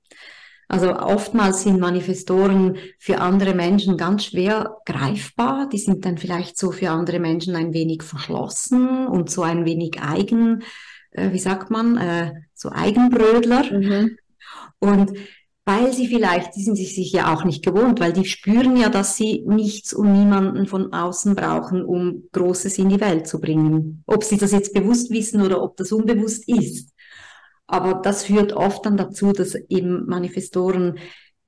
Also 0.68 0.96
oftmals 0.96 1.62
sind 1.62 1.79
Manifestoren 1.79 2.76
für 2.98 3.20
andere 3.20 3.55
Menschen 3.55 3.96
ganz 3.96 4.24
schwer 4.24 4.79
greifbar. 4.85 5.68
Die 5.68 5.79
sind 5.79 6.05
dann 6.05 6.18
vielleicht 6.18 6.59
so 6.59 6.72
für 6.72 6.90
andere 6.90 7.20
Menschen 7.20 7.55
ein 7.55 7.72
wenig 7.72 8.02
verschlossen 8.02 9.07
und 9.07 9.31
so 9.31 9.42
ein 9.42 9.64
wenig 9.64 10.00
eigen, 10.02 10.64
äh, 11.12 11.31
wie 11.33 11.38
sagt 11.38 11.70
man, 11.70 11.96
äh, 11.96 12.33
so 12.52 12.70
Eigenbrödler. 12.72 13.64
Mhm. 13.72 14.16
Und 14.81 15.12
weil 15.64 15.92
sie 15.92 16.07
vielleicht, 16.07 16.55
die 16.55 16.62
sind 16.62 16.76
sich 16.76 17.11
ja 17.12 17.35
auch 17.35 17.44
nicht 17.44 17.64
gewohnt, 17.64 17.98
weil 17.98 18.12
die 18.12 18.24
spüren 18.24 18.76
ja, 18.76 18.88
dass 18.88 19.16
sie 19.16 19.42
nichts 19.46 19.92
und 19.92 20.12
niemanden 20.12 20.66
von 20.66 20.92
außen 20.92 21.35
brauchen, 21.35 21.85
um 21.85 22.24
Großes 22.33 22.79
in 22.79 22.88
die 22.88 23.00
Welt 23.00 23.26
zu 23.26 23.40
bringen. 23.40 24.05
Ob 24.07 24.22
sie 24.22 24.37
das 24.37 24.52
jetzt 24.52 24.72
bewusst 24.72 25.11
wissen 25.11 25.42
oder 25.42 25.61
ob 25.61 25.76
das 25.76 25.90
unbewusst 25.90 26.48
ist. 26.48 26.92
Aber 27.66 27.94
das 27.94 28.24
führt 28.24 28.52
oft 28.52 28.87
dann 28.87 28.96
dazu, 28.96 29.33
dass 29.33 29.55
eben 29.55 30.07
Manifestoren 30.07 30.98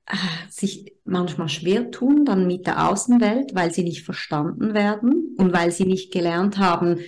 äh, 0.05 0.15
sich 0.49 0.95
manchmal 1.05 1.49
schwer 1.49 1.91
tun 1.91 2.25
dann 2.25 2.47
mit 2.47 2.67
der 2.67 2.89
Außenwelt, 2.89 3.55
weil 3.55 3.73
sie 3.73 3.83
nicht 3.83 4.03
verstanden 4.03 4.73
werden 4.73 5.35
und 5.37 5.53
weil 5.53 5.71
sie 5.71 5.85
nicht 5.85 6.11
gelernt 6.11 6.57
haben, 6.57 6.99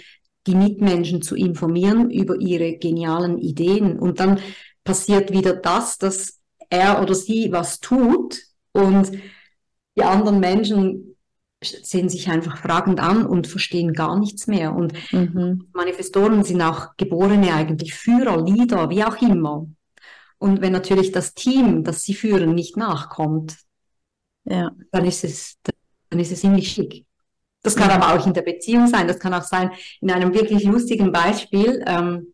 die 0.48 0.56
Mitmenschen 0.56 1.22
zu 1.22 1.36
informieren 1.36 2.10
über 2.10 2.36
ihre 2.40 2.78
genialen 2.78 3.38
Ideen. 3.38 4.00
Und 4.00 4.20
dann 4.20 4.40
passiert 4.84 5.32
wieder 5.32 5.54
das, 5.56 5.98
dass 5.98 6.40
er 6.70 7.02
oder 7.02 7.14
sie 7.14 7.52
was 7.52 7.80
tut 7.80 8.40
und 8.72 9.12
die 9.98 10.04
anderen 10.04 10.40
Menschen 10.40 11.11
sehen 11.64 12.10
sich 12.10 12.30
einfach 12.30 12.58
fragend 12.58 13.00
an 13.00 13.26
und 13.26 13.48
verstehen 13.48 13.94
gar 13.94 14.18
nichts 14.18 14.48
mehr. 14.48 14.74
Und 14.74 14.94
mhm. 15.12 15.68
Manifestoren 15.74 16.44
sind 16.44 16.62
auch 16.62 16.96
geborene 16.98 17.54
eigentlich 17.54 17.94
Führer, 17.94 18.44
Leader, 18.44 18.90
wie 18.90 19.04
auch 19.04 19.22
immer. 19.22 19.68
Und 20.40 20.62
wenn 20.62 20.74
natürlich 20.74 21.12
das 21.12 21.36
Team, 21.36 21.84
das 21.84 22.04
sie 22.04 22.16
führen, 22.16 22.56
nicht 22.56 22.78
nachkommt, 22.78 23.58
ja. 24.46 24.72
dann 24.92 25.06
ist 25.06 25.24
es, 25.24 25.58
dann 26.10 26.20
ist 26.20 26.32
es 26.32 26.42
ziemlich 26.42 26.72
schick. 26.72 27.06
Das 27.62 27.76
kann 27.76 27.90
ja. 27.90 27.96
aber 27.96 28.16
auch 28.20 28.26
in 28.26 28.34
der 28.34 28.42
Beziehung 28.42 28.88
sein. 28.88 29.08
Das 29.08 29.20
kann 29.20 29.36
auch 29.36 29.44
sein 29.44 29.70
in 30.00 30.10
einem 30.10 30.34
wirklich 30.34 30.64
lustigen 30.64 31.12
Beispiel, 31.12 31.84
ähm, 31.86 32.34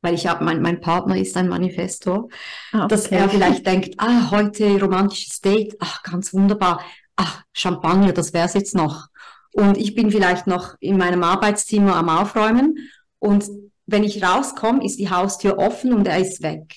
weil 0.00 0.14
ich 0.14 0.28
habe, 0.28 0.44
mein, 0.44 0.62
mein 0.62 0.80
Partner 0.80 1.16
ist 1.16 1.36
ein 1.36 1.48
Manifestor, 1.48 2.28
ah, 2.72 2.84
okay. 2.84 2.88
dass 2.88 3.06
er 3.08 3.28
vielleicht 3.28 3.66
denkt, 3.66 3.96
ah, 3.98 4.30
heute 4.30 4.80
romantisches 4.80 5.40
Date, 5.40 5.76
ach, 5.80 6.04
ganz 6.04 6.32
wunderbar 6.32 6.80
ach, 7.20 7.42
Champagner, 7.52 8.12
das 8.12 8.32
wär's 8.32 8.54
jetzt 8.54 8.74
noch. 8.74 9.08
Und 9.52 9.76
ich 9.76 9.94
bin 9.94 10.10
vielleicht 10.10 10.46
noch 10.46 10.74
in 10.80 10.96
meinem 10.96 11.22
Arbeitszimmer 11.22 11.96
am 11.96 12.08
Aufräumen 12.08 12.88
und 13.18 13.48
wenn 13.86 14.04
ich 14.04 14.22
rauskomme, 14.22 14.84
ist 14.84 14.98
die 14.98 15.10
Haustür 15.10 15.58
offen 15.58 15.92
und 15.92 16.06
er 16.06 16.18
ist 16.18 16.42
weg. 16.42 16.76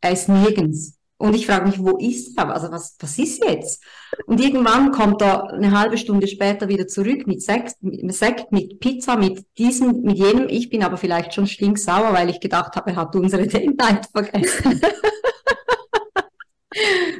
Er 0.00 0.12
ist 0.12 0.28
nirgends. 0.28 0.96
Und 1.18 1.34
ich 1.34 1.46
frage 1.46 1.66
mich, 1.66 1.78
wo 1.78 1.98
ist 1.98 2.36
er? 2.38 2.52
Also 2.52 2.70
was, 2.70 2.96
was 3.00 3.18
ist 3.18 3.44
jetzt? 3.44 3.82
Und 4.26 4.40
irgendwann 4.40 4.92
kommt 4.92 5.22
er 5.22 5.52
eine 5.52 5.76
halbe 5.78 5.98
Stunde 5.98 6.26
später 6.26 6.68
wieder 6.68 6.86
zurück 6.88 7.26
mit 7.26 7.42
Sekt, 7.42 7.76
mit, 7.80 8.14
Sekt, 8.14 8.50
mit 8.50 8.80
Pizza, 8.80 9.16
mit 9.16 9.44
diesem, 9.58 10.02
mit 10.02 10.18
jenem. 10.18 10.48
Ich 10.48 10.70
bin 10.70 10.82
aber 10.82 10.96
vielleicht 10.96 11.34
schon 11.34 11.46
stinksauer, 11.46 12.12
weil 12.12 12.30
ich 12.30 12.40
gedacht 12.40 12.74
habe, 12.76 12.90
er 12.90 12.96
hat 12.96 13.14
unsere 13.14 13.46
Date 13.46 14.06
vergessen. 14.12 14.80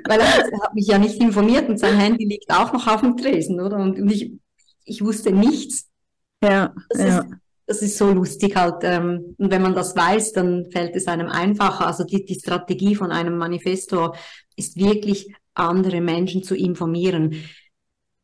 Weil 0.08 0.20
er 0.20 0.32
hat 0.36 0.74
mich 0.74 0.86
ja 0.86 0.98
nicht 0.98 1.20
informiert 1.20 1.68
und 1.68 1.78
sein 1.78 1.98
Handy 1.98 2.24
liegt 2.24 2.50
auch 2.50 2.72
noch 2.72 2.86
auf 2.86 3.00
dem 3.00 3.16
Tresen, 3.16 3.60
oder? 3.60 3.76
Und, 3.76 4.10
ich, 4.10 4.32
ich 4.84 5.04
wusste 5.04 5.32
nichts. 5.32 5.88
Ja, 6.42 6.74
das 6.88 7.00
ja. 7.00 7.18
Ist, 7.20 7.26
das 7.66 7.82
ist 7.82 7.98
so 7.98 8.12
lustig 8.12 8.56
halt. 8.56 8.82
Ähm, 8.82 9.34
und 9.38 9.50
wenn 9.50 9.62
man 9.62 9.74
das 9.74 9.96
weiß, 9.96 10.32
dann 10.32 10.70
fällt 10.70 10.96
es 10.96 11.06
einem 11.06 11.28
einfacher. 11.28 11.86
Also 11.86 12.04
die, 12.04 12.24
die 12.24 12.34
Strategie 12.34 12.94
von 12.94 13.12
einem 13.12 13.36
Manifestor 13.38 14.16
ist 14.56 14.76
wirklich 14.76 15.32
andere 15.54 16.00
Menschen 16.00 16.42
zu 16.42 16.54
informieren. 16.54 17.36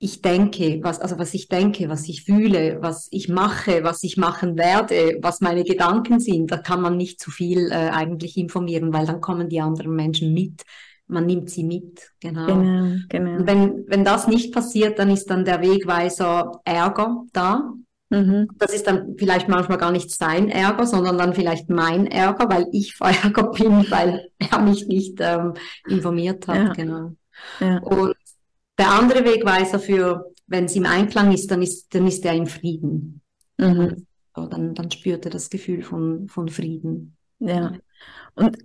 Ich 0.00 0.22
denke, 0.22 0.80
was, 0.82 1.00
also 1.00 1.18
was 1.18 1.34
ich 1.34 1.48
denke, 1.48 1.88
was 1.88 2.08
ich 2.08 2.24
fühle, 2.24 2.78
was 2.80 3.08
ich 3.10 3.28
mache, 3.28 3.82
was 3.82 4.04
ich 4.04 4.16
machen 4.16 4.56
werde, 4.56 5.18
was 5.22 5.40
meine 5.40 5.64
Gedanken 5.64 6.20
sind, 6.20 6.52
da 6.52 6.58
kann 6.58 6.80
man 6.80 6.96
nicht 6.96 7.20
zu 7.20 7.32
viel 7.32 7.72
äh, 7.72 7.90
eigentlich 7.90 8.36
informieren, 8.36 8.92
weil 8.92 9.06
dann 9.06 9.20
kommen 9.20 9.48
die 9.48 9.60
anderen 9.60 9.94
Menschen 9.96 10.32
mit. 10.32 10.62
Man 11.08 11.26
nimmt 11.26 11.50
sie 11.50 11.64
mit, 11.64 12.12
genau. 12.20 12.46
Genau, 12.46 12.96
genau. 13.08 13.36
Und 13.36 13.46
wenn, 13.46 13.84
wenn 13.88 14.04
das 14.04 14.28
nicht 14.28 14.52
passiert, 14.52 14.98
dann 14.98 15.10
ist 15.10 15.26
dann 15.26 15.44
der 15.44 15.62
Wegweiser 15.62 16.60
Ärger 16.64 17.24
da. 17.32 17.72
Mhm. 18.10 18.48
Das 18.58 18.72
ist 18.72 18.86
dann 18.86 19.16
vielleicht 19.18 19.48
manchmal 19.48 19.78
gar 19.78 19.90
nicht 19.90 20.10
sein 20.10 20.48
Ärger, 20.48 20.86
sondern 20.86 21.18
dann 21.18 21.34
vielleicht 21.34 21.68
mein 21.68 22.06
Ärger, 22.06 22.48
weil 22.48 22.66
ich 22.72 22.94
verärgert 22.94 23.52
bin, 23.58 23.90
weil 23.90 24.30
er 24.38 24.60
mich 24.60 24.86
nicht 24.86 25.18
ähm, 25.20 25.54
informiert 25.88 26.46
hat. 26.46 26.56
Ja. 26.56 26.72
Genau. 26.72 27.12
Ja. 27.60 27.78
Und 27.78 28.14
der 28.78 28.90
andere 28.90 29.24
Wegweiser 29.24 29.78
für, 29.78 30.32
wenn 30.46 30.64
es 30.64 30.76
im 30.76 30.86
Einklang 30.86 31.32
ist, 31.32 31.50
dann 31.50 31.62
ist, 31.62 31.94
dann 31.94 32.06
ist 32.06 32.24
er 32.24 32.34
im 32.34 32.46
Frieden. 32.46 33.20
Mhm. 33.58 34.06
So, 34.34 34.46
dann, 34.46 34.74
dann 34.74 34.90
spürt 34.90 35.24
er 35.24 35.30
das 35.30 35.50
Gefühl 35.50 35.82
von, 35.82 36.28
von 36.28 36.48
Frieden. 36.48 37.16
Ja. 37.40 37.72
Und 38.34 38.56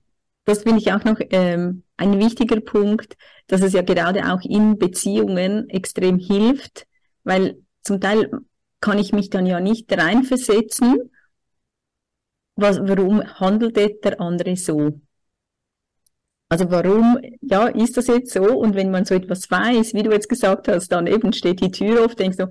das 0.45 0.63
finde 0.63 0.79
ich 0.79 0.91
auch 0.91 1.03
noch 1.03 1.17
ähm, 1.29 1.83
ein 1.97 2.19
wichtiger 2.19 2.59
Punkt, 2.59 3.15
dass 3.47 3.61
es 3.61 3.73
ja 3.73 3.81
gerade 3.81 4.31
auch 4.31 4.41
in 4.41 4.77
Beziehungen 4.77 5.69
extrem 5.69 6.19
hilft, 6.19 6.85
weil 7.23 7.61
zum 7.81 8.01
Teil 8.01 8.29
kann 8.81 8.99
ich 8.99 9.13
mich 9.13 9.29
dann 9.29 9.45
ja 9.45 9.59
nicht 9.59 9.91
reinversetzen, 9.91 11.11
was, 12.55 12.79
warum 12.79 13.23
handelt 13.23 13.77
der 13.77 14.19
andere 14.21 14.55
so? 14.55 14.99
Also 16.49 16.69
warum, 16.69 17.17
ja, 17.41 17.67
ist 17.67 17.97
das 17.97 18.07
jetzt 18.07 18.31
so? 18.31 18.43
Und 18.43 18.75
wenn 18.75 18.91
man 18.91 19.05
so 19.05 19.15
etwas 19.15 19.49
weiß, 19.49 19.93
wie 19.95 20.03
du 20.03 20.11
jetzt 20.11 20.29
gesagt 20.29 20.67
hast, 20.67 20.89
dann 20.89 21.07
eben 21.07 21.33
steht 21.33 21.61
die 21.61 21.71
Tür 21.71 22.05
auf, 22.05 22.13
denkst 22.15 22.37
du, 22.37 22.47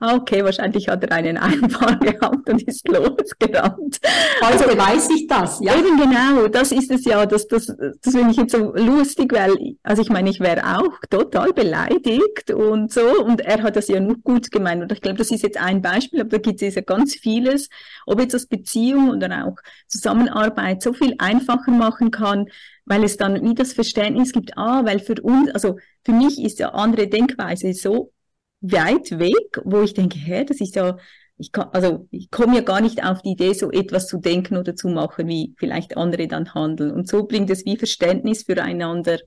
okay, 0.00 0.44
wahrscheinlich 0.44 0.88
hat 0.88 1.02
er 1.04 1.12
einen 1.12 1.36
Einfall 1.38 1.98
gehabt 1.98 2.48
und 2.48 2.62
ist 2.62 2.86
losgerannt. 2.88 3.98
Heute 4.42 4.68
also, 4.68 4.78
weiß 4.78 5.10
ich 5.10 5.26
das, 5.26 5.60
ja. 5.60 5.74
Eben 5.74 5.96
genau, 5.96 6.48
das 6.48 6.72
ist 6.72 6.90
es 6.90 7.04
ja, 7.04 7.24
das, 7.26 7.46
das, 7.48 7.66
das 7.66 8.14
finde 8.14 8.30
ich 8.30 8.36
jetzt 8.36 8.52
so 8.52 8.74
lustig, 8.74 9.32
weil, 9.32 9.76
also 9.82 10.02
ich 10.02 10.10
meine, 10.10 10.30
ich 10.30 10.40
wäre 10.40 10.78
auch 10.78 11.00
total 11.08 11.52
beleidigt 11.52 12.50
und 12.50 12.92
so, 12.92 13.24
und 13.24 13.40
er 13.40 13.62
hat 13.62 13.76
das 13.76 13.88
ja 13.88 14.00
nur 14.00 14.16
gut 14.18 14.50
gemeint. 14.50 14.82
Und 14.82 14.92
ich 14.92 15.00
glaube, 15.00 15.18
das 15.18 15.30
ist 15.30 15.42
jetzt 15.42 15.58
ein 15.58 15.82
Beispiel, 15.82 16.20
aber 16.20 16.30
da 16.30 16.38
gibt 16.38 16.62
es 16.62 16.74
ja 16.74 16.82
ganz 16.82 17.14
vieles, 17.14 17.68
ob 18.06 18.20
jetzt 18.20 18.34
das 18.34 18.46
Beziehung 18.46 19.10
oder 19.10 19.46
auch 19.46 19.56
Zusammenarbeit 19.88 20.82
so 20.82 20.92
viel 20.92 21.14
einfacher 21.18 21.70
machen 21.70 22.10
kann, 22.10 22.48
weil 22.84 23.02
es 23.02 23.16
dann 23.16 23.42
wie 23.42 23.54
das 23.54 23.72
Verständnis 23.72 24.32
gibt, 24.32 24.56
ah, 24.56 24.84
weil 24.84 25.00
für 25.00 25.20
uns, 25.22 25.50
also 25.52 25.78
für 26.04 26.12
mich 26.12 26.42
ist 26.42 26.58
ja 26.60 26.68
andere 26.70 27.08
Denkweise 27.08 27.72
so 27.72 28.12
weit 28.60 29.18
weg, 29.18 29.60
wo 29.64 29.82
ich 29.82 29.94
denke, 29.94 30.18
hä, 30.18 30.44
das 30.44 30.60
ist 30.60 30.76
ja, 30.76 30.96
ich 31.38 31.52
kann, 31.52 31.68
also 31.72 32.06
ich 32.10 32.30
komme 32.30 32.56
ja 32.56 32.62
gar 32.62 32.80
nicht 32.80 33.04
auf 33.04 33.22
die 33.22 33.32
Idee, 33.32 33.52
so 33.52 33.70
etwas 33.70 34.06
zu 34.06 34.18
denken 34.18 34.56
oder 34.56 34.74
zu 34.74 34.88
machen, 34.88 35.28
wie 35.28 35.54
vielleicht 35.58 35.96
andere 35.96 36.26
dann 36.28 36.54
handeln. 36.54 36.92
Und 36.92 37.08
so 37.08 37.26
bringt 37.26 37.50
es 37.50 37.64
wie 37.64 37.76
Verständnis 37.76 38.44
füreinander, 38.44 39.18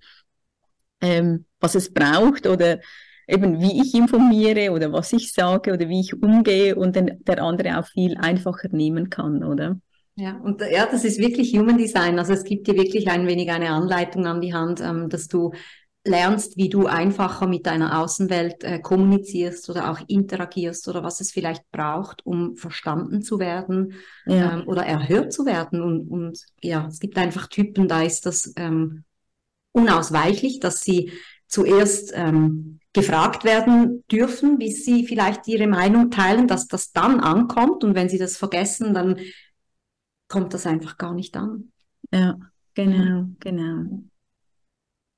ähm, 1.02 1.46
was 1.60 1.76
es 1.76 1.94
braucht 1.94 2.48
oder 2.48 2.80
eben 3.28 3.62
wie 3.62 3.82
ich 3.82 3.94
informiere 3.94 4.72
oder 4.72 4.92
was 4.92 5.14
ich 5.14 5.32
sage 5.32 5.74
oder 5.74 5.88
wie 5.88 6.02
ich 6.02 6.22
umgehe 6.22 6.76
und 6.76 6.96
den, 6.96 7.24
der 7.26 7.44
andere 7.44 7.80
auch 7.80 7.86
viel 7.86 8.18
einfacher 8.18 8.70
nehmen 8.72 9.10
kann, 9.10 9.44
oder? 9.44 9.80
Ja, 10.16 10.38
und 10.44 10.62
ja, 10.62 10.86
das 10.86 11.06
ist 11.06 11.20
wirklich 11.20 11.58
Human 11.58 11.78
Design. 11.78 12.20
Also 12.20 12.34
es 12.34 12.44
gibt 12.44 12.68
dir 12.68 12.76
wirklich 12.76 13.08
ein 13.10 13.26
wenig 13.26 13.50
eine 13.52 13.70
Anleitung 13.70 14.26
an 14.26 14.42
die 14.42 14.54
Hand, 14.54 14.82
ähm, 14.82 15.08
dass 15.08 15.28
du 15.30 15.54
lernst, 16.10 16.58
wie 16.58 16.70
du 16.70 16.88
einfacher 16.88 17.48
mit 17.48 17.66
deiner 17.68 18.00
Außenwelt 18.02 18.64
äh, 18.66 18.80
kommunizierst 18.80 19.70
oder 19.70 19.92
auch 19.92 20.00
interagierst 20.08 20.88
oder 20.90 21.04
was 21.04 21.22
es 21.22 21.32
vielleicht 21.32 21.70
braucht, 21.72 22.26
um 22.26 22.58
verstanden 22.58 23.22
zu 23.22 23.40
werden 23.40 23.94
Ja. 24.26 24.50
ähm, 24.56 24.64
oder 24.68 24.86
erhört 24.86 25.32
zu 25.34 25.46
werden. 25.46 25.82
Und, 25.82 26.08
und 26.10 26.46
ja, 26.62 26.88
es 26.88 27.00
gibt 27.00 27.18
einfach 27.18 27.48
Typen, 27.48 27.88
da 27.88 28.04
ist 28.04 28.26
das 28.26 28.54
ähm, 28.58 29.06
unausweichlich, 29.72 30.60
dass 30.60 30.82
sie 30.82 31.12
zuerst 31.48 32.12
ähm, 32.16 32.80
gefragt 32.94 33.44
werden 33.44 34.04
dürfen, 34.12 34.58
bis 34.58 34.86
sie 34.86 35.06
vielleicht 35.08 35.48
ihre 35.48 35.68
Meinung 35.68 36.12
teilen, 36.12 36.48
dass 36.48 36.68
das 36.68 36.92
dann 36.92 37.20
ankommt. 37.20 37.84
Und 37.84 37.96
wenn 37.96 38.10
sie 38.10 38.18
das 38.18 38.38
vergessen, 38.38 38.94
dann 38.94 39.20
kommt 40.28 40.54
das 40.54 40.66
einfach 40.66 40.98
gar 40.98 41.14
nicht 41.14 41.36
an. 41.38 41.72
Ja, 42.12 42.38
genau, 42.76 43.30
genau. 43.40 44.09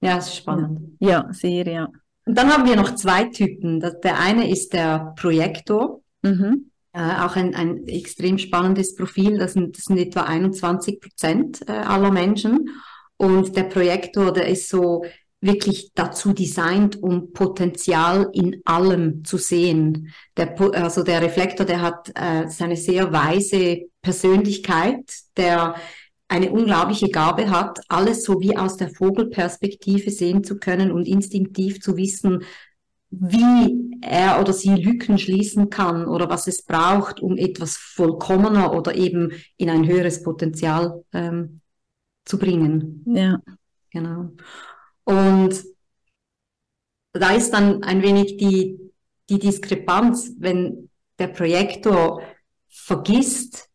Ja, 0.01 0.17
ist 0.17 0.35
spannend. 0.35 0.97
Ja, 0.99 1.27
sehr, 1.31 1.67
ja. 1.67 1.87
Und 2.25 2.37
dann 2.37 2.51
haben 2.51 2.65
wir 2.65 2.75
noch 2.75 2.95
zwei 2.95 3.25
Typen. 3.25 3.79
Der 3.79 4.19
eine 4.19 4.49
ist 4.49 4.73
der 4.73 5.13
Projektor, 5.17 6.01
Mhm. 6.23 6.69
äh, 6.93 6.99
auch 6.99 7.35
ein, 7.35 7.55
ein 7.55 7.87
extrem 7.87 8.37
spannendes 8.37 8.95
Profil. 8.95 9.37
Das 9.39 9.53
sind, 9.53 9.77
das 9.77 9.85
sind 9.85 9.97
etwa 9.97 10.21
21 10.21 10.99
Prozent 10.99 11.61
äh, 11.67 11.71
aller 11.71 12.11
Menschen. 12.11 12.69
Und 13.17 13.55
der 13.55 13.63
Projektor, 13.63 14.31
der 14.31 14.47
ist 14.47 14.69
so 14.69 15.03
wirklich 15.39 15.91
dazu 15.95 16.33
designt, 16.33 17.01
um 17.01 17.33
Potenzial 17.33 18.29
in 18.33 18.61
allem 18.65 19.23
zu 19.25 19.37
sehen. 19.37 20.13
Der, 20.37 20.55
also 20.75 21.01
der 21.01 21.21
Reflektor, 21.21 21.65
der 21.65 21.81
hat 21.81 22.11
äh, 22.13 22.47
seine 22.47 22.77
sehr 22.77 23.11
weise 23.11 23.87
Persönlichkeit, 24.03 25.11
der 25.37 25.75
eine 26.31 26.51
unglaubliche 26.51 27.09
Gabe 27.09 27.49
hat, 27.49 27.81
alles 27.89 28.23
so 28.23 28.39
wie 28.39 28.55
aus 28.55 28.77
der 28.77 28.89
Vogelperspektive 28.89 30.11
sehen 30.11 30.45
zu 30.45 30.57
können 30.57 30.91
und 30.91 31.05
instinktiv 31.05 31.81
zu 31.81 31.97
wissen, 31.97 32.43
wie 33.09 33.99
er 34.01 34.39
oder 34.39 34.53
sie 34.53 34.73
Lücken 34.73 35.17
schließen 35.17 35.69
kann 35.69 36.05
oder 36.05 36.29
was 36.29 36.47
es 36.47 36.63
braucht, 36.63 37.19
um 37.19 37.37
etwas 37.37 37.75
vollkommener 37.75 38.73
oder 38.73 38.95
eben 38.95 39.33
in 39.57 39.69
ein 39.69 39.85
höheres 39.85 40.23
Potenzial 40.23 41.03
ähm, 41.11 41.59
zu 42.23 42.39
bringen. 42.39 43.03
Ja, 43.13 43.39
Genau. 43.91 44.31
Und 45.03 45.65
da 47.11 47.31
ist 47.33 47.51
dann 47.51 47.83
ein 47.83 48.01
wenig 48.01 48.37
die, 48.37 48.79
die 49.29 49.37
Diskrepanz, 49.39 50.31
wenn 50.39 50.89
der 51.19 51.27
Projektor 51.27 52.21
vergisst, 52.69 53.69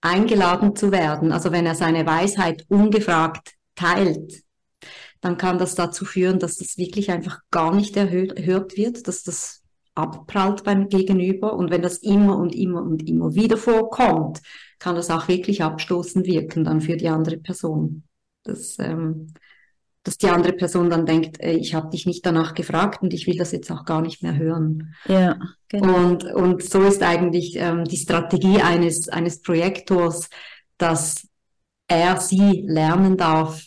eingeladen 0.00 0.76
zu 0.76 0.92
werden, 0.92 1.32
also 1.32 1.52
wenn 1.52 1.66
er 1.66 1.74
seine 1.74 2.06
Weisheit 2.06 2.64
ungefragt 2.68 3.54
teilt, 3.74 4.42
dann 5.20 5.36
kann 5.36 5.58
das 5.58 5.74
dazu 5.74 6.04
führen, 6.04 6.38
dass 6.38 6.56
das 6.56 6.76
wirklich 6.78 7.10
einfach 7.10 7.40
gar 7.50 7.74
nicht 7.74 7.96
erhört 7.96 8.76
wird, 8.76 9.08
dass 9.08 9.22
das 9.22 9.62
abprallt 9.94 10.62
beim 10.62 10.88
Gegenüber. 10.88 11.54
Und 11.54 11.70
wenn 11.70 11.82
das 11.82 11.98
immer 11.98 12.36
und 12.36 12.54
immer 12.54 12.82
und 12.82 13.08
immer 13.08 13.34
wieder 13.34 13.56
vorkommt, 13.56 14.40
kann 14.78 14.94
das 14.94 15.10
auch 15.10 15.26
wirklich 15.28 15.62
abstoßend 15.62 16.26
wirken 16.26 16.64
dann 16.64 16.80
für 16.80 16.96
die 16.96 17.08
andere 17.08 17.38
Person. 17.38 18.04
Das, 18.44 18.76
ähm, 18.78 19.32
dass 20.06 20.18
die 20.18 20.28
andere 20.28 20.52
Person 20.52 20.88
dann 20.88 21.04
denkt, 21.04 21.36
ey, 21.40 21.56
ich 21.56 21.74
habe 21.74 21.90
dich 21.90 22.06
nicht 22.06 22.24
danach 22.24 22.54
gefragt 22.54 23.02
und 23.02 23.12
ich 23.12 23.26
will 23.26 23.36
das 23.36 23.52
jetzt 23.52 23.70
auch 23.70 23.84
gar 23.84 24.00
nicht 24.02 24.22
mehr 24.22 24.36
hören. 24.36 24.94
ja, 25.08 25.36
genau. 25.68 25.96
Und, 25.96 26.24
und 26.24 26.62
so 26.62 26.82
ist 26.82 27.02
eigentlich 27.02 27.56
ähm, 27.56 27.84
die 27.84 27.96
Strategie 27.96 28.62
eines, 28.62 29.08
eines 29.08 29.42
Projektors, 29.42 30.28
dass 30.78 31.26
er 31.88 32.18
sie 32.20 32.64
lernen 32.66 33.16
darf, 33.16 33.62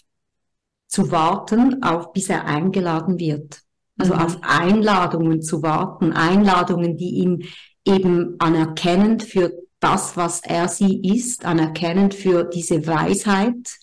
zu 0.87 1.11
warten, 1.11 1.83
auf, 1.83 2.13
bis 2.13 2.29
er 2.29 2.45
eingeladen 2.45 3.19
wird. 3.19 3.61
Also 3.97 4.13
Mhm. 4.13 4.19
auf 4.21 4.37
Einladungen 4.41 5.41
zu 5.41 5.61
warten, 5.61 6.13
Einladungen, 6.13 6.97
die 6.97 7.15
ihn 7.15 7.43
eben 7.85 8.35
anerkennend 8.39 9.23
für 9.23 9.51
das, 9.81 10.17
was 10.17 10.41
er 10.41 10.67
sie 10.67 11.01
ist, 11.01 11.45
anerkennend 11.45 12.13
für 12.13 12.43
diese 12.45 12.87
Weisheit, 12.87 13.77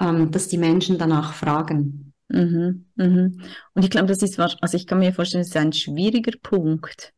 ähm, 0.00 0.30
dass 0.30 0.48
die 0.48 0.58
Menschen 0.58 0.98
danach 0.98 1.34
fragen. 1.34 2.12
Mhm, 2.28 2.86
mhm. 2.94 3.40
Und 3.74 3.84
ich 3.84 3.90
glaube, 3.90 4.06
das 4.06 4.22
ist, 4.22 4.38
wahr- 4.38 4.56
also 4.60 4.76
ich 4.76 4.86
kann 4.86 5.00
mir 5.00 5.12
vorstellen, 5.12 5.42
das 5.42 5.48
ist 5.48 5.56
ein 5.56 5.72
schwieriger 5.72 6.36
Punkt, 6.42 7.12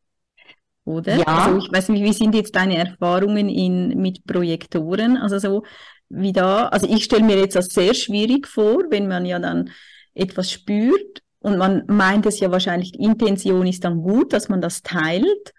oder? 0.84 1.16
Ja. 1.16 1.24
Also 1.26 1.58
ich 1.58 1.72
weiß 1.72 1.90
nicht, 1.90 2.02
wie 2.02 2.12
sind 2.12 2.34
jetzt 2.34 2.56
deine 2.56 2.76
Erfahrungen 2.76 3.48
in, 3.48 4.00
mit 4.00 4.24
Projektoren? 4.24 5.16
Also 5.16 5.38
so 5.38 5.64
wie 6.08 6.32
da, 6.32 6.68
also 6.68 6.86
ich 6.88 7.04
stelle 7.04 7.24
mir 7.24 7.38
jetzt 7.38 7.56
das 7.56 7.66
sehr 7.66 7.94
schwierig 7.94 8.46
vor, 8.46 8.84
wenn 8.90 9.08
man 9.08 9.24
ja 9.24 9.38
dann 9.38 9.70
etwas 10.14 10.50
spürt 10.50 11.22
und 11.40 11.56
man 11.58 11.84
meint 11.88 12.26
es 12.26 12.40
ja 12.40 12.50
wahrscheinlich, 12.50 12.92
die 12.92 13.02
Intention 13.02 13.66
ist 13.66 13.84
dann 13.84 14.02
gut, 14.02 14.32
dass 14.32 14.48
man 14.48 14.60
das 14.60 14.82
teilt 14.82 15.52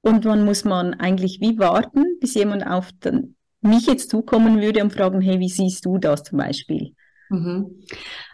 und 0.00 0.24
dann 0.24 0.44
muss 0.44 0.64
man 0.64 0.94
eigentlich 0.94 1.40
wie 1.40 1.58
warten, 1.58 2.18
bis 2.20 2.34
jemand 2.34 2.66
auf 2.66 2.90
den, 3.04 3.36
mich 3.60 3.86
jetzt 3.86 4.10
zukommen 4.10 4.60
würde 4.60 4.82
und 4.82 4.92
fragen, 4.92 5.20
hey, 5.20 5.38
wie 5.40 5.48
siehst 5.48 5.84
du 5.84 5.98
das 5.98 6.22
zum 6.22 6.38
Beispiel? 6.38 6.94
Mhm. 7.30 7.82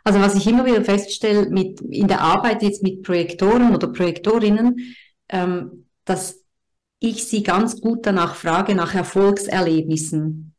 Also 0.04 0.20
was 0.20 0.34
ich 0.34 0.46
immer 0.46 0.64
wieder 0.64 0.84
feststelle 0.84 1.48
mit 1.48 1.80
in 1.80 2.08
der 2.08 2.20
Arbeit 2.20 2.62
jetzt 2.62 2.82
mit 2.82 3.02
Projektoren 3.02 3.74
oder 3.74 3.88
Projektorinnen, 3.88 4.96
ähm, 5.28 5.86
dass 6.04 6.44
ich 7.00 7.24
sie 7.24 7.42
ganz 7.42 7.80
gut 7.80 8.06
danach 8.06 8.34
frage 8.34 8.74
nach 8.74 8.94
Erfolgserlebnissen. 8.94 10.54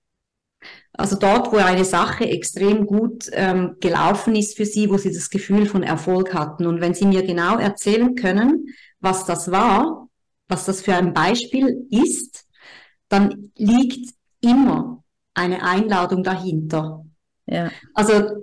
Also 0.94 1.18
dort, 1.18 1.52
wo 1.52 1.58
eine 1.58 1.84
Sache 1.84 2.26
extrem 2.26 2.86
gut 2.86 3.30
ähm, 3.34 3.76
gelaufen 3.82 4.36
ist 4.36 4.56
für 4.56 4.66
sie, 4.66 4.90
wo 4.90 4.98
sie 4.98 5.12
das 5.12 5.30
Gefühl 5.30 5.66
von 5.66 5.84
Erfolg 5.84 6.34
hatten. 6.34 6.66
Und 6.66 6.80
wenn 6.82 6.94
sie 6.94 7.06
mir 7.06 7.24
genau 7.24 7.58
erzählen 7.58 8.16
können, 8.16 8.68
was 9.00 9.26
das 9.26 9.52
war, 9.52 10.08
was 10.48 10.66
das 10.66 10.82
für 10.82 10.96
ein 10.96 11.14
Beispiel 11.14 11.88
ist, 11.90 12.46
dann 13.10 13.52
liegt 13.58 14.15
immer 14.46 15.04
eine 15.34 15.64
Einladung 15.64 16.24
dahinter. 16.24 17.04
Ja. 17.46 17.72
Also 17.94 18.42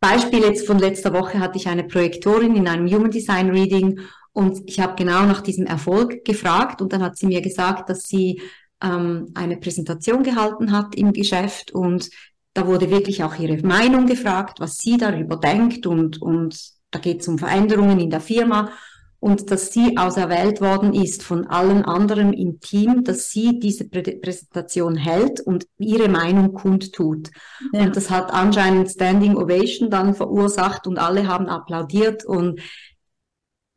Beispiel 0.00 0.40
jetzt 0.40 0.66
von 0.66 0.78
letzter 0.78 1.12
Woche 1.12 1.38
hatte 1.38 1.56
ich 1.56 1.66
eine 1.66 1.84
Projektorin 1.84 2.54
in 2.56 2.68
einem 2.68 2.86
Human 2.86 3.10
Design 3.10 3.50
Reading 3.50 4.00
und 4.32 4.62
ich 4.66 4.80
habe 4.80 4.94
genau 4.96 5.24
nach 5.24 5.40
diesem 5.40 5.66
Erfolg 5.66 6.24
gefragt 6.24 6.82
und 6.82 6.92
dann 6.92 7.02
hat 7.02 7.16
sie 7.16 7.26
mir 7.26 7.40
gesagt, 7.40 7.88
dass 7.88 8.02
sie 8.02 8.42
ähm, 8.82 9.30
eine 9.34 9.56
Präsentation 9.56 10.22
gehalten 10.22 10.72
hat 10.72 10.94
im 10.94 11.12
Geschäft 11.12 11.72
und 11.72 12.10
da 12.52 12.66
wurde 12.66 12.90
wirklich 12.90 13.24
auch 13.24 13.38
ihre 13.38 13.56
Meinung 13.66 14.06
gefragt, 14.06 14.60
was 14.60 14.76
sie 14.76 14.96
darüber 14.96 15.36
denkt 15.36 15.86
und, 15.86 16.20
und 16.20 16.56
da 16.90 16.98
geht 16.98 17.22
es 17.22 17.28
um 17.28 17.38
Veränderungen 17.38 17.98
in 17.98 18.10
der 18.10 18.20
Firma 18.20 18.70
und 19.24 19.50
dass 19.50 19.72
sie 19.72 19.96
auserwählt 19.96 20.60
worden 20.60 20.92
ist 20.92 21.22
von 21.22 21.46
allen 21.46 21.82
anderen 21.82 22.34
im 22.34 22.60
Team, 22.60 23.04
dass 23.04 23.30
sie 23.30 23.58
diese 23.58 23.88
Prä 23.88 24.02
Präsentation 24.02 24.96
hält 24.96 25.40
und 25.40 25.66
ihre 25.78 26.10
Meinung 26.10 26.52
kundtut. 26.52 27.30
Ja. 27.72 27.84
Und 27.84 27.96
das 27.96 28.10
hat 28.10 28.30
anscheinend 28.30 28.90
Standing 28.90 29.38
Ovation 29.38 29.88
dann 29.88 30.14
verursacht 30.14 30.86
und 30.86 30.98
alle 30.98 31.26
haben 31.26 31.46
applaudiert 31.46 32.26
und 32.26 32.60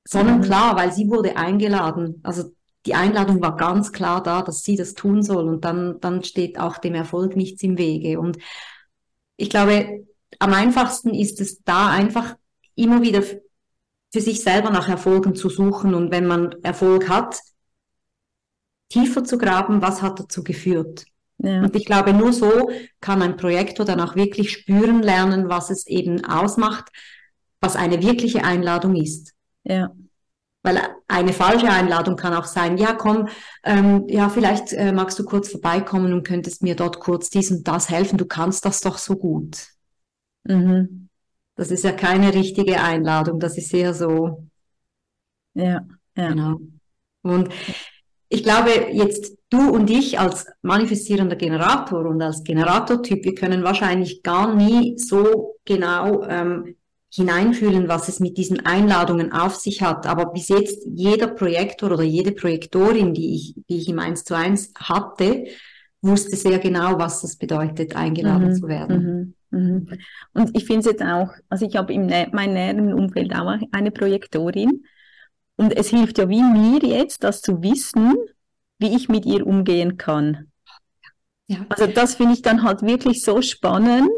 sonnenklar, 0.05 0.73
mhm. 0.73 0.77
weil 0.77 0.91
sie 0.91 1.07
wurde 1.07 1.37
eingeladen. 1.37 2.19
Also 2.23 2.51
die 2.85 2.95
Einladung 2.95 3.41
war 3.41 3.55
ganz 3.55 3.93
klar 3.93 4.21
da, 4.21 4.41
dass 4.41 4.63
sie 4.63 4.75
das 4.75 4.95
tun 4.95 5.23
soll 5.23 5.47
und 5.47 5.63
dann, 5.63 6.01
dann 6.01 6.25
steht 6.25 6.59
auch 6.59 6.77
dem 6.77 6.93
Erfolg 6.93 7.37
nichts 7.37 7.63
im 7.63 7.77
Wege. 7.77 8.19
Und 8.19 8.37
ich 9.37 9.49
glaube, 9.49 10.05
am 10.39 10.51
einfachsten 10.51 11.13
ist 11.13 11.39
es 11.39 11.63
da 11.63 11.89
einfach 11.89 12.35
immer 12.75 13.01
wieder 13.01 13.23
für 14.11 14.21
sich 14.21 14.41
selber 14.41 14.69
nach 14.69 14.89
Erfolgen 14.89 15.35
zu 15.35 15.49
suchen 15.49 15.93
und 15.93 16.11
wenn 16.11 16.25
man 16.27 16.55
Erfolg 16.63 17.09
hat, 17.09 17.39
tiefer 18.89 19.23
zu 19.23 19.37
graben, 19.37 19.81
was 19.81 20.01
hat 20.01 20.19
dazu 20.19 20.43
geführt. 20.43 21.05
Ja. 21.39 21.61
Und 21.61 21.75
ich 21.75 21.85
glaube, 21.85 22.13
nur 22.13 22.33
so 22.33 22.69
kann 22.99 23.21
ein 23.21 23.37
Projektor 23.37 23.85
dann 23.85 23.99
auch 23.99 24.15
wirklich 24.15 24.51
spüren 24.51 25.03
lernen, 25.03 25.49
was 25.49 25.69
es 25.69 25.85
eben 25.85 26.25
ausmacht, 26.25 26.89
was 27.59 27.75
eine 27.75 28.01
wirkliche 28.01 28.43
Einladung 28.43 28.95
ist. 28.95 29.33
Ja. 29.63 29.91
Weil 30.63 30.81
eine 31.07 31.33
falsche 31.33 31.69
Einladung 31.69 32.15
kann 32.15 32.33
auch 32.33 32.45
sein, 32.45 32.77
ja 32.77 32.93
komm, 32.93 33.27
ähm, 33.63 34.05
ja 34.07 34.29
vielleicht 34.29 34.73
äh, 34.73 34.91
magst 34.91 35.19
du 35.19 35.23
kurz 35.23 35.49
vorbeikommen 35.49 36.13
und 36.13 36.25
könntest 36.25 36.63
mir 36.63 36.75
dort 36.75 36.99
kurz 36.99 37.29
dies 37.29 37.51
und 37.51 37.67
das 37.67 37.89
helfen, 37.89 38.17
du 38.17 38.25
kannst 38.25 38.65
das 38.65 38.81
doch 38.81 38.97
so 38.97 39.15
gut. 39.15 39.67
Mhm. 40.43 41.06
Das 41.57 41.71
ist 41.71 41.83
ja 41.83 41.91
keine 41.91 42.33
richtige 42.33 42.81
Einladung, 42.81 43.39
das 43.39 43.57
ist 43.57 43.73
eher 43.73 43.93
so. 43.93 44.47
Ja, 45.53 45.85
ja. 46.15 46.29
Genau. 46.29 46.59
Und 47.23 47.49
ich 48.29 48.43
glaube, 48.43 48.69
jetzt 48.91 49.37
du 49.49 49.69
und 49.69 49.89
ich 49.89 50.19
als 50.19 50.47
manifestierender 50.61 51.35
Generator 51.35 52.05
und 52.05 52.21
als 52.21 52.43
Generatortyp, 52.43 53.25
wir 53.25 53.35
können 53.35 53.63
wahrscheinlich 53.63 54.21
gar 54.21 54.53
nie 54.55 54.97
so 54.97 55.55
genau 55.65 56.23
ähm, 56.23 56.75
hineinfühlen, 57.11 57.87
was 57.87 58.07
es 58.07 58.19
mit 58.19 58.37
diesen 58.37 58.65
Einladungen 58.65 59.31
auf 59.31 59.55
sich 59.55 59.81
hat. 59.81 60.05
Aber 60.05 60.27
bis 60.27 60.49
jetzt 60.49 60.85
jeder 60.85 61.27
Projektor 61.27 61.91
oder 61.91 62.03
jede 62.03 62.33
Projektorin, 62.33 63.13
die 63.13 63.35
ich, 63.35 63.55
die 63.69 63.77
ich 63.77 63.89
im 63.89 63.99
1 63.99 64.25
zu 64.25 64.35
1 64.35 64.73
hatte, 64.77 65.45
wusste 66.01 66.35
sehr 66.35 66.59
genau, 66.59 66.99
was 66.99 67.21
das 67.21 67.37
bedeutet, 67.37 67.95
eingeladen 67.95 68.49
mhm, 68.49 68.55
zu 68.55 68.67
werden. 68.67 68.97
Mhm. 68.97 69.33
Mhm. 69.49 69.87
Und 70.33 70.55
ich 70.55 70.65
finde 70.65 70.81
es 70.81 70.85
jetzt 70.85 71.03
auch, 71.03 71.29
also 71.49 71.65
ich 71.65 71.75
habe 71.75 71.93
in 71.93 72.07
meinem 72.07 72.53
näheren 72.53 72.93
Umfeld 72.93 73.33
auch 73.33 73.57
eine 73.71 73.91
Projektorin 73.91 74.83
und 75.55 75.75
es 75.75 75.89
hilft 75.89 76.17
ja 76.17 76.29
wie 76.29 76.43
mir 76.43 76.79
jetzt, 76.83 77.23
das 77.23 77.41
zu 77.41 77.61
wissen, 77.61 78.15
wie 78.79 78.95
ich 78.95 79.09
mit 79.09 79.25
ihr 79.25 79.45
umgehen 79.45 79.97
kann. 79.97 80.51
Ja. 81.47 81.65
Also 81.69 81.87
das 81.87 82.15
finde 82.15 82.33
ich 82.33 82.41
dann 82.41 82.63
halt 82.63 82.81
wirklich 82.81 83.23
so 83.23 83.41
spannend, 83.41 84.09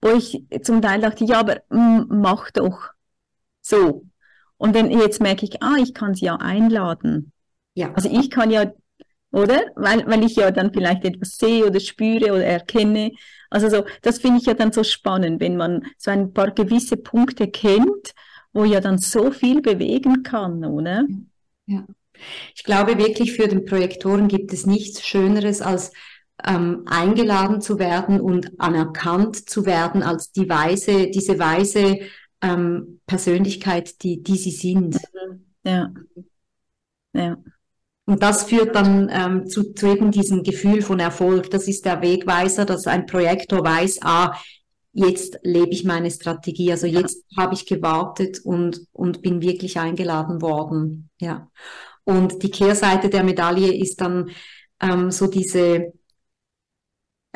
wo 0.00 0.10
ich 0.10 0.44
zum 0.62 0.80
Teil 0.80 1.00
dachte, 1.00 1.24
ja, 1.24 1.40
aber 1.40 1.62
mach 1.68 2.50
doch 2.52 2.90
so. 3.60 4.04
Und 4.56 4.74
dann 4.74 4.90
jetzt 4.90 5.20
merke 5.20 5.44
ich, 5.44 5.62
ah, 5.62 5.76
ich 5.78 5.92
kann 5.92 6.14
sie 6.14 6.26
ja 6.26 6.36
einladen. 6.36 7.32
Ja. 7.74 7.92
Also 7.94 8.08
ich 8.10 8.30
kann 8.30 8.50
ja, 8.50 8.72
oder? 9.30 9.60
Weil, 9.76 10.06
weil 10.06 10.24
ich 10.24 10.36
ja 10.36 10.50
dann 10.50 10.72
vielleicht 10.72 11.04
etwas 11.04 11.36
sehe 11.36 11.66
oder 11.66 11.80
spüre 11.80 12.32
oder 12.32 12.44
erkenne, 12.44 13.12
also 13.50 13.68
so, 13.68 13.84
das 14.02 14.18
finde 14.18 14.38
ich 14.38 14.46
ja 14.46 14.54
dann 14.54 14.72
so 14.72 14.84
spannend, 14.84 15.40
wenn 15.40 15.56
man 15.56 15.86
so 15.96 16.10
ein 16.10 16.32
paar 16.32 16.50
gewisse 16.50 16.96
Punkte 16.96 17.48
kennt, 17.48 18.14
wo 18.52 18.64
ja 18.64 18.80
dann 18.80 18.98
so 18.98 19.30
viel 19.30 19.60
bewegen 19.62 20.22
kann, 20.22 20.64
oder? 20.64 21.06
Ja. 21.66 21.86
Ich 22.54 22.64
glaube 22.64 22.98
wirklich, 22.98 23.32
für 23.32 23.48
den 23.48 23.64
Projektoren 23.64 24.28
gibt 24.28 24.52
es 24.52 24.66
nichts 24.66 25.06
Schöneres 25.06 25.62
als 25.62 25.92
ähm, 26.44 26.84
eingeladen 26.86 27.60
zu 27.60 27.78
werden 27.78 28.20
und 28.20 28.60
anerkannt 28.60 29.48
zu 29.48 29.66
werden 29.66 30.02
als 30.02 30.32
die 30.32 30.48
weise, 30.48 31.08
diese 31.08 31.38
weise 31.38 32.00
ähm, 32.40 33.00
Persönlichkeit, 33.06 34.02
die, 34.02 34.22
die 34.22 34.36
sie 34.36 34.50
sind. 34.50 34.98
Ja. 35.64 35.92
Ja. 37.12 37.36
Und 38.08 38.22
das 38.22 38.44
führt 38.44 38.74
dann 38.74 39.10
ähm, 39.12 39.46
zu, 39.48 39.74
zu 39.74 39.86
eben 39.86 40.10
diesem 40.10 40.42
Gefühl 40.42 40.80
von 40.80 40.98
Erfolg. 40.98 41.50
Das 41.50 41.68
ist 41.68 41.84
der 41.84 42.00
Wegweiser, 42.00 42.64
dass 42.64 42.86
ein 42.86 43.04
Projektor 43.04 43.62
weiß, 43.62 43.98
ah, 44.00 44.32
jetzt 44.94 45.38
lebe 45.42 45.72
ich 45.72 45.84
meine 45.84 46.10
Strategie. 46.10 46.72
Also 46.72 46.86
jetzt 46.86 47.22
habe 47.36 47.52
ich 47.52 47.66
gewartet 47.66 48.40
und, 48.42 48.80
und 48.92 49.20
bin 49.20 49.42
wirklich 49.42 49.78
eingeladen 49.78 50.40
worden. 50.40 51.10
Ja. 51.20 51.50
Und 52.04 52.42
die 52.42 52.50
Kehrseite 52.50 53.10
der 53.10 53.24
Medaille 53.24 53.74
ist 53.76 54.00
dann 54.00 54.30
ähm, 54.80 55.10
so 55.10 55.26
diese 55.26 55.92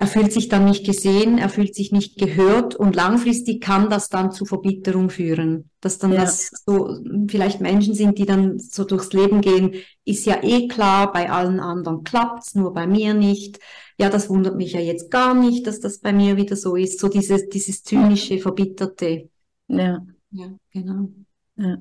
er 0.02 0.08
fühlt 0.08 0.32
sich 0.32 0.48
dann 0.48 0.64
nicht 0.64 0.84
gesehen, 0.84 1.38
er 1.38 1.48
fühlt 1.48 1.76
sich 1.76 1.92
nicht 1.92 2.18
gehört 2.18 2.74
und 2.74 2.96
langfristig 2.96 3.60
kann 3.60 3.88
das 3.88 4.08
dann 4.08 4.32
zu 4.32 4.44
Verbitterung 4.44 5.10
führen. 5.10 5.70
Dass 5.80 5.98
dann 5.98 6.12
ja. 6.12 6.22
das 6.22 6.50
so 6.66 6.98
vielleicht 7.28 7.60
Menschen 7.60 7.94
sind, 7.94 8.18
die 8.18 8.26
dann 8.26 8.58
so 8.58 8.82
durchs 8.82 9.12
Leben 9.12 9.40
gehen, 9.40 9.74
ist 10.04 10.26
ja 10.26 10.42
eh 10.42 10.66
klar, 10.66 11.12
bei 11.12 11.30
allen 11.30 11.60
anderen 11.60 12.02
klappt's, 12.02 12.56
nur 12.56 12.74
bei 12.74 12.84
mir 12.88 13.14
nicht. 13.14 13.60
Ja, 13.96 14.08
das 14.10 14.28
wundert 14.28 14.56
mich 14.56 14.72
ja 14.72 14.80
jetzt 14.80 15.08
gar 15.08 15.34
nicht, 15.34 15.68
dass 15.68 15.78
das 15.78 16.00
bei 16.00 16.12
mir 16.12 16.36
wieder 16.36 16.56
so 16.56 16.74
ist. 16.74 16.98
So 16.98 17.06
dieses, 17.06 17.48
dieses 17.48 17.84
zynische, 17.84 18.40
verbitterte. 18.40 19.30
Ja. 19.68 20.04
Ja, 20.32 20.48
genau. 20.72 21.12
Ja. 21.54 21.76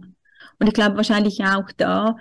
Und 0.60 0.68
ich 0.68 0.74
glaube 0.76 0.96
wahrscheinlich 0.96 1.44
auch 1.44 1.72
da, 1.76 2.18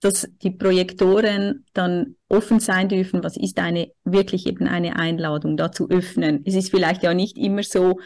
dass 0.00 0.28
die 0.42 0.50
Projektoren 0.50 1.64
dann 1.72 2.16
offen 2.28 2.60
sein 2.60 2.88
dürfen, 2.88 3.24
was 3.24 3.36
ist 3.36 3.58
eine 3.58 3.92
wirklich 4.04 4.46
eben 4.46 4.66
eine 4.68 4.96
Einladung, 4.96 5.56
da 5.56 5.72
zu 5.72 5.88
öffnen. 5.88 6.42
Es 6.44 6.54
ist 6.54 6.70
vielleicht 6.70 7.02
ja 7.02 7.14
nicht 7.14 7.38
immer 7.38 7.62
so 7.62 7.98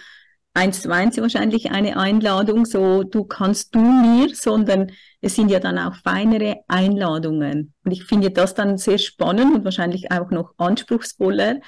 eins 0.55 0.82
zu 0.82 0.93
eins 0.93 1.16
wahrscheinlich 1.18 1.70
eine 1.70 1.97
Einladung, 1.97 2.64
so 2.64 3.03
du 3.03 3.24
kannst 3.24 3.74
du 3.74 3.80
mir, 3.80 4.34
sondern 4.34 4.91
es 5.20 5.36
sind 5.36 5.51
ja 5.51 5.61
dann 5.61 5.78
auch 5.78 5.95
feinere 5.97 6.57
Einladungen. 6.68 7.74
Und 7.84 7.93
ich 7.93 8.05
finde 8.05 8.30
das 8.30 8.55
dann 8.55 8.78
sehr 8.78 8.99
spannend 8.99 9.55
und 9.55 9.64
wahrscheinlich 9.64 10.11
auch 10.11 10.30
noch 10.30 10.55
anspruchsvoller, 10.59 11.61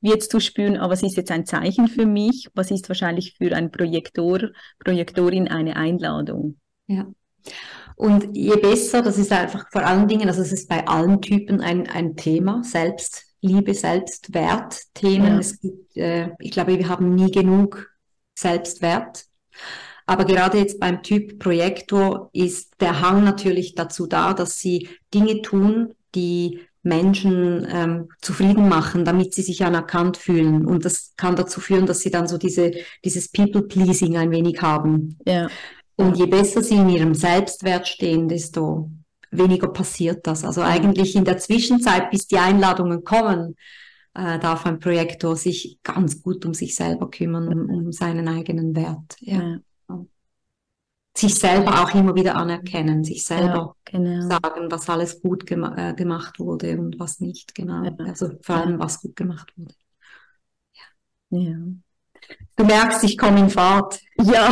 jetzt 0.00 0.30
zu 0.30 0.40
spüren, 0.40 0.76
ah, 0.76 0.90
was 0.90 1.02
ist 1.02 1.16
jetzt 1.16 1.30
ein 1.30 1.46
Zeichen 1.46 1.88
für 1.88 2.06
mich, 2.06 2.48
was 2.54 2.70
ist 2.70 2.88
wahrscheinlich 2.88 3.36
für 3.38 3.54
ein 3.56 3.70
Projektor, 3.70 4.50
Projektorin 4.78 5.48
eine 5.48 5.76
Einladung. 5.76 6.58
Ja. 6.86 7.06
Und 7.96 8.36
je 8.36 8.56
besser, 8.56 9.02
das 9.02 9.18
ist 9.18 9.32
einfach 9.32 9.66
vor 9.70 9.84
allen 9.84 10.08
Dingen, 10.08 10.28
also 10.28 10.42
es 10.42 10.52
ist 10.52 10.68
bei 10.68 10.86
allen 10.86 11.20
Typen 11.20 11.60
ein, 11.60 11.88
ein 11.88 12.16
Thema, 12.16 12.62
Selbstliebe, 12.64 13.74
Selbstwertthemen. 13.74 15.34
Ja. 15.34 15.38
Es 15.38 15.60
gibt, 15.60 15.96
äh, 15.96 16.30
ich 16.40 16.50
glaube, 16.50 16.78
wir 16.78 16.88
haben 16.88 17.14
nie 17.14 17.30
genug 17.30 17.90
Selbstwert. 18.34 19.26
Aber 20.06 20.24
gerade 20.24 20.58
jetzt 20.58 20.80
beim 20.80 21.02
Typ 21.02 21.38
Projektor 21.38 22.28
ist 22.32 22.74
der 22.80 23.00
Hang 23.00 23.24
natürlich 23.24 23.74
dazu 23.74 24.06
da, 24.06 24.34
dass 24.34 24.58
sie 24.58 24.88
Dinge 25.14 25.40
tun, 25.40 25.94
die 26.14 26.60
Menschen 26.82 27.66
ähm, 27.70 28.08
zufrieden 28.20 28.68
machen, 28.68 29.06
damit 29.06 29.32
sie 29.32 29.42
sich 29.42 29.64
anerkannt 29.64 30.18
fühlen. 30.18 30.66
Und 30.66 30.84
das 30.84 31.14
kann 31.16 31.34
dazu 31.34 31.60
führen, 31.60 31.86
dass 31.86 32.00
sie 32.00 32.10
dann 32.10 32.28
so 32.28 32.36
diese, 32.36 32.72
dieses 33.04 33.30
People-Pleasing 33.30 34.18
ein 34.18 34.30
wenig 34.30 34.60
haben. 34.60 35.18
Ja. 35.24 35.48
Und 35.96 36.16
je 36.16 36.26
besser 36.26 36.62
sie 36.62 36.74
in 36.74 36.88
ihrem 36.88 37.14
Selbstwert 37.14 37.86
stehen, 37.86 38.28
desto 38.28 38.90
weniger 39.30 39.68
passiert 39.68 40.26
das. 40.26 40.44
Also 40.44 40.62
eigentlich 40.62 41.14
in 41.14 41.24
der 41.24 41.38
Zwischenzeit, 41.38 42.10
bis 42.10 42.26
die 42.26 42.38
Einladungen 42.38 43.04
kommen, 43.04 43.56
äh, 44.14 44.38
darf 44.38 44.66
ein 44.66 44.78
Projektor 44.78 45.36
sich 45.36 45.78
ganz 45.82 46.22
gut 46.22 46.44
um 46.44 46.54
sich 46.54 46.74
selber 46.74 47.10
kümmern, 47.10 47.48
um, 47.48 47.70
um 47.70 47.92
seinen 47.92 48.28
eigenen 48.28 48.74
Wert. 48.74 49.16
Ja. 49.20 49.58
ja. 49.88 50.04
Sich 51.16 51.36
selber 51.36 51.82
auch 51.82 51.94
immer 51.94 52.16
wieder 52.16 52.34
anerkennen, 52.34 53.04
sich 53.04 53.24
selber 53.24 53.76
ja, 53.92 53.98
genau. 53.98 54.28
sagen, 54.28 54.70
was 54.70 54.88
alles 54.88 55.22
gut 55.22 55.46
gema 55.46 55.76
äh, 55.76 55.94
gemacht 55.94 56.40
wurde 56.40 56.76
und 56.78 56.98
was 56.98 57.20
nicht, 57.20 57.54
genau. 57.54 57.84
Ja. 57.84 57.92
Also 58.04 58.32
vor 58.42 58.56
allem, 58.56 58.80
was 58.80 59.00
gut 59.00 59.14
gemacht 59.14 59.52
wurde. 59.56 59.74
Ja. 61.30 61.54
Du 62.56 62.64
merkst, 62.64 63.02
ich 63.02 63.18
komme 63.18 63.40
in 63.40 63.50
Fahrt. 63.50 64.00
Ja. 64.22 64.48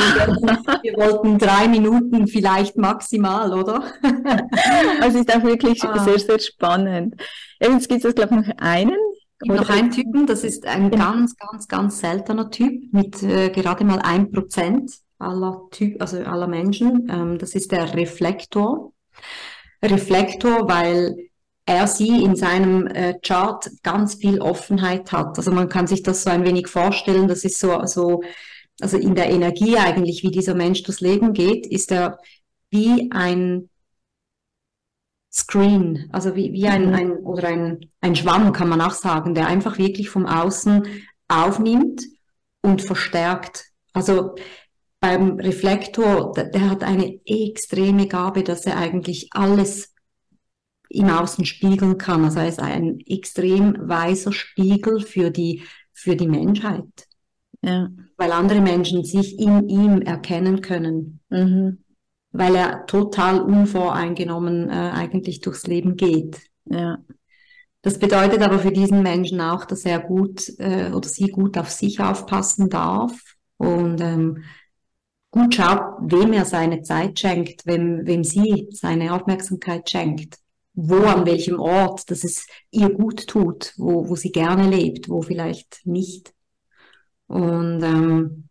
Wir 0.83 0.95
wollten 0.97 1.39
drei 1.39 1.69
Minuten 1.69 2.27
vielleicht 2.27 2.77
maximal, 2.77 3.53
oder? 3.53 3.85
Also 5.01 5.19
ist 5.19 5.35
auch 5.35 5.43
wirklich 5.43 5.83
ah. 5.85 5.99
sehr, 6.03 6.19
sehr 6.19 6.39
spannend. 6.39 7.15
Jetzt 7.61 7.89
gibt 7.89 8.05
es, 8.05 8.15
glaube 8.15 8.35
ich, 8.41 8.49
noch 8.49 8.57
einen. 8.59 8.97
Oder 9.45 9.57
noch 9.57 9.71
einen 9.71 9.91
Typen, 9.91 10.27
das 10.27 10.45
ist 10.45 10.67
ein 10.67 10.91
ja. 10.93 10.99
ganz, 10.99 11.37
ganz, 11.37 11.67
ganz 11.67 12.01
seltener 12.01 12.51
Typ 12.51 12.93
mit 12.93 13.23
äh, 13.23 13.51
gerade 13.51 13.85
mal 13.85 13.99
ein 13.99 14.31
Prozent 14.31 14.93
aller 15.19 15.63
Typ, 15.71 16.01
also 16.01 16.19
aller 16.19 16.47
Menschen. 16.47 17.09
Ähm, 17.11 17.39
das 17.39 17.55
ist 17.55 17.73
der 17.73 17.95
Reflektor. 17.95 18.93
Reflektor, 19.83 20.69
weil 20.69 21.17
er 21.65 21.87
sie 21.87 22.23
in 22.23 22.35
seinem 22.35 22.87
äh, 22.89 23.15
Chart 23.21 23.71
ganz 23.83 24.15
viel 24.15 24.41
Offenheit 24.41 25.13
hat. 25.13 25.39
Also 25.39 25.53
man 25.53 25.69
kann 25.69 25.87
sich 25.87 26.03
das 26.03 26.23
so 26.23 26.31
ein 26.31 26.45
wenig 26.45 26.69
vorstellen, 26.69 27.29
das 27.29 27.45
ist 27.45 27.59
so, 27.59 27.85
so, 27.87 28.23
also 28.81 28.97
in 28.97 29.15
der 29.15 29.31
Energie 29.31 29.77
eigentlich, 29.77 30.23
wie 30.23 30.31
dieser 30.31 30.55
Mensch 30.55 30.83
durchs 30.83 31.01
Leben 31.01 31.33
geht, 31.33 31.67
ist 31.67 31.93
er 31.93 32.19
wie 32.71 33.11
ein 33.13 33.69
Screen, 35.33 36.11
also 36.13 36.35
wie, 36.37 36.53
wie 36.53 36.67
ein, 36.67 36.89
mhm. 36.89 36.95
ein, 36.95 37.13
oder 37.19 37.49
ein, 37.49 37.91
ein 38.01 38.17
Schwamm 38.17 38.53
kann 38.53 38.69
man 38.69 38.81
auch 38.81 38.93
sagen, 38.93 39.35
der 39.35 39.47
einfach 39.47 39.79
wirklich 39.79 40.11
vom 40.11 40.27
Außen 40.27 40.87
aufnimmt 41.29 42.03
und 42.61 42.83
verstärkt. 42.83 43.71
Also 43.93 44.35
beim 45.01 45.39
Reflektor, 45.39 46.33
der, 46.33 46.45
der 46.45 46.71
hat 46.71 46.85
eine 46.85 47.19
extreme 47.25 48.09
Gabe, 48.09 48.43
dass 48.43 48.67
er 48.67 48.77
eigentlich 48.77 49.29
alles 49.33 49.92
im 50.93 51.09
Außen 51.09 51.45
spiegeln 51.45 51.99
kann. 51.99 52.25
Also 52.25 52.41
er 52.41 52.49
ist 52.49 52.61
ein 52.61 53.01
extrem 53.07 53.77
weiser 53.89 54.33
Spiegel 54.33 55.01
für 55.01 55.31
die, 55.31 55.63
für 55.93 56.17
die 56.17 56.29
Menschheit. 56.29 57.09
Ja. 57.63 57.89
Weil 58.17 58.33
andere 58.33 58.61
Menschen 58.61 59.05
sich 59.05 59.39
in 59.39 59.69
ihm 59.69 60.03
erkennen 60.03 60.61
können. 60.61 61.21
Mhm. 61.31 61.79
Weil 62.33 62.55
er 62.57 62.87
total 62.87 63.41
unvoreingenommen 63.41 64.69
äh, 64.69 64.73
eigentlich 64.73 65.41
durchs 65.41 65.67
Leben 65.67 65.97
geht. 65.97 66.41
Ja. 66.65 66.99
Das 67.83 67.99
bedeutet 67.99 68.43
aber 68.43 68.59
für 68.59 68.71
diesen 68.73 69.03
Menschen 69.03 69.41
auch, 69.41 69.65
dass 69.65 69.85
er 69.85 69.99
gut 69.99 70.49
äh, 70.59 70.93
oder 70.93 71.09
sie 71.09 71.29
gut 71.29 71.59
auf 71.59 71.71
sich 71.71 72.01
aufpassen 72.01 72.71
darf 72.71 73.13
und 73.57 74.01
ähm, 74.01 74.45
gut 75.31 75.55
schaut, 75.55 75.81
wem 76.01 76.33
er 76.33 76.45
seine 76.45 76.83
Zeit 76.83 77.19
schenkt, 77.19 77.67
wem, 77.67 78.07
wem 78.07 78.23
sie 78.23 78.69
seine 78.71 79.15
Aufmerksamkeit 79.15 79.91
schenkt 79.91 80.42
wo, 80.75 80.97
an 81.05 81.27
welchem 81.27 81.61
Ort, 81.61 82.11
dass 82.11 82.25
es 82.25 82.47
ihr 82.71 82.91
gut 82.91 83.27
tut, 83.27 83.75
wo, 83.77 84.09
wo 84.09 84.17
sie 84.17 84.33
gerne 84.33 84.69
lebt, 84.69 85.09
wo 85.09 85.23
vielleicht 85.23 85.81
nicht. 85.85 86.33
Und 87.27 87.83
ähm, 87.83 88.49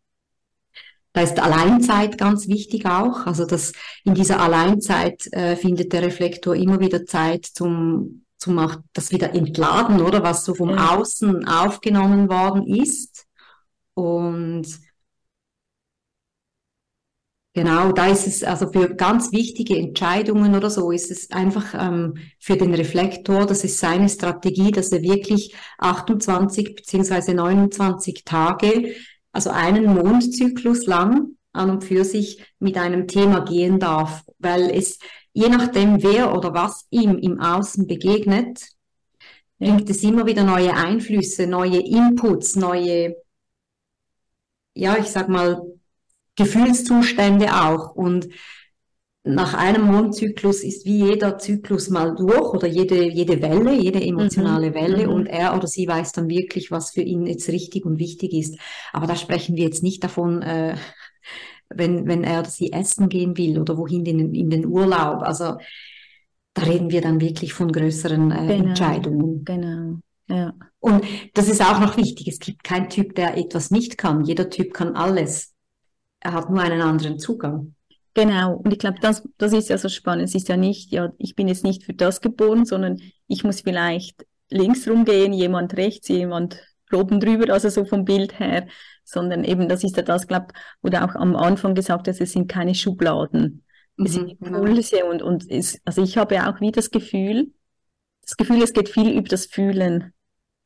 da 1.14 1.22
ist 1.22 1.40
Alleinzeit 1.40 2.18
ganz 2.18 2.48
wichtig 2.48 2.86
auch. 2.86 3.26
Also 3.26 3.46
dass 3.46 3.74
in 4.04 4.14
dieser 4.14 4.40
Alleinzeit 4.40 5.28
äh, 5.34 5.56
findet 5.56 5.94
der 5.94 6.04
Reflektor 6.04 6.56
immer 6.56 6.80
wieder 6.80 7.06
Zeit 7.06 7.46
zum, 7.46 8.26
zum 8.38 8.60
auch 8.60 8.78
das 8.94 9.12
wieder 9.12 9.34
entladen, 9.34 10.02
oder 10.02 10.24
was 10.24 10.46
so 10.46 10.54
vom. 10.54 10.70
Außen 10.70 11.48
aufgenommen 11.48 12.30
worden 12.30 12.66
ist. 12.66 13.26
Und 13.94 14.68
Genau, 17.54 17.92
da 17.92 18.08
ist 18.08 18.28
es 18.28 18.44
also 18.44 18.72
für 18.72 18.96
ganz 18.96 19.34
wichtige 19.34 19.78
Entscheidungen 19.78 20.56
oder 20.56 20.70
so 20.70 20.90
ist 20.92 21.12
es 21.12 21.32
einfach 21.32 21.74
ähm, 21.74 22.14
für 22.40 22.56
den 22.56 22.74
Reflektor, 22.74 23.46
das 23.46 23.66
ist 23.66 23.78
seine 23.78 24.08
Strategie, 24.08 24.72
dass 24.72 24.94
er 24.94 25.02
wirklich 25.02 25.54
28 25.78 26.76
beziehungsweise 26.76 27.34
29 27.34 28.24
Tage, 28.24 28.96
also 29.34 29.50
einen 29.50 29.94
Mondzyklus 29.94 30.86
lang 30.86 31.36
an 31.52 31.70
und 31.70 31.84
für 31.84 32.06
sich 32.06 32.42
mit 32.60 32.78
einem 32.78 33.08
Thema 33.10 33.42
gehen 33.42 33.80
darf, 33.80 34.24
weil 34.40 34.70
es 34.70 35.00
je 35.34 35.50
nachdem, 35.50 36.02
wer 36.04 36.34
oder 36.34 36.54
was 36.54 36.88
ihm 36.90 37.18
im 37.18 37.42
Außen 37.42 37.86
begegnet, 37.86 38.62
bringt 39.60 39.90
es 39.90 40.04
immer 40.04 40.26
wieder 40.26 40.44
neue 40.44 40.74
Einflüsse, 40.74 41.48
neue 41.48 41.80
Inputs, 41.80 42.56
neue, 42.56 43.16
ja, 44.74 44.98
ich 44.98 45.08
sag 45.08 45.30
mal, 45.30 45.62
Gefühlszustände 46.36 47.54
auch. 47.54 47.96
Und 47.96 48.30
nach 49.24 49.54
einem 49.54 49.84
Mondzyklus 49.84 50.64
ist 50.64 50.86
wie 50.86 51.06
jeder 51.06 51.38
Zyklus 51.38 51.90
mal 51.90 52.16
durch 52.16 52.54
oder 52.54 52.68
jede, 52.68 53.08
jede 53.08 53.42
Welle, 53.42 53.74
jede 53.74 54.02
emotionale 54.02 54.72
mhm. 54.72 54.74
Welle 54.74 55.08
mhm. 55.08 55.14
und 55.14 55.26
er 55.28 55.56
oder 55.56 55.68
sie 55.68 55.88
weiß 55.88 56.12
dann 56.14 56.28
wirklich, 56.28 56.72
was 56.72 56.92
für 56.92 57.02
ihn 57.02 57.28
jetzt 57.28 57.48
richtig 57.50 57.86
und 57.86 58.00
wichtig 58.00 58.34
ist. 58.34 58.58
Aber 58.94 59.06
da 59.06 59.16
sprechen 59.16 59.56
wir 59.56 59.66
jetzt 59.66 59.84
nicht 59.84 60.04
davon, 60.04 60.42
äh, 60.42 60.76
wenn, 61.70 62.08
wenn 62.08 62.24
er 62.24 62.40
oder 62.40 62.50
sie 62.50 62.74
essen 62.74 63.10
gehen 63.10 63.38
will 63.38 63.60
oder 63.60 63.78
wohin 63.78 64.06
in, 64.06 64.34
in 64.34 64.50
den 64.50 64.66
Urlaub. 64.66 65.22
Also 65.22 65.58
da 66.54 66.64
reden 66.64 66.90
wir 66.90 67.02
dann 67.02 67.22
wirklich 67.22 67.54
von 67.54 67.72
größeren 67.72 68.32
äh, 68.32 68.48
genau. 68.48 68.70
Entscheidungen. 68.70 69.46
Genau. 69.46 70.00
Ja. 70.28 70.54
Und 70.80 71.04
das 71.36 71.48
ist 71.48 71.62
auch 71.62 71.80
noch 71.80 71.96
wichtig. 71.96 72.28
Es 72.28 72.40
gibt 72.40 72.64
keinen 72.64 72.90
Typ, 72.90 73.14
der 73.16 73.38
etwas 73.38 73.70
nicht 73.70 74.00
kann. 74.00 74.24
Jeder 74.24 74.50
Typ 74.50 74.74
kann 74.74 74.96
alles 74.96 75.51
er 76.22 76.34
hat 76.34 76.50
nur 76.50 76.62
einen 76.62 76.82
anderen 76.82 77.20
Zugang. 77.20 77.76
Genau, 78.14 78.56
und 78.56 78.72
ich 78.72 78.80
glaube, 78.80 79.00
das, 79.02 79.28
das 79.38 79.54
ist 79.54 79.70
ja 79.70 79.78
so 79.78 79.90
spannend. 79.90 80.26
Es 80.26 80.36
ist 80.36 80.50
ja 80.50 80.58
nicht, 80.58 80.92
ja, 80.92 81.12
ich 81.18 81.36
bin 81.36 81.48
jetzt 81.48 81.64
nicht 81.64 81.84
für 81.84 81.94
das 81.94 82.22
geboren, 82.22 82.66
sondern 82.66 83.02
ich 83.28 83.44
muss 83.44 83.62
vielleicht 83.62 84.26
links 84.50 84.88
rumgehen, 84.88 85.34
jemand 85.34 85.78
rechts, 85.78 86.08
jemand 86.10 86.62
oben 86.92 87.22
drüber, 87.22 87.54
also 87.54 87.70
so 87.70 87.86
vom 87.86 88.04
Bild 88.04 88.38
her, 88.38 88.68
sondern 89.06 89.46
eben, 89.46 89.70
das 89.70 89.84
ist 89.84 89.96
ja 89.96 90.04
das, 90.04 90.28
glaube 90.28 90.48
wo 90.82 90.90
du 90.90 91.02
auch 91.02 91.16
am 91.16 91.38
Anfang 91.38 91.74
gesagt 91.74 92.08
hast, 92.10 92.20
es 92.20 92.34
sind 92.34 92.52
keine 92.52 92.76
Schubladen. 92.76 93.64
Es 93.98 94.12
mhm, 94.18 94.28
sind. 94.28 94.42
Impulse 94.42 94.98
genau. 94.98 95.12
und, 95.12 95.22
und 95.22 95.50
es, 95.50 95.80
also 95.86 96.04
ich 96.04 96.18
habe 96.18 96.36
ja 96.36 96.52
auch 96.52 96.60
wie 96.60 96.72
das 96.72 96.92
Gefühl, 96.92 97.54
das 98.22 98.36
Gefühl, 98.36 98.62
es 98.62 98.74
geht 98.74 98.90
viel 98.90 99.18
über 99.18 99.28
das 99.28 99.46
Fühlen. 99.46 100.14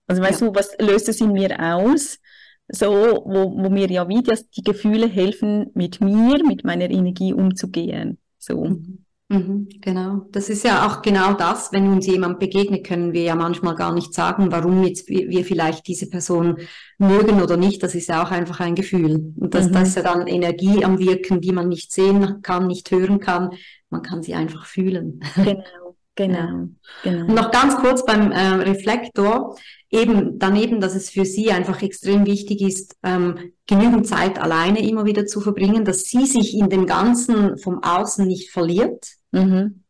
Also 0.08 0.22
weißt 0.22 0.42
ja. 0.42 0.48
du, 0.48 0.56
was 0.56 0.76
löst 0.80 1.10
es 1.10 1.22
in 1.22 1.32
mir 1.32 1.60
aus? 1.60 2.20
So, 2.68 2.92
wo, 3.26 3.56
wo 3.56 3.70
mir 3.70 3.90
ja 3.90 4.08
wie 4.10 4.24
das, 4.24 4.50
die 4.50 4.64
Gefühle 4.64 5.08
helfen, 5.08 5.68
mit 5.74 6.02
mir, 6.02 6.44
mit 6.46 6.64
meiner 6.64 6.90
Energie 6.90 7.34
umzugehen. 7.34 8.18
So. 8.38 8.66
Mhm. 8.66 9.06
Mhm, 9.28 9.70
genau. 9.82 10.28
Das 10.32 10.50
ist 10.50 10.64
ja 10.64 10.86
auch 10.86 11.02
genau 11.02 11.34
das, 11.34 11.72
wenn 11.72 11.88
uns 11.88 12.06
jemand 12.06 12.40
begegnet, 12.40 12.86
können 12.86 13.12
wir 13.12 13.24
ja 13.24 13.36
manchmal 13.36 13.74
gar 13.74 13.92
nicht 13.92 14.14
sagen, 14.14 14.52
warum 14.52 14.84
jetzt 14.84 15.10
wir 15.10 15.44
vielleicht 15.44 15.88
diese 15.88 16.10
Person 16.10 16.58
mögen 17.00 17.42
oder 17.42 17.58
nicht. 17.58 17.82
Das 17.82 17.96
ist 17.96 18.08
ja 18.08 18.24
auch 18.24 18.30
einfach 18.30 18.60
ein 18.60 18.76
Gefühl. 18.76 19.34
Und 19.36 19.56
das, 19.56 19.68
mhm. 19.68 19.74
das 19.74 19.90
ist 19.90 19.96
ja 19.96 20.04
dann 20.04 20.28
Energie 20.28 20.86
am 20.86 21.00
Wirken, 21.00 21.42
die 21.42 21.52
man 21.52 21.70
nicht 21.70 21.92
sehen 21.92 22.44
kann, 22.44 22.68
nicht 22.68 22.92
hören 22.92 23.20
kann. 23.20 23.50
Man 23.90 24.04
kann 24.04 24.22
sie 24.22 24.36
einfach 24.36 24.68
fühlen. 24.68 25.20
Genau, 25.36 25.85
genau. 26.16 26.70
genau. 27.04 27.26
Und 27.26 27.36
noch 27.36 27.52
ganz 27.52 27.76
kurz 27.78 28.06
beim 28.06 28.32
äh, 28.32 28.48
Reflektor 28.64 29.58
eben 29.90 30.40
daneben, 30.40 30.82
dass 30.82 30.96
es 30.96 31.10
für 31.10 31.26
sie 31.26 31.52
einfach 31.52 31.82
extrem 31.82 32.26
wichtig 32.26 32.62
ist, 32.62 32.96
ähm, 33.04 33.54
genügend 33.68 34.08
Zeit 34.08 34.40
alleine 34.40 34.88
immer 34.88 35.06
wieder 35.06 35.26
zu 35.26 35.40
verbringen, 35.42 35.86
dass 35.86 36.04
sie 36.04 36.26
sich 36.26 36.58
in 36.58 36.70
dem 36.70 36.86
Ganzen 36.86 37.58
vom 37.58 37.84
Außen 37.84 38.26
nicht 38.26 38.52
verliert. 38.52 39.08
Mhm. 39.32 39.84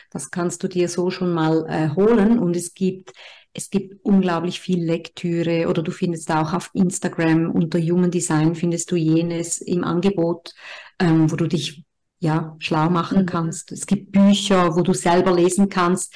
Das 0.09 0.31
kannst 0.31 0.63
du 0.63 0.67
dir 0.67 0.89
so 0.89 1.09
schon 1.09 1.33
mal 1.33 1.65
äh, 1.69 1.95
holen 1.95 2.39
und 2.39 2.55
es 2.55 2.73
gibt 2.73 3.13
es 3.53 3.69
gibt 3.69 4.05
unglaublich 4.05 4.61
viel 4.61 4.83
Lektüre 4.83 5.67
oder 5.67 5.83
du 5.83 5.91
findest 5.91 6.31
auch 6.31 6.53
auf 6.53 6.69
Instagram 6.73 7.51
unter 7.51 7.79
Human 7.79 8.11
Design 8.11 8.55
findest 8.55 8.91
du 8.91 8.95
jenes 8.95 9.59
im 9.59 9.83
Angebot, 9.83 10.53
ähm, 10.99 11.29
wo 11.29 11.35
du 11.35 11.47
dich 11.47 11.83
ja 12.19 12.55
schlau 12.59 12.89
machen 12.89 13.23
mhm. 13.23 13.25
kannst. 13.25 13.71
Es 13.71 13.85
gibt 13.85 14.13
Bücher, 14.13 14.75
wo 14.75 14.81
du 14.81 14.93
selber 14.93 15.33
lesen 15.33 15.67
kannst. 15.67 16.15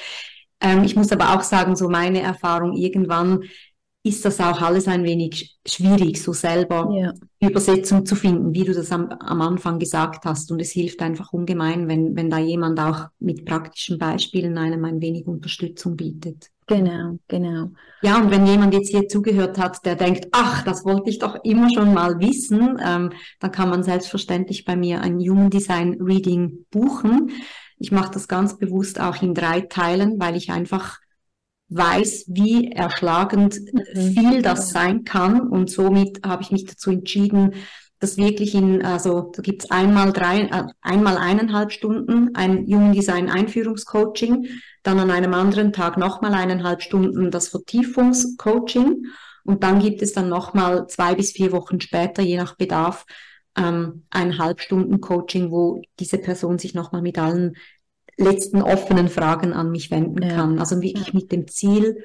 Ähm, 0.60 0.84
ich 0.84 0.96
muss 0.96 1.12
aber 1.12 1.34
auch 1.36 1.42
sagen, 1.42 1.76
so 1.76 1.90
meine 1.90 2.22
Erfahrung 2.22 2.72
irgendwann 2.72 3.42
ist 4.06 4.24
das 4.24 4.40
auch 4.40 4.62
alles 4.62 4.86
ein 4.86 5.02
wenig 5.02 5.58
schwierig, 5.66 6.22
so 6.22 6.32
selber 6.32 6.88
ja. 6.94 7.12
Übersetzung 7.48 8.06
zu 8.06 8.14
finden, 8.14 8.54
wie 8.54 8.62
du 8.62 8.72
das 8.72 8.92
am, 8.92 9.08
am, 9.08 9.40
Anfang 9.40 9.80
gesagt 9.80 10.24
hast. 10.24 10.52
Und 10.52 10.60
es 10.60 10.70
hilft 10.70 11.02
einfach 11.02 11.32
ungemein, 11.32 11.88
wenn, 11.88 12.14
wenn 12.14 12.30
da 12.30 12.38
jemand 12.38 12.78
auch 12.78 13.06
mit 13.18 13.44
praktischen 13.44 13.98
Beispielen 13.98 14.56
einem 14.58 14.84
ein 14.84 15.00
wenig 15.00 15.26
Unterstützung 15.26 15.96
bietet. 15.96 16.50
Genau, 16.68 17.18
genau. 17.26 17.70
Ja, 18.02 18.20
und 18.20 18.30
wenn 18.30 18.46
jemand 18.46 18.74
jetzt 18.74 18.90
hier 18.90 19.08
zugehört 19.08 19.58
hat, 19.58 19.84
der 19.84 19.96
denkt, 19.96 20.28
ach, 20.30 20.62
das 20.62 20.84
wollte 20.84 21.10
ich 21.10 21.18
doch 21.18 21.36
immer 21.42 21.68
schon 21.72 21.92
mal 21.92 22.20
wissen, 22.20 22.78
ähm, 22.84 23.10
dann 23.40 23.52
kann 23.52 23.70
man 23.70 23.82
selbstverständlich 23.82 24.64
bei 24.64 24.76
mir 24.76 25.00
ein 25.00 25.18
Human 25.18 25.50
Design 25.50 25.96
Reading 26.00 26.64
buchen. 26.70 27.30
Ich 27.78 27.90
mache 27.90 28.12
das 28.12 28.28
ganz 28.28 28.56
bewusst 28.56 29.00
auch 29.00 29.20
in 29.20 29.34
drei 29.34 29.62
Teilen, 29.62 30.18
weil 30.18 30.36
ich 30.36 30.50
einfach 30.50 30.98
weiß, 31.68 32.26
wie 32.28 32.70
erschlagend 32.70 33.58
mhm. 33.72 34.12
viel 34.12 34.42
das 34.42 34.70
sein 34.70 35.04
kann. 35.04 35.40
Und 35.40 35.70
somit 35.70 36.24
habe 36.24 36.42
ich 36.42 36.50
mich 36.50 36.64
dazu 36.64 36.90
entschieden, 36.90 37.54
das 37.98 38.18
wirklich 38.18 38.54
in, 38.54 38.84
also 38.84 39.32
da 39.34 39.42
gibt's 39.42 39.70
einmal 39.70 40.12
drei, 40.12 40.42
äh, 40.42 40.64
einmal 40.82 41.16
eineinhalb 41.16 41.72
Stunden 41.72 42.34
ein 42.34 42.66
Human 42.66 42.92
Design 42.92 43.30
Einführungscoaching, 43.30 44.46
dann 44.82 44.98
an 44.98 45.10
einem 45.10 45.32
anderen 45.34 45.72
Tag 45.72 45.96
nochmal 45.96 46.34
eineinhalb 46.34 46.82
Stunden 46.82 47.30
das 47.30 47.48
Vertiefungscoaching 47.48 49.06
und 49.44 49.62
dann 49.62 49.78
gibt 49.78 50.02
es 50.02 50.12
dann 50.12 50.28
nochmal 50.28 50.86
zwei 50.88 51.14
bis 51.14 51.32
vier 51.32 51.52
Wochen 51.52 51.80
später, 51.80 52.22
je 52.22 52.36
nach 52.36 52.56
Bedarf, 52.56 53.06
ähm, 53.56 54.04
eineinhalb 54.10 54.60
Stunden 54.60 55.00
Coaching, 55.00 55.50
wo 55.50 55.80
diese 55.98 56.18
Person 56.18 56.58
sich 56.58 56.74
nochmal 56.74 57.00
mit 57.00 57.18
allen 57.18 57.56
letzten 58.16 58.62
offenen 58.62 59.08
Fragen 59.08 59.52
an 59.52 59.70
mich 59.70 59.90
wenden 59.90 60.22
ja. 60.22 60.34
kann. 60.34 60.58
Also 60.58 60.80
wirklich 60.80 61.12
mit 61.12 61.32
dem 61.32 61.48
Ziel, 61.48 62.02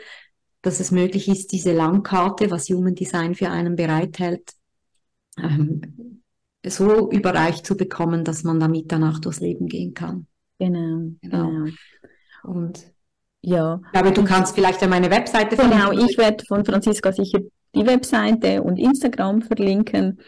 dass 0.62 0.80
es 0.80 0.92
möglich 0.92 1.28
ist, 1.28 1.52
diese 1.52 1.74
Langkarte, 1.74 2.52
was 2.52 2.70
Human 2.70 2.96
Design 2.96 3.36
für 3.36 3.50
einen 3.50 3.76
bereithält, 3.76 4.52
ähm, 5.38 6.22
so 6.66 7.10
überreicht 7.10 7.66
zu 7.66 7.76
bekommen, 7.76 8.24
dass 8.24 8.44
man 8.44 8.60
damit 8.60 8.92
danach 8.92 9.20
durchs 9.20 9.40
Leben 9.40 9.68
gehen 9.68 9.94
kann. 9.94 10.28
Genau, 10.60 11.12
genau. 11.22 11.50
genau. 11.50 11.72
Und 12.44 12.92
ja. 13.42 13.82
Ich 13.86 13.92
glaube, 13.92 14.12
du 14.12 14.24
kannst 14.24 14.54
vielleicht 14.54 14.82
ja 14.82 14.88
meine 14.88 15.10
Webseite 15.10 15.56
Genau, 15.56 15.92
ich 15.92 16.18
werde 16.18 16.46
von 16.46 16.64
Franziska 16.64 17.12
sicher 17.12 17.40
die 17.74 17.86
Webseite 17.86 18.62
und 18.62 18.78
Instagram 18.78 19.42
verlinken. 19.42 20.20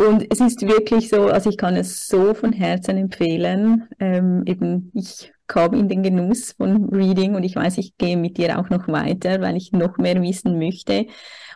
Und 0.00 0.32
es 0.32 0.40
ist 0.40 0.62
wirklich 0.62 1.10
so, 1.10 1.26
also 1.26 1.50
ich 1.50 1.58
kann 1.58 1.76
es 1.76 2.08
so 2.08 2.32
von 2.32 2.54
Herzen 2.54 2.96
empfehlen. 2.96 3.86
Ähm, 3.98 4.44
eben, 4.46 4.90
ich 4.94 5.30
kam 5.46 5.74
in 5.74 5.90
den 5.90 6.02
Genuss 6.02 6.52
von 6.52 6.88
Reading 6.88 7.34
und 7.34 7.42
ich 7.42 7.54
weiß, 7.54 7.76
ich 7.76 7.98
gehe 7.98 8.16
mit 8.16 8.38
dir 8.38 8.58
auch 8.58 8.70
noch 8.70 8.88
weiter, 8.88 9.42
weil 9.42 9.58
ich 9.58 9.72
noch 9.72 9.98
mehr 9.98 10.22
wissen 10.22 10.58
möchte. 10.58 11.04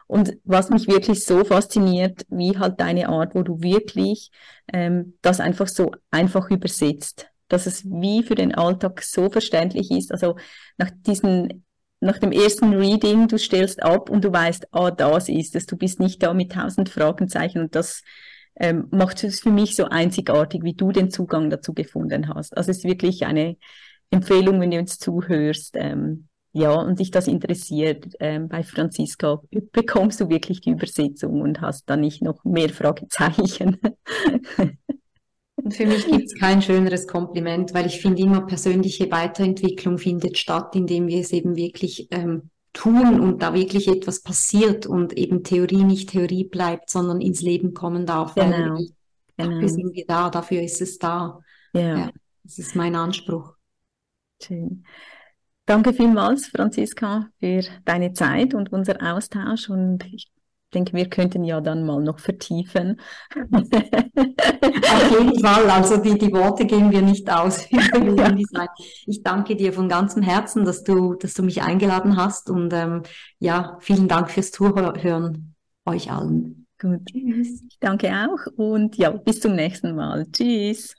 Und 0.07 0.36
was 0.45 0.68
mich 0.68 0.88
wirklich 0.88 1.24
so 1.24 1.42
fasziniert, 1.42 2.26
wie 2.28 2.59
halt 2.59 2.78
deine 2.82 3.09
Art, 3.09 3.34
wo 3.34 3.42
du 3.42 3.62
wirklich 3.62 4.30
ähm, 4.70 5.14
das 5.22 5.40
einfach 5.40 5.66
so 5.66 5.92
einfach 6.11 6.51
übersetzt, 6.51 7.28
dass 7.49 7.64
es 7.64 7.86
wie 7.86 8.22
für 8.22 8.34
den 8.34 8.55
Alltag 8.55 9.01
so 9.05 9.30
verständlich 9.30 9.90
ist. 9.90 10.12
Also 10.12 10.36
nach 10.76 10.90
diesen 11.07 11.64
nach 12.01 12.18
dem 12.18 12.32
ersten 12.32 12.74
Reading, 12.74 13.26
du 13.26 13.38
stellst 13.38 13.82
ab 13.82 14.11
und 14.11 14.22
du 14.22 14.30
weißt, 14.30 14.66
ah, 14.72 14.90
das 14.90 15.30
ist 15.30 15.57
es. 15.57 15.64
Du 15.64 15.78
bist 15.78 15.99
nicht 15.99 16.22
da 16.22 16.34
mit 16.34 16.53
tausend 16.53 16.90
Fragezeichen 16.90 17.62
und 17.62 17.74
das 17.74 18.03
ähm, 18.57 18.88
macht 18.90 19.24
es 19.24 19.40
für 19.40 19.50
mich 19.50 19.76
so 19.76 19.84
einzigartig, 19.86 20.62
wie 20.62 20.74
du 20.74 20.92
den 20.92 21.11
Zugang 21.11 21.50
dazu 21.50 21.74
gefunden 21.74 22.28
hast. 22.28 22.57
Also 22.57 22.70
es 22.70 22.78
ist 22.78 22.84
wirklich 22.84 23.26
eine 23.26 23.57
Empfehlung, 24.11 24.61
wenn 24.61 24.70
du 24.70 24.78
uns 24.78 24.98
zuhörst. 24.98 25.74
Ähm, 25.76 26.28
ja, 26.52 26.72
und 26.72 27.00
dich 27.00 27.11
das 27.11 27.26
interessiert, 27.26 28.07
ähm, 28.20 28.48
bei 28.48 28.62
Franziska 28.62 29.42
bekommst 29.72 30.20
du 30.20 30.28
wirklich 30.28 30.61
die 30.61 30.70
Übersetzung 30.70 31.40
und 31.40 31.61
hast 31.61 31.90
dann 31.90 32.00
nicht 32.00 32.22
noch 32.22 32.44
mehr 32.44 32.68
Fragezeichen. 32.68 33.78
Für 35.70 35.86
mich 35.86 36.07
gibt 36.07 36.26
es 36.26 36.38
kein 36.38 36.62
schöneres 36.62 37.09
Kompliment, 37.09 37.74
weil 37.74 37.86
ich 37.86 38.00
finde 38.00 38.22
immer, 38.22 38.46
persönliche 38.46 39.11
Weiterentwicklung 39.11 39.98
findet 39.98 40.38
statt, 40.38 40.76
indem 40.76 41.09
wir 41.09 41.20
es 41.20 41.32
eben 41.32 41.57
wirklich 41.57 42.07
ähm, 42.11 42.50
tun 42.75 43.20
und 43.20 43.41
da 43.41 43.55
wirklich 43.55 43.89
etwas 43.89 44.20
passiert 44.20 44.85
und 44.85 45.14
eben 45.14 45.43
Theorie 45.43 45.85
nicht 45.85 46.11
Theorie 46.11 46.45
bleibt, 46.45 46.91
sondern 46.91 47.22
ins 47.22 47.41
Leben 47.41 47.72
kommen 47.72 48.05
darf. 48.05 48.35
Genau. 48.35 48.51
Weil 48.51 48.59
genau. 48.59 49.51
dafür 49.51 49.68
sind 49.68 49.95
wir 49.95 50.05
da, 50.07 50.29
dafür 50.29 50.61
ist 50.61 50.83
es 50.83 50.99
da. 50.99 51.39
Ja. 51.72 51.97
ja. 51.97 52.11
Das 52.43 52.59
ist 52.59 52.77
mein 52.77 52.95
Anspruch. 52.95 53.55
Schön. 54.43 54.85
Danke 55.64 55.95
vielmals, 55.95 56.49
Franziska, 56.49 57.31
für 57.41 57.62
deine 57.87 58.12
Zeit 58.12 58.53
und 58.53 58.70
unser 58.70 59.01
Austausch 59.01 59.70
und 59.70 60.05
ich 60.12 60.31
denke, 60.75 60.93
wir 60.95 61.09
könnten 61.09 61.45
ja 61.45 61.61
dann 61.61 61.85
mal 61.85 62.03
noch 62.03 62.18
vertiefen. 62.18 63.01
Auf 63.53 63.70
jeden 65.18 65.39
Fall, 65.45 65.70
also 65.70 65.97
die, 65.99 66.18
die 66.18 66.33
Worte 66.33 66.66
gehen 66.66 66.91
wir 66.91 67.03
nicht 67.03 67.31
aus. 67.31 67.66
ich 69.07 69.22
danke 69.22 69.57
dir 69.57 69.72
von 69.72 69.89
ganzem 69.89 70.22
Herzen, 70.22 70.64
dass 70.64 70.83
du, 70.83 71.14
dass 71.14 71.35
du 71.35 71.43
mich 71.43 71.62
eingeladen 71.62 72.16
hast 72.16 72.51
und 72.51 72.72
ähm, 72.72 73.03
ja, 73.39 73.79
vielen 73.81 74.09
Dank 74.09 74.31
fürs 74.31 74.51
Zuhören 74.51 75.55
euch 75.87 76.11
allen. 76.11 76.66
Gut. 76.81 77.07
Tschüss. 77.07 77.62
Ich 77.68 77.79
danke 77.79 78.11
auch 78.12 78.53
und 78.57 78.97
ja, 78.97 79.11
bis 79.11 79.41
zum 79.41 79.55
nächsten 79.55 79.95
Mal. 79.95 80.27
Tschüss. 80.33 80.95